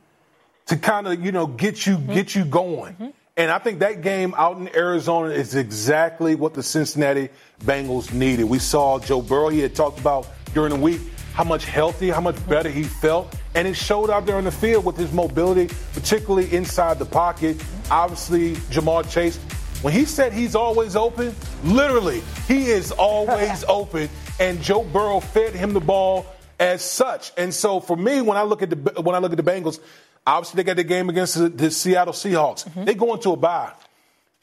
to 0.67 0.77
kind 0.77 1.07
of, 1.07 1.23
you 1.23 1.31
know, 1.31 1.47
get 1.47 1.85
you 1.85 1.97
mm-hmm. 1.97 2.13
get 2.13 2.35
you 2.35 2.45
going. 2.45 2.93
Mm-hmm. 2.93 3.07
And 3.37 3.51
I 3.51 3.59
think 3.59 3.79
that 3.79 4.01
game 4.01 4.33
out 4.35 4.57
in 4.57 4.75
Arizona 4.75 5.29
is 5.29 5.53
exactly 5.53 6.33
what 6.33 6.55
the 6.55 6.63
Cincinnati 6.63 7.29
Bengals 7.61 8.11
needed. 8.11 8.45
We 8.45 8.57
saw 8.57 8.97
Joe 8.99 9.21
Burrow, 9.21 9.49
he 9.49 9.59
had 9.59 9.75
talked 9.75 9.99
about 9.99 10.27
during 10.55 10.73
the 10.73 10.79
week 10.79 10.99
how 11.33 11.43
much 11.43 11.65
healthy, 11.65 12.09
how 12.09 12.19
much 12.19 12.35
better 12.49 12.67
he 12.67 12.81
felt. 12.81 13.35
And 13.53 13.67
it 13.67 13.75
showed 13.75 14.09
out 14.09 14.25
there 14.25 14.37
on 14.37 14.45
the 14.45 14.51
field 14.51 14.85
with 14.85 14.97
his 14.97 15.11
mobility, 15.13 15.71
particularly 15.93 16.51
inside 16.51 16.97
the 16.97 17.05
pocket. 17.05 17.63
Obviously, 17.91 18.55
Ja'Marr 18.71 19.07
Chase, 19.07 19.37
when 19.83 19.93
he 19.93 20.05
said 20.05 20.33
he's 20.33 20.55
always 20.55 20.95
open, 20.95 21.35
literally, 21.63 22.23
he 22.47 22.71
is 22.71 22.91
always 22.91 23.63
open. 23.69 24.09
And 24.39 24.59
Joe 24.63 24.83
Burrow 24.83 25.19
fed 25.19 25.53
him 25.53 25.73
the 25.73 25.79
ball 25.79 26.25
as 26.59 26.81
such. 26.81 27.31
And 27.37 27.53
so 27.53 27.79
for 27.79 27.95
me, 27.95 28.21
when 28.21 28.35
I 28.37 28.41
look 28.41 28.63
at 28.63 28.71
the 28.71 29.01
when 29.01 29.13
I 29.13 29.19
look 29.19 29.31
at 29.31 29.37
the 29.37 29.43
Bengals, 29.43 29.79
obviously 30.27 30.57
they 30.57 30.63
got 30.63 30.75
the 30.75 30.83
game 30.83 31.09
against 31.09 31.39
the, 31.39 31.49
the 31.49 31.71
Seattle 31.71 32.13
Seahawks. 32.13 32.67
Mm-hmm. 32.67 32.83
They 32.83 32.93
go 32.93 33.13
into 33.15 33.31
a 33.31 33.37
bye. 33.37 33.71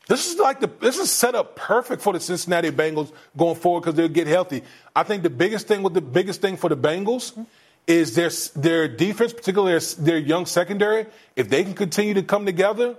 This 0.07 0.31
is 0.31 0.39
like 0.39 0.61
the 0.61 0.71
this 0.81 0.99
is 0.99 1.11
set 1.11 1.35
up 1.35 1.57
perfect 1.57 2.03
for 2.03 2.13
the 2.13 2.21
Cincinnati 2.21 2.71
Bengals 2.71 3.13
going 3.37 3.55
forward 3.55 3.81
because 3.81 3.95
they'll 3.95 4.09
get 4.09 4.27
healthy. 4.27 4.63
I 4.95 5.03
think 5.03 5.23
the 5.23 5.31
biggest 5.31 5.67
thing 5.67 5.83
with 5.83 5.95
the 5.95 6.03
biggest 6.03 6.41
thing 6.43 6.57
for 6.57 6.69
the 6.69 6.77
Bengals 6.77 7.33
mm-hmm. 7.33 7.43
is 7.87 8.15
their 8.15 8.31
their 8.61 8.89
defense, 8.89 9.33
particularly 9.33 9.79
their, 9.79 10.05
their 10.05 10.19
young 10.19 10.47
secondary. 10.47 11.07
If 11.37 11.49
they 11.49 11.65
can 11.65 11.75
continue 11.75 12.15
to 12.15 12.23
come 12.23 12.45
together, 12.45 12.97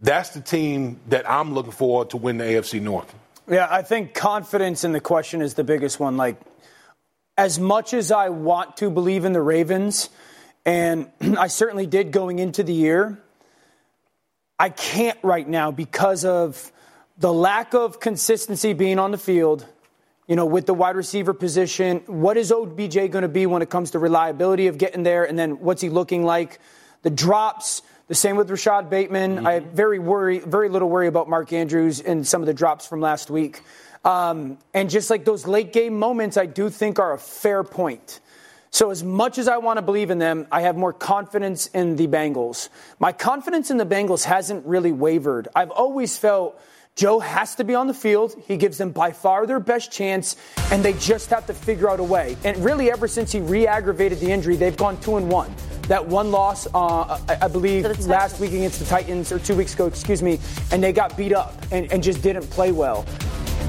that's 0.00 0.30
the 0.30 0.42
team 0.42 1.00
that 1.08 1.28
I'm 1.30 1.54
looking 1.54 1.72
for 1.72 2.04
to 2.06 2.16
win 2.16 2.38
the 2.38 2.44
AFC 2.44 2.80
North. 2.80 3.14
Yeah, 3.48 3.68
I 3.70 3.82
think 3.82 4.12
confidence 4.12 4.84
in 4.84 4.92
the 4.92 5.00
question 5.00 5.40
is 5.40 5.54
the 5.54 5.64
biggest 5.64 6.00
one. 6.00 6.16
Like, 6.16 6.36
as 7.38 7.58
much 7.58 7.94
as 7.94 8.10
I 8.10 8.28
want 8.30 8.76
to 8.78 8.90
believe 8.90 9.24
in 9.24 9.32
the 9.32 9.40
Ravens, 9.40 10.10
and 10.66 11.08
I 11.38 11.46
certainly 11.46 11.86
did 11.86 12.10
going 12.10 12.40
into 12.40 12.62
the 12.62 12.74
year, 12.74 13.18
I 14.58 14.68
can't 14.68 15.18
right 15.22 15.48
now 15.48 15.70
because 15.70 16.24
of 16.24 16.72
the 17.16 17.32
lack 17.32 17.72
of 17.72 18.00
consistency 18.00 18.74
being 18.74 18.98
on 18.98 19.12
the 19.12 19.18
field. 19.18 19.64
You 20.26 20.34
know, 20.34 20.44
with 20.44 20.66
the 20.66 20.74
wide 20.74 20.96
receiver 20.96 21.32
position, 21.32 21.98
what 22.06 22.36
is 22.36 22.50
OBJ 22.50 22.94
going 23.12 23.22
to 23.22 23.28
be 23.28 23.46
when 23.46 23.62
it 23.62 23.70
comes 23.70 23.92
to 23.92 24.00
reliability 24.00 24.66
of 24.66 24.76
getting 24.76 25.04
there, 25.04 25.22
and 25.22 25.38
then 25.38 25.60
what's 25.60 25.80
he 25.80 25.88
looking 25.88 26.24
like? 26.24 26.58
The 27.02 27.10
drops, 27.10 27.82
The 28.08 28.16
same 28.16 28.34
with 28.36 28.50
Rashod 28.50 28.90
Bateman. 28.90 29.36
Mm-hmm. 29.36 29.46
I 29.46 29.60
very 29.60 30.00
worry, 30.00 30.40
very 30.40 30.68
little 30.68 30.88
worry 30.88 31.06
about 31.06 31.28
Mark 31.28 31.52
Andrews 31.52 32.00
and 32.00 32.26
some 32.26 32.42
of 32.42 32.46
the 32.46 32.54
drops 32.54 32.88
from 32.88 33.00
last 33.00 33.30
week. 33.30 33.62
Um, 34.04 34.58
and 34.74 34.90
just 34.90 35.10
like 35.10 35.24
those 35.24 35.46
late 35.46 35.72
game 35.72 35.96
moments, 35.96 36.36
I 36.36 36.46
do 36.46 36.70
think 36.70 36.98
are 36.98 37.12
a 37.12 37.18
fair 37.18 37.62
point. 37.62 38.20
So, 38.70 38.90
as 38.90 39.02
much 39.02 39.38
as 39.38 39.48
I 39.48 39.58
want 39.58 39.78
to 39.78 39.82
believe 39.82 40.10
in 40.10 40.18
them, 40.18 40.46
I 40.52 40.62
have 40.62 40.76
more 40.76 40.92
confidence 40.92 41.68
in 41.68 41.96
the 41.96 42.08
Bengals. 42.08 42.68
My 42.98 43.12
confidence 43.12 43.70
in 43.70 43.76
the 43.76 43.86
Bengals 43.86 44.24
hasn't 44.24 44.66
really 44.66 44.92
wavered. 44.92 45.48
I've 45.54 45.70
always 45.70 46.18
felt 46.18 46.60
Joe 46.96 47.20
has 47.20 47.54
to 47.56 47.64
be 47.64 47.74
on 47.74 47.86
the 47.86 47.94
field. 47.94 48.34
He 48.48 48.56
gives 48.56 48.78
them 48.78 48.90
by 48.90 49.12
far 49.12 49.46
their 49.46 49.60
best 49.60 49.92
chance, 49.92 50.34
and 50.72 50.82
they 50.82 50.94
just 50.94 51.28
have 51.28 51.46
to 51.46 51.54
figure 51.54 51.90
out 51.90 52.00
a 52.00 52.04
way. 52.04 52.38
And 52.42 52.56
really, 52.64 52.90
ever 52.90 53.06
since 53.06 53.30
he 53.30 53.40
re 53.40 53.66
aggravated 53.66 54.18
the 54.18 54.32
injury, 54.32 54.56
they've 54.56 54.76
gone 54.76 54.98
two 55.00 55.16
and 55.18 55.30
one. 55.30 55.54
That 55.88 56.06
one 56.06 56.30
loss, 56.30 56.66
uh, 56.74 57.20
I, 57.28 57.38
I 57.42 57.48
believe, 57.48 57.84
last 58.06 58.40
week 58.40 58.52
against 58.52 58.78
the 58.78 58.86
Titans, 58.86 59.30
or 59.30 59.38
two 59.38 59.54
weeks 59.54 59.74
ago, 59.74 59.86
excuse 59.86 60.22
me, 60.22 60.40
and 60.72 60.82
they 60.82 60.92
got 60.92 61.16
beat 61.18 61.34
up 61.34 61.54
and, 61.70 61.92
and 61.92 62.02
just 62.02 62.22
didn't 62.22 62.48
play 62.48 62.72
well. 62.72 63.04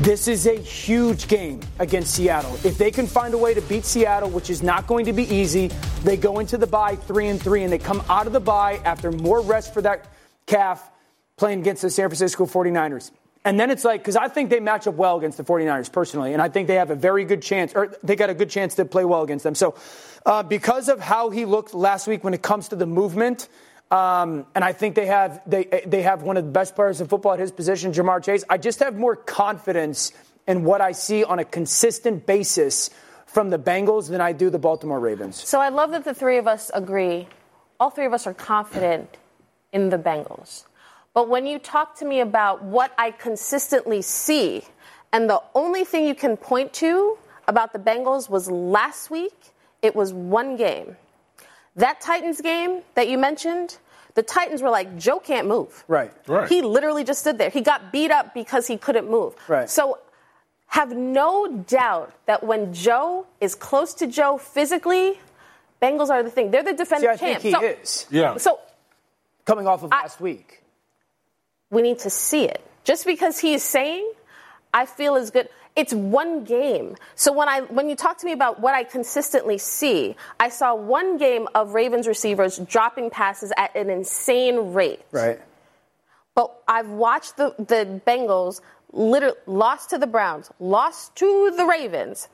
This 0.01 0.27
is 0.27 0.45
a 0.45 0.53
huge 0.53 1.27
game 1.27 1.59
against 1.79 2.13
Seattle. 2.13 2.53
If 2.63 2.77
they 2.77 2.91
can 2.91 3.07
find 3.07 3.33
a 3.33 3.37
way 3.37 3.55
to 3.55 3.61
beat 3.61 3.83
Seattle, 3.83 4.29
which 4.29 4.51
is 4.51 4.61
not 4.61 4.85
going 4.85 5.05
to 5.05 5.13
be 5.13 5.23
easy, 5.23 5.71
they 6.03 6.17
go 6.17 6.37
into 6.37 6.55
the 6.55 6.67
bye 6.67 6.95
three 6.95 7.27
and 7.27 7.41
three, 7.41 7.63
and 7.63 7.73
they 7.73 7.79
come 7.79 8.03
out 8.07 8.27
of 8.27 8.31
the 8.31 8.39
bye 8.39 8.79
after 8.85 9.11
more 9.11 9.41
rest 9.41 9.73
for 9.73 9.81
that 9.81 10.07
calf 10.45 10.87
playing 11.35 11.61
against 11.61 11.81
the 11.81 11.89
San 11.89 12.09
Francisco 12.09 12.45
49ers. 12.45 13.09
And 13.43 13.59
then 13.59 13.71
it's 13.71 13.83
like, 13.83 14.01
because 14.01 14.15
I 14.15 14.27
think 14.27 14.51
they 14.51 14.59
match 14.59 14.85
up 14.85 14.95
well 14.95 15.17
against 15.17 15.37
the 15.37 15.43
49ers 15.43 15.91
personally, 15.91 16.33
and 16.33 16.43
I 16.43 16.49
think 16.49 16.67
they 16.67 16.75
have 16.75 16.91
a 16.91 16.95
very 16.95 17.25
good 17.25 17.41
chance, 17.41 17.73
or 17.73 17.91
they 18.03 18.15
got 18.15 18.29
a 18.29 18.35
good 18.35 18.51
chance 18.51 18.75
to 18.75 18.85
play 18.85 19.03
well 19.03 19.23
against 19.23 19.43
them. 19.43 19.55
So, 19.55 19.75
uh, 20.27 20.43
because 20.43 20.89
of 20.89 20.99
how 20.99 21.31
he 21.31 21.45
looked 21.45 21.73
last 21.73 22.05
week 22.07 22.23
when 22.23 22.35
it 22.35 22.43
comes 22.43 22.67
to 22.69 22.75
the 22.75 22.85
movement, 22.85 23.49
um, 23.89 24.45
and 24.53 24.63
I 24.63 24.73
think 24.73 24.95
they 24.95 25.05
have 25.05 25.41
they 25.45 25.83
they 25.85 26.01
have 26.01 26.23
one 26.23 26.37
of 26.37 26.45
the 26.45 26.51
best 26.51 26.75
players 26.75 26.99
in 26.99 27.07
football 27.07 27.33
at 27.33 27.39
his 27.39 27.51
position, 27.51 27.93
Ja'Marr 27.93 28.23
Chase. 28.23 28.43
I 28.49 28.57
just 28.57 28.79
have 28.79 28.97
more 28.97 29.15
confidence 29.15 30.11
in 30.45 30.63
what 30.63 30.81
I 30.81 30.91
see 30.91 31.23
on 31.23 31.39
a 31.39 31.45
consistent 31.45 32.25
basis 32.25 32.89
from 33.25 33.49
the 33.49 33.59
Bengals 33.59 34.09
than 34.09 34.21
I 34.21 34.31
do 34.31 34.49
the 34.49 34.59
Baltimore 34.59 34.99
Ravens. 34.99 35.35
So 35.35 35.59
I 35.59 35.69
love 35.69 35.91
that 35.91 36.03
the 36.03 36.13
three 36.13 36.37
of 36.37 36.47
us 36.47 36.71
agree. 36.73 37.27
All 37.79 37.89
three 37.89 38.05
of 38.05 38.13
us 38.13 38.25
are 38.25 38.33
confident 38.33 39.17
in 39.71 39.89
the 39.89 39.97
Bengals. 39.97 40.63
But 41.13 41.29
when 41.29 41.45
you 41.45 41.59
talk 41.59 41.97
to 41.97 42.05
me 42.05 42.19
about 42.19 42.63
what 42.63 42.93
I 42.97 43.11
consistently 43.11 44.01
see, 44.01 44.63
and 45.11 45.29
the 45.29 45.41
only 45.55 45.83
thing 45.83 46.07
you 46.07 46.15
can 46.15 46.37
point 46.37 46.73
to 46.73 47.17
about 47.47 47.73
the 47.73 47.79
Bengals 47.79 48.29
was 48.29 48.49
last 48.49 49.09
week, 49.09 49.33
it 49.81 49.95
was 49.95 50.13
one 50.13 50.57
game. 50.57 50.95
That 51.77 52.01
Titans 52.01 52.41
game 52.41 52.81
that 52.95 53.07
you 53.07 53.17
mentioned, 53.17 53.77
the 54.15 54.23
Titans 54.23 54.61
were 54.61 54.69
like, 54.69 54.97
Joe 54.97 55.19
can't 55.19 55.47
move. 55.47 55.83
Right. 55.87 56.11
Right. 56.27 56.49
He 56.49 56.61
literally 56.61 57.03
just 57.03 57.21
stood 57.21 57.37
there. 57.37 57.49
He 57.49 57.61
got 57.61 57.91
beat 57.91 58.11
up 58.11 58.33
because 58.33 58.67
he 58.67 58.77
couldn't 58.77 59.09
move. 59.09 59.35
Right. 59.47 59.69
So 59.69 59.99
have 60.67 60.91
no 60.95 61.47
doubt 61.67 62.13
that 62.25 62.43
when 62.43 62.73
Joe 62.73 63.25
is 63.39 63.55
close 63.55 63.93
to 63.95 64.07
Joe 64.07 64.37
physically, 64.37 65.19
Bengals 65.81 66.09
are 66.09 66.23
the 66.23 66.31
thing. 66.31 66.49
They're 66.51 66.63
the 66.63 66.73
defending 66.73 67.09
See, 67.09 67.13
I 67.13 67.17
think 67.17 67.41
champs. 67.41 67.43
he 67.43 67.51
so, 67.51 67.61
is 67.61 68.05
Yeah. 68.09 68.37
So 68.37 68.59
coming 69.45 69.67
off 69.67 69.83
of 69.83 69.91
I- 69.93 70.01
last 70.01 70.19
week. 70.19 70.63
we 71.69 71.81
need 71.83 71.99
to 71.99 72.09
see 72.09 72.45
it. 72.45 72.61
Just 72.83 73.05
because 73.05 73.37
he 73.39 73.53
is 73.53 73.61
saying, 73.63 74.11
I 74.73 74.85
feel 74.87 75.15
is 75.15 75.29
good. 75.29 75.49
It's 75.77 75.93
one 75.93 76.43
game. 76.43 76.95
So 77.13 77.31
when 77.31 77.47
I 77.47 77.61
when 77.61 77.87
you 77.87 77.95
talk 77.95 78.17
to 78.17 78.25
me 78.25 78.31
about 78.31 78.59
what 78.59 78.73
I 78.73 78.83
consistently 78.83 79.59
see, 79.59 80.15
I 80.39 80.49
saw 80.49 80.73
one 80.73 81.17
game 81.19 81.47
of 81.53 81.75
Ravens 81.75 82.07
receivers 82.07 82.57
dropping 82.57 83.11
passes 83.11 83.53
at 83.55 83.75
an 83.75 83.91
insane 83.91 84.73
rate. 84.73 85.01
Right. 85.11 85.39
But 86.33 86.51
I've 86.67 86.89
watched 86.89 87.37
the, 87.37 87.53
the 87.59 88.01
Bengals 88.07 88.61
literally 88.91 89.37
lost 89.45 89.91
to 89.91 89.99
the 89.99 90.07
Browns, 90.07 90.49
lost 90.59 91.15
to 91.17 91.53
the 91.55 91.65
Ravens, 91.65 92.27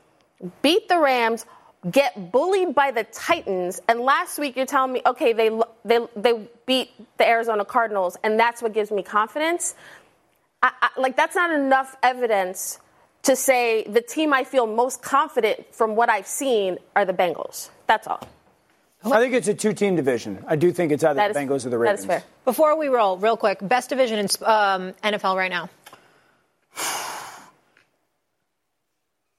beat 0.62 0.88
the 0.88 0.98
Rams, 0.98 1.44
get 1.90 2.32
bullied 2.32 2.74
by 2.74 2.92
the 2.92 3.04
Titans, 3.04 3.80
and 3.88 4.00
last 4.00 4.38
week 4.38 4.56
you're 4.56 4.64
telling 4.64 4.92
me, 4.92 5.02
okay, 5.04 5.34
they 5.34 5.50
they 5.84 5.98
they 6.16 6.48
beat 6.64 6.92
the 7.18 7.28
Arizona 7.28 7.66
Cardinals, 7.66 8.16
and 8.24 8.40
that's 8.40 8.62
what 8.62 8.72
gives 8.72 8.90
me 8.90 9.02
confidence. 9.02 9.74
I, 10.62 10.72
I, 10.80 10.88
like 10.98 11.14
that's 11.14 11.36
not 11.36 11.50
enough 11.50 11.94
evidence 12.02 12.80
to 13.24 13.36
say 13.36 13.84
the 13.84 14.00
team 14.00 14.32
I 14.32 14.44
feel 14.44 14.66
most 14.66 15.02
confident 15.02 15.74
from 15.74 15.96
what 15.96 16.08
I've 16.08 16.26
seen 16.26 16.78
are 16.94 17.04
the 17.04 17.12
Bengals. 17.12 17.70
That's 17.86 18.06
all. 18.06 18.26
I 19.04 19.18
think 19.20 19.34
it's 19.34 19.48
a 19.48 19.54
two-team 19.54 19.96
division. 19.96 20.42
I 20.46 20.56
do 20.56 20.72
think 20.72 20.90
it's 20.90 21.04
either 21.04 21.14
That 21.16 21.34
the 21.34 21.40
is 21.40 21.46
Bengals 21.46 21.66
or 21.66 21.70
the 21.70 21.76
That 21.76 21.78
Ravens. 21.78 22.00
is 22.00 22.06
fair. 22.06 22.22
Before 22.46 22.76
we 22.78 22.88
roll, 22.88 23.18
real 23.18 23.36
quick, 23.36 23.58
best 23.60 23.90
division 23.90 24.18
in 24.18 24.26
um, 24.42 24.94
NFL 25.02 25.36
right 25.36 25.50
now. 25.50 25.68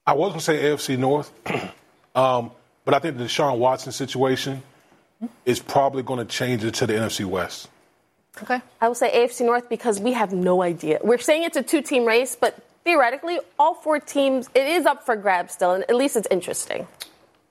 I 0.07 0.13
was 0.13 0.29
going 0.29 0.39
to 0.39 0.45
say 0.45 0.61
AFC 0.63 0.99
North, 0.99 1.31
um, 2.15 2.51
but 2.85 2.93
I 2.93 2.99
think 2.99 3.17
the 3.17 3.23
Deshaun 3.23 3.57
Watson 3.57 3.91
situation 3.91 4.61
is 5.45 5.59
probably 5.59 6.03
going 6.03 6.19
to 6.19 6.25
change 6.25 6.63
it 6.63 6.75
to 6.75 6.85
the 6.87 6.93
NFC 6.93 7.25
West. 7.25 7.67
Okay. 8.43 8.61
I 8.81 8.87
will 8.87 8.95
say 8.95 9.09
AFC 9.25 9.45
North 9.45 9.67
because 9.69 9.99
we 9.99 10.11
have 10.13 10.31
no 10.31 10.61
idea. 10.61 10.99
We're 11.03 11.17
saying 11.17 11.43
it's 11.43 11.57
a 11.57 11.63
two 11.63 11.81
team 11.81 12.05
race, 12.05 12.35
but 12.39 12.55
theoretically, 12.85 13.39
all 13.59 13.73
four 13.73 13.99
teams, 13.99 14.47
it 14.55 14.67
is 14.67 14.85
up 14.85 15.05
for 15.05 15.17
grabs 15.17 15.53
still, 15.53 15.71
and 15.73 15.83
at 15.89 15.95
least 15.95 16.15
it's 16.15 16.27
interesting. 16.31 16.87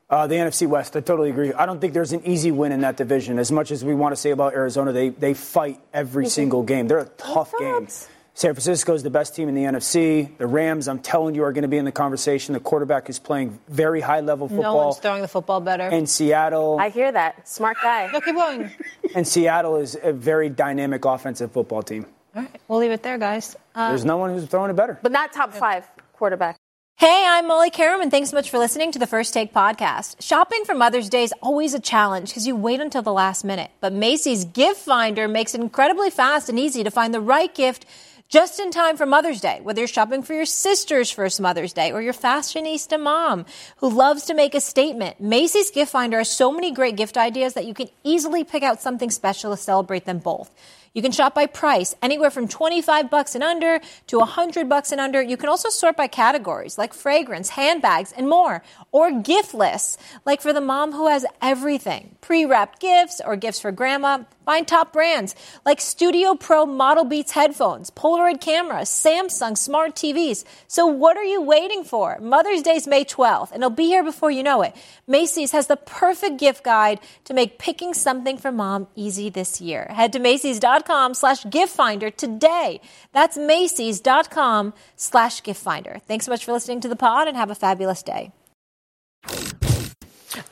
Uh, 0.09 0.27
the 0.27 0.37
NFC 0.37 0.67
West, 0.67 0.97
I 0.97 1.01
totally 1.01 1.31
agree. 1.31 1.53
I 1.53 1.67
don't 1.67 1.81
think 1.81 1.93
there's 1.93 2.13
an 2.13 2.25
easy 2.25 2.51
win 2.51 2.73
in 2.73 2.83
that 2.83 2.97
division. 2.97 3.39
As 3.39 3.51
much 3.51 3.71
as 3.71 3.85
we 3.85 3.95
want 3.95 4.13
to 4.13 4.17
say 4.17 4.31
about 4.31 4.55
Arizona, 4.55 4.93
they, 4.93 5.09
they 5.09 5.35
fight 5.35 5.81
every 5.93 6.27
single 6.27 6.63
game. 6.63 6.89
They're 6.89 6.99
a 6.99 7.09
tough 7.19 7.53
game. 7.59 7.89
San 8.37 8.53
Francisco 8.53 8.95
is 8.95 9.03
the 9.05 9.11
best 9.11 9.35
team 9.37 9.49
in 9.49 9.55
the 9.55 9.63
NFC. 9.63 10.37
The 10.39 10.47
Rams, 10.47 10.89
I'm 10.89 10.99
telling 10.99 11.35
you, 11.37 11.45
are 11.45 11.53
going 11.53 11.63
to 11.63 11.69
be 11.69 11.79
in 11.79 11.85
the 11.85 11.93
conversation. 11.93 12.53
The 12.53 12.61
quarterback 12.61 13.09
is 13.09 13.21
playing 13.21 13.59
very 13.69 14.01
high 14.01 14.21
level 14.21 14.49
football. 14.49 14.63
No 14.63 14.71
football. 14.71 14.87
one's 14.87 14.99
throwing 14.99 15.23
the 15.23 15.29
football 15.29 15.61
better. 15.61 15.85
and 15.85 16.09
Seattle, 16.09 16.79
I 16.81 16.91
hear 16.91 17.11
that. 17.11 17.49
Smart 17.49 17.77
guy. 17.81 18.11
no, 18.13 18.21
keep 18.21 18.35
going. 18.35 18.71
and 19.15 19.27
Seattle 19.27 19.77
is 19.77 19.97
a 20.03 20.13
very 20.13 20.49
dynamic 20.49 21.05
offensive 21.05 21.53
football 21.53 21.83
team. 21.83 22.07
All 22.35 22.43
right, 22.43 22.61
we'll 22.67 22.81
leave 22.81 22.91
it 22.91 23.03
there, 23.03 23.19
guys. 23.19 23.57
Uh, 23.75 23.91
There's 23.91 24.05
no 24.05 24.17
one 24.17 24.31
who's 24.31 24.47
throwing 24.47 24.71
it 24.71 24.75
better. 24.75 24.99
But 25.03 25.13
not 25.13 25.33
top 25.33 25.53
five 25.53 25.87
quarterback. 26.15 26.57
Hey, 26.97 27.25
I'm 27.29 27.49
Molly 27.49 27.71
Qerim, 27.71 28.03
and 28.03 28.11
thanks 28.11 28.31
so 28.31 28.37
much 28.37 28.51
for 28.51 28.59
listening 28.59 28.93
to 28.93 28.99
the 28.99 29.07
First 29.07 29.35
Take 29.35 29.53
podcast. 29.53 30.23
Shopping 30.23 30.65
for 30.65 30.75
Mother's 30.75 31.09
Day 31.09 31.25
is 31.25 31.35
always 31.43 31.75
a 31.75 31.81
challenge 31.81 32.31
because 32.31 32.47
you 32.47 32.57
wait 32.57 32.81
until 32.81 33.03
the 33.03 33.13
last 33.13 33.45
minute. 33.45 33.71
But 33.81 33.93
Macy's 33.93 34.45
Gift 34.45 34.81
Finder 34.81 35.29
makes 35.29 35.55
it 35.55 35.61
incredibly 35.61 36.11
fast 36.11 36.49
and 36.49 36.59
easy 36.59 36.83
to 36.85 36.91
find 36.91 37.13
the 37.13 37.21
right 37.21 37.53
gift 37.55 37.85
just 38.29 38.59
in 38.59 38.71
time 38.71 38.97
for 38.97 39.07
Mother's 39.07 39.41
Day. 39.41 39.61
Whether 39.63 39.81
you're 39.81 39.89
shopping 39.89 40.23
for 40.23 40.35
your 40.35 40.47
sister's 40.47 41.11
first 41.11 41.41
Mother's 41.41 41.73
Day 41.73 41.93
or 41.93 42.01
your 42.01 42.15
fashionista 42.15 42.99
mom 42.99 43.45
who 43.79 43.91
loves 43.91 44.25
to 44.27 44.35
make 44.35 44.55
a 44.55 44.61
statement, 44.61 45.21
Macy's 45.21 45.71
Gift 45.71 45.93
Finder 45.93 46.19
has 46.19 46.31
so 46.31 46.51
many 46.53 46.73
great 46.73 46.97
gift 46.97 47.17
ideas 47.17 47.55
that 47.55 47.67
you 47.67 47.75
can 47.75 47.89
easily 48.03 48.45
pick 48.45 48.63
out 48.63 48.81
something 48.81 49.11
special 49.11 49.51
to 49.51 49.57
celebrate 49.57 50.05
them 50.05 50.19
both. 50.19 50.51
You 50.95 51.03
can 51.03 51.11
shop 51.11 51.35
by 51.35 51.47
price, 51.47 51.97
anywhere 52.01 52.31
from 52.31 52.47
25 52.47 53.11
bucks 53.11 53.35
and 53.35 53.43
under 53.43 53.81
to 54.07 54.19
100 54.21 54.69
bucks 54.69 54.93
and 54.93 55.01
under. 55.01 55.21
You 55.21 55.37
can 55.37 55.49
also 55.49 55.69
sort 55.69 55.97
by 55.97 56.07
categories 56.07 56.79
like 56.79 56.95
fragrance, 56.95 57.49
handbags, 57.49 58.13
and 58.13 58.29
more. 58.29 58.63
Or 58.93 59.11
gift 59.11 59.55
lists, 59.55 59.99
like 60.25 60.41
for 60.41 60.53
the 60.53 60.61
mom 60.61 60.93
who 60.93 61.09
has 61.09 61.27
everything. 61.43 62.15
Pre-wrapped 62.21 62.79
gifts 62.81 63.21
or 63.25 63.35
gifts 63.35 63.59
for 63.59 63.73
grandma. 63.73 64.23
Find 64.45 64.69
top 64.69 64.93
brands 64.93 65.35
like 65.65 65.81
Studio 65.81 66.35
Pro 66.35 66.67
Model 66.67 67.05
Beats 67.05 67.33
headphones, 67.33 67.91
Polaroid 67.91 68.41
cameras, 68.41 68.89
Samsung 68.91 69.57
smart 69.57 69.95
TVs. 69.95 70.45
So 70.69 70.87
what 70.87 71.17
are 71.17 71.25
you 71.25 71.41
waiting 71.41 71.85
for? 71.85 72.19
Mother's 72.21 72.63
Day 72.63 72.77
is 72.77 72.87
May 72.87 73.05
12th, 73.05 73.53
and 73.53 73.63
it'll 73.63 73.71
be 73.71 73.87
here 73.87 74.05
before 74.05 74.31
you 74.31 74.43
know 74.43 74.63
it. 74.63 74.75
Macy's 75.07 75.53
has 75.53 75.67
the 75.67 75.77
perfect 75.77 76.39
gift 76.39 76.63
guide 76.65 77.01
to 77.25 77.35
make 77.35 77.59
picking 77.59 77.95
something 77.95 78.37
for 78.37 78.53
mom 78.53 78.87
easy 78.95 79.31
this 79.31 79.61
year. 79.61 79.87
Head 79.91 80.13
to 80.13 80.19
Macy's.com 80.19 81.15
slash 81.15 81.45
gift 81.49 81.75
finder 81.75 82.11
today. 82.11 82.81
That's 83.13 83.37
Macy's.com 83.37 84.75
slash 84.97 85.43
gift 85.43 85.63
finder. 85.63 86.01
Thanks 86.07 86.27
so 86.27 86.33
much 86.33 86.45
for 86.45 86.53
listening 86.53 86.81
to 86.81 86.89
the 86.89 86.97
pod 86.97 87.29
and 87.29 87.37
have 87.37 87.51
a 87.51 87.55
fabulous 87.55 88.03
day. 88.03 88.33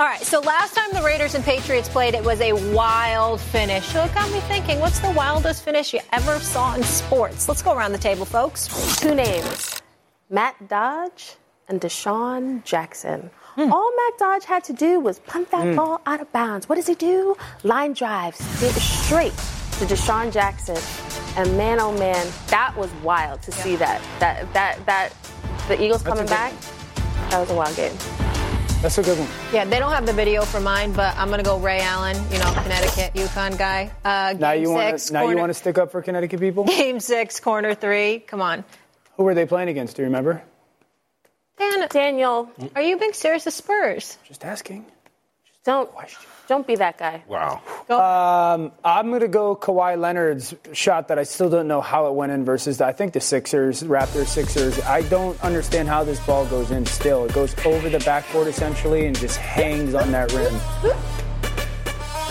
All 0.03 0.09
right, 0.09 0.21
so 0.21 0.41
last 0.41 0.75
time 0.75 0.91
the 0.93 1.01
Raiders 1.01 1.37
and 1.37 1.45
Patriots 1.45 1.89
played, 1.89 2.15
it 2.15 2.25
was 2.25 2.41
a 2.41 2.55
wild 2.75 3.41
finish. 3.41 3.87
So 3.87 4.03
it 4.03 4.13
got 4.13 4.29
me 4.33 4.41
thinking, 4.41 4.81
what's 4.81 4.99
the 4.99 5.13
wildest 5.13 5.63
finish 5.63 5.95
you 5.95 6.01
ever 6.11 6.41
saw 6.41 6.75
in 6.75 6.83
sports? 6.83 7.49
Let's 7.49 7.63
go 7.63 7.73
around 7.73 7.93
the 7.93 7.99
table, 7.99 8.25
folks. 8.25 8.99
Two 8.99 9.15
names 9.15 9.81
Matt 10.29 10.57
Dodge 10.69 11.37
and 11.69 11.81
DeSean 11.81 12.65
Jackson. 12.65 13.31
All 13.57 13.93
Matt 13.95 14.19
Dodge 14.19 14.45
had 14.45 14.65
to 14.65 14.73
do 14.73 14.99
was 14.99 15.21
punt 15.21 15.53
that 15.53 15.77
ball 15.77 16.01
out 16.05 16.21
of 16.21 16.33
bounds. 16.33 16.69
What 16.69 16.75
does 16.75 16.89
he 16.89 16.97
do? 16.97 17.37
Line 17.63 17.93
drives 17.93 18.39
straight 18.83 19.31
to 19.31 19.85
DeSean 19.85 20.33
Jackson. 20.33 20.79
And 21.37 21.57
man, 21.57 21.79
oh 21.79 21.97
man, 21.97 22.27
that 22.49 22.75
was 22.77 22.91
wild 23.05 23.41
to 23.43 23.53
see 23.53 23.77
that. 23.77 24.03
That 24.19 24.53
that 24.53 24.85
that 24.85 25.13
the 25.69 25.81
Eagles 25.81 26.03
coming 26.03 26.25
good 26.25 26.31
back. 26.31 26.53
That 27.31 27.39
was 27.39 27.51
a 27.51 27.55
wild 27.55 27.77
game. 27.77 28.32
That's 28.83 28.99
a 28.99 29.03
good 29.03 29.17
one. 29.17 29.29
Yeah, 29.53 29.65
they 29.65 29.79
don't 29.79 29.93
have 29.93 30.07
the 30.07 30.13
video 30.13 30.43
for 30.43 30.59
mine, 30.61 30.93
but 30.93 31.17
I'm 31.17 31.31
gonna 31.31 31.45
go 31.45 31.57
Ray 31.59 31.81
Allen. 31.81 32.17
You 32.33 32.39
know, 32.41 32.53
Connecticut, 32.63 33.15
UConn 33.15 33.57
guy. 33.57 33.93
Uh, 34.05 34.35
Now 34.37 34.53
game 34.55 34.63
you 34.63 34.71
want 34.71 34.91
six, 34.99 35.07
to 35.07 35.13
now 35.13 35.29
you 35.29 35.37
want 35.37 35.51
to 35.51 35.55
stick 35.55 35.79
up 35.79 35.93
for 35.93 36.03
Connecticut 36.03 36.41
people? 36.41 36.65
Game 36.83 36.99
six, 36.99 37.39
corner 37.39 37.75
three. 37.75 38.19
Come 38.19 38.41
on, 38.43 38.65
Who 39.17 39.23
were 39.23 39.35
they 39.35 39.47
playing 39.47 39.69
against? 39.69 39.95
Do 39.97 40.03
you 40.03 40.07
remember? 40.07 40.43
Dan. 41.59 41.87
Daniel, 41.91 42.51
Are 42.75 42.83
you 42.83 42.99
being 42.99 43.13
serious? 43.13 43.45
The 43.45 43.53
Spurs. 43.53 44.19
Just 44.27 44.45
asking. 44.45 44.85
Don't 45.65 45.91
don't 46.49 46.67
be 46.67 46.77
that 46.77 46.99
guy. 46.99 47.23
Wow. 47.29 47.63
Um, 47.89 48.73
I'm 48.85 49.09
going 49.09 49.21
to 49.21 49.29
go 49.29 49.55
Kawhi 49.55 49.97
Leonard's 49.99 50.55
shot 50.73 51.09
that 51.09 51.19
I 51.19 51.23
still 51.23 51.49
don't 51.49 51.69
know 51.69 51.81
how 51.81 52.09
it 52.09 52.15
went 52.15 52.33
in 52.33 52.45
versus 52.45 52.81
I 52.81 52.93
think 52.93 53.13
the 53.13 53.21
Sixers, 53.21 53.83
Raptors, 53.83 54.27
Sixers. 54.27 54.81
I 54.83 55.03
don't 55.03 55.41
understand 55.43 55.89
how 55.89 56.05
this 56.05 56.19
ball 56.27 56.45
goes 56.47 56.71
in 56.73 56.85
still. 56.85 57.25
It 57.25 57.33
goes 57.33 57.55
over 57.65 57.89
the 57.89 58.01
backboard 58.01 58.49
essentially 58.49 59.07
and 59.07 59.19
just 59.19 59.39
hangs 59.39 59.95
on 59.95 60.11
that 60.13 60.33
rim. 60.33 60.53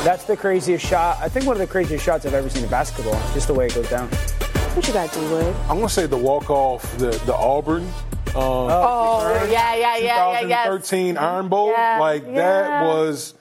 That's 0.03 0.25
the 0.25 0.35
craziest 0.35 0.85
shot. 0.85 1.17
I 1.21 1.29
think 1.29 1.45
one 1.45 1.55
of 1.55 1.59
the 1.59 1.67
craziest 1.67 2.03
shots 2.03 2.25
I've 2.25 2.33
ever 2.33 2.49
seen 2.49 2.63
in 2.63 2.69
basketball, 2.69 3.19
just 3.33 3.47
the 3.47 3.53
way 3.53 3.67
it 3.67 3.75
goes 3.75 3.89
down. 3.89 4.07
What 4.09 4.87
you 4.87 4.93
got, 4.93 5.11
D 5.13 5.19
Wood? 5.21 5.55
I'm 5.69 5.77
gonna 5.77 5.89
say 5.89 6.05
the 6.05 6.17
walk 6.17 6.49
off 6.49 6.81
the 6.97 7.11
the 7.25 7.35
Auburn. 7.35 7.87
Um, 8.35 8.41
Oh, 8.43 9.47
yeah, 9.51 9.75
yeah, 9.75 9.97
yeah, 9.97 9.97
yeah, 9.97 10.41
yeah. 10.41 10.63
2013 10.65 11.17
Iron 11.17 11.47
Bowl, 11.49 11.71
Yeah, 11.71 11.97
like 11.99 12.23
yeah. 12.25 12.33
that 12.33 12.83
was. 12.85 13.33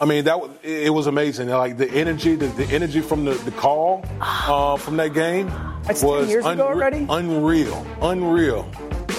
I 0.00 0.06
mean, 0.06 0.24
that 0.24 0.40
was- 0.40 0.50
it 0.62 0.92
was 0.94 1.06
amazing. 1.06 1.50
Like 1.50 1.76
the 1.76 1.90
energy, 1.90 2.34
the, 2.34 2.46
the 2.46 2.64
energy 2.74 3.02
from 3.02 3.26
the, 3.26 3.32
the 3.32 3.50
call 3.50 4.02
uh, 4.22 4.76
from 4.78 4.96
that 4.96 5.12
game 5.12 5.52
That's 5.84 6.00
10 6.00 6.08
was 6.08 6.28
years 6.30 6.46
ago 6.46 6.68
already? 6.68 7.06
unreal, 7.10 7.86
unreal. 8.00 8.66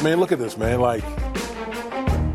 Man, 0.04 0.20
look 0.20 0.32
at 0.32 0.40
this, 0.40 0.58
man. 0.58 0.82
Like 0.82 1.04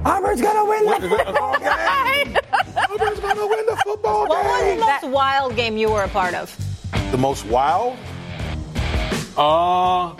Auburn's 0.07 0.41
going 0.41 0.57
to 0.57 0.64
win 0.64 0.84
what- 0.87 1.01
the 1.01 1.09
football 1.09 1.59
game. 1.59 2.37
Auburn's 2.76 3.18
gonna 3.20 3.47
win 3.47 3.66
the 3.66 3.76
football 3.84 4.28
What 4.28 4.45
was 4.45 4.61
the 4.61 4.66
game. 4.66 4.80
most 4.80 5.05
wild 5.12 5.57
game 5.57 5.76
you 5.76 5.91
were 5.91 6.05
a 6.05 6.09
part 6.09 6.34
of? 6.34 6.55
The 7.11 7.18
most 7.18 7.45
wild? 7.47 7.97
Uh, 9.37 10.14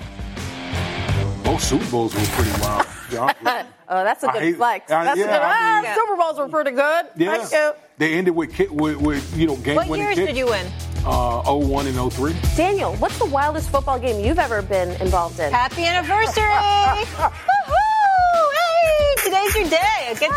both 1.47 1.62
Super 1.62 1.90
Bowls 1.90 2.14
were 2.14 2.20
pretty 2.34 2.51
wild. 2.61 2.82
to 2.86 3.11
be 3.11 3.16
honest 3.16 3.40
with 3.42 3.53
you. 3.55 3.61
Oh, 3.88 4.03
that's 4.05 4.22
a 4.24 4.28
I 4.28 4.32
good 4.32 4.42
hate- 4.42 4.57
flex. 4.57 4.90
I- 4.90 5.05
That's 5.05 5.16
a 5.16 5.20
yeah, 5.20 5.26
good. 5.26 5.40
I 5.42 5.80
mean- 5.82 5.90
ah, 5.90 5.94
Super 5.94 6.16
Bowls 6.16 6.38
were 6.38 6.49
pretty 6.49 6.72
good. 6.72 7.07
Yeah. 7.16 7.36
Thank 7.38 7.53
you. 7.53 7.72
They 7.99 8.14
ended 8.14 8.34
with, 8.34 8.59
with, 8.70 8.97
with 9.01 9.36
you 9.38 9.47
know, 9.47 9.57
game 9.57 9.76
What 9.76 9.99
years 9.99 10.16
kick. 10.16 10.26
did 10.26 10.36
you 10.36 10.47
win? 10.47 10.66
Uh, 11.07 11.40
01 11.55 11.86
and 11.86 12.12
03. 12.12 12.34
Daniel, 12.57 12.94
what's 12.97 13.16
the 13.18 13.26
wildest 13.26 13.70
football 13.70 13.99
game 13.99 14.22
you've 14.24 14.40
ever 14.40 14.61
been 14.61 14.90
involved 15.01 15.38
in? 15.38 15.53
Happy 15.53 15.84
anniversary! 15.84 16.42
Woohoo! 17.22 18.51
Hey, 18.53 19.14
today's 19.22 19.55
your 19.55 19.68
day. 19.70 20.09
I'll 20.09 20.16
get 20.16 20.30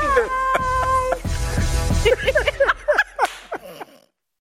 you. 2.05 2.69